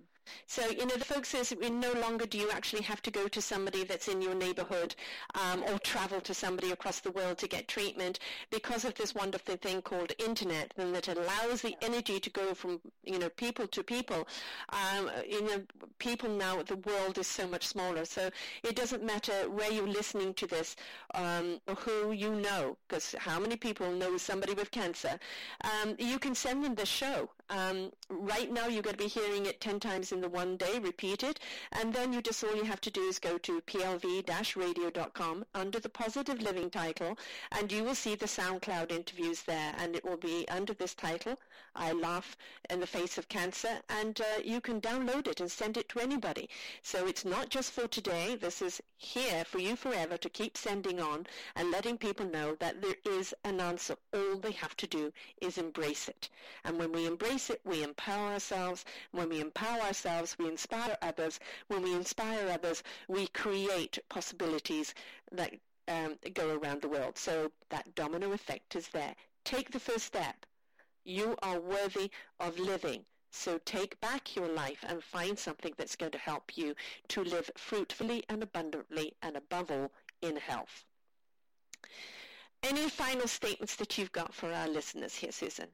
[0.47, 3.41] So, you know, the folks we no longer do you actually have to go to
[3.41, 4.95] somebody that's in your neighborhood
[5.35, 9.55] um, or travel to somebody across the world to get treatment because of this wonderful
[9.57, 13.83] thing called internet and that allows the energy to go from, you know, people to
[13.83, 14.27] people.
[14.69, 15.63] Um, you know,
[15.99, 18.05] people now, the world is so much smaller.
[18.05, 18.29] So
[18.63, 20.75] it doesn't matter where you're listening to this
[21.13, 25.19] um, or who you know because how many people know somebody with cancer.
[25.63, 27.29] Um, you can send them the show.
[27.49, 30.79] Um, right now you're going to be hearing it 10 times in the one day,
[30.79, 31.39] repeat it,
[31.71, 35.89] and then you just all you have to do is go to plv-radio.com under the
[35.89, 37.17] positive living title
[37.51, 41.37] and you will see the SoundCloud interviews there and it will be under this title,
[41.75, 42.35] I Laugh
[42.69, 45.99] in the Face of Cancer, and uh, you can download it and send it to
[45.99, 46.49] anybody.
[46.81, 50.99] So it's not just for today, this is here for you forever to keep sending
[50.99, 53.95] on and letting people know that there is an answer.
[54.13, 55.11] All they have to do
[55.41, 56.29] is embrace it.
[56.63, 58.85] And when we embrace it, we empower ourselves.
[59.11, 61.39] When we empower ourselves, we inspire others.
[61.67, 64.93] When we inspire others, we create possibilities
[65.31, 65.53] that
[65.87, 67.17] um, go around the world.
[67.17, 69.15] So that domino effect is there.
[69.43, 70.45] Take the first step.
[71.03, 72.09] You are worthy
[72.39, 73.05] of living.
[73.31, 76.73] So take back your life and find something that's going to help you
[77.09, 79.91] to live fruitfully and abundantly and above all
[80.21, 80.85] in health.
[82.63, 85.67] Any final statements that you've got for our listeners here, Susan?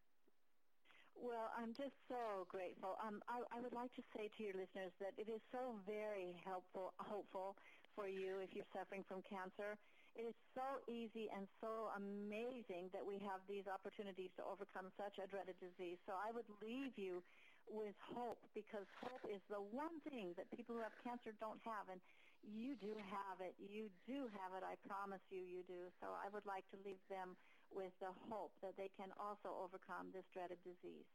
[1.22, 2.98] Well, I'm just so grateful.
[2.98, 6.34] Um, I, I would like to say to your listeners that it is so very
[6.44, 7.56] helpful, hopeful
[7.94, 9.78] for you if you're suffering from cancer.
[10.18, 15.14] It is so easy and so amazing that we have these opportunities to overcome such
[15.22, 16.00] a dreaded disease.
[16.10, 17.22] So I would leave you
[17.70, 21.88] with hope because hope is the one thing that people who have cancer don't have.
[21.90, 22.02] And
[22.44, 23.56] you do have it.
[23.62, 24.64] You do have it.
[24.66, 25.92] I promise you, you do.
[26.02, 27.38] So I would like to leave them
[27.76, 31.06] with the hope that they can also overcome this dreaded disease.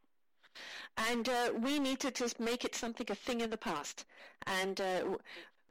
[0.96, 4.06] And uh, we need to just make it something, a thing in the past.
[4.46, 5.04] And uh,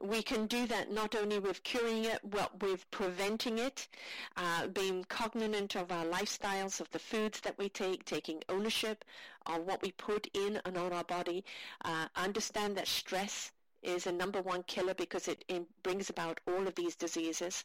[0.00, 3.88] we can do that not only with curing it, but with preventing it,
[4.36, 9.04] uh, being cognizant of our lifestyles, of the foods that we take, taking ownership
[9.46, 11.44] of what we put in and on our body,
[11.84, 13.52] uh, understand that stress
[13.86, 17.64] is a number one killer because it, it brings about all of these diseases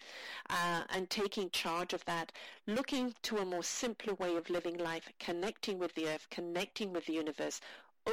[0.50, 2.32] uh, and taking charge of that,
[2.68, 7.06] looking to a more simpler way of living life, connecting with the earth, connecting with
[7.08, 7.60] the universe,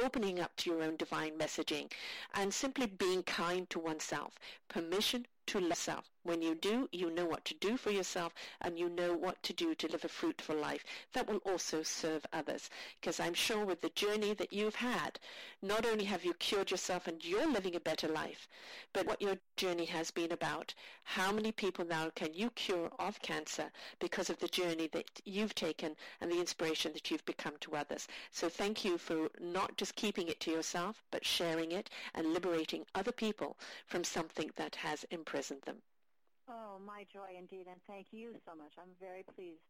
[0.03, 1.91] opening up to your own divine messaging,
[2.33, 4.37] and simply being kind to oneself.
[4.67, 6.09] Permission to love self.
[6.23, 9.53] When you do, you know what to do for yourself and you know what to
[9.53, 10.83] do to live a fruitful life
[11.13, 12.69] that will also serve others.
[12.99, 15.17] Because I'm sure with the journey that you've had,
[15.61, 18.47] not only have you cured yourself and you're living a better life,
[18.93, 20.73] but what your journey has been about.
[21.03, 25.55] How many people now can you cure of cancer because of the journey that you've
[25.55, 28.07] taken and the inspiration that you've become to others?
[28.31, 32.85] So thank you for not just keeping it to yourself, but sharing it and liberating
[32.93, 35.81] other people from something that has imprisoned them.
[36.49, 38.73] Oh, my joy indeed, and thank you so much.
[38.79, 39.61] I'm very pleased.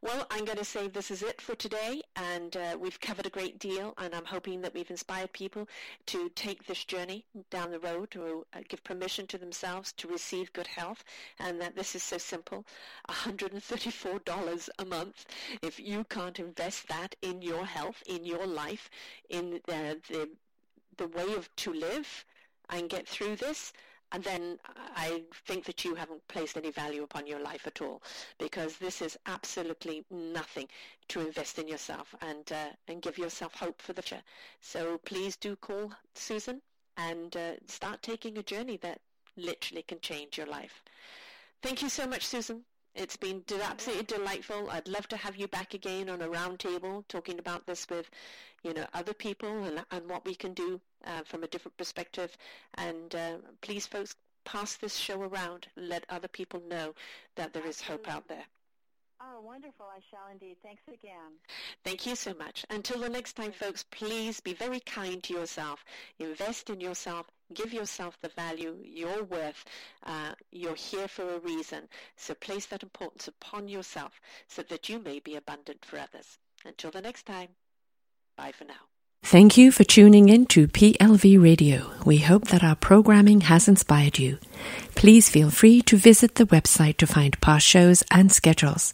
[0.00, 3.30] Well, I'm going to say this is it for today, and uh, we've covered a
[3.30, 5.68] great deal, and I'm hoping that we've inspired people
[6.06, 10.52] to take this journey down the road, to uh, give permission to themselves to receive
[10.54, 11.04] good health,
[11.38, 12.64] and that this is so simple,
[13.10, 15.26] $134 a month.
[15.62, 18.88] If you can't invest that in your health, in your life,
[19.28, 20.30] in uh, the
[20.96, 22.24] the way of to live,
[22.70, 23.72] and get through this,
[24.12, 24.58] and then
[24.96, 28.02] I think that you haven't placed any value upon your life at all
[28.38, 30.68] because this is absolutely nothing
[31.08, 34.22] to invest in yourself and uh, and give yourself hope for the future.
[34.60, 36.60] So please do call Susan
[36.96, 39.00] and uh, start taking a journey that
[39.36, 40.82] literally can change your life.
[41.62, 42.64] Thank you so much, Susan.
[42.94, 44.70] It's been absolutely delightful.
[44.70, 48.08] I'd love to have you back again on a roundtable talking about this with,
[48.62, 52.36] you know, other people and, and what we can do uh, from a different perspective.
[52.74, 54.14] And uh, please, folks,
[54.44, 55.66] pass this show around.
[55.76, 56.94] Let other people know
[57.34, 58.44] that there is hope out there.
[59.20, 59.86] Oh, wonderful.
[59.86, 60.56] I shall indeed.
[60.62, 61.32] Thanks again.
[61.82, 62.64] Thank you so much.
[62.70, 65.84] Until the next time, folks, please be very kind to yourself.
[66.18, 67.26] Invest in yourself.
[67.52, 69.64] Give yourself the value you're worth.
[70.02, 71.88] Uh, you're here for a reason.
[72.16, 76.38] So place that importance upon yourself so that you may be abundant for others.
[76.64, 77.48] Until the next time,
[78.36, 78.93] bye for now.
[79.26, 81.90] Thank you for tuning in to PLV Radio.
[82.04, 84.36] We hope that our programming has inspired you.
[84.94, 88.92] Please feel free to visit the website to find past shows and schedules.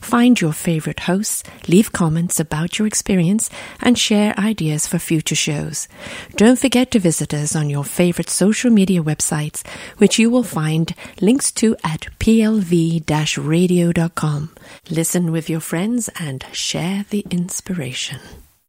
[0.00, 3.50] Find your favorite hosts, leave comments about your experience,
[3.80, 5.88] and share ideas for future shows.
[6.36, 9.66] Don't forget to visit us on your favorite social media websites,
[9.98, 13.00] which you will find links to at plv-radio.com.
[14.90, 18.20] Listen with your friends and share the inspiration.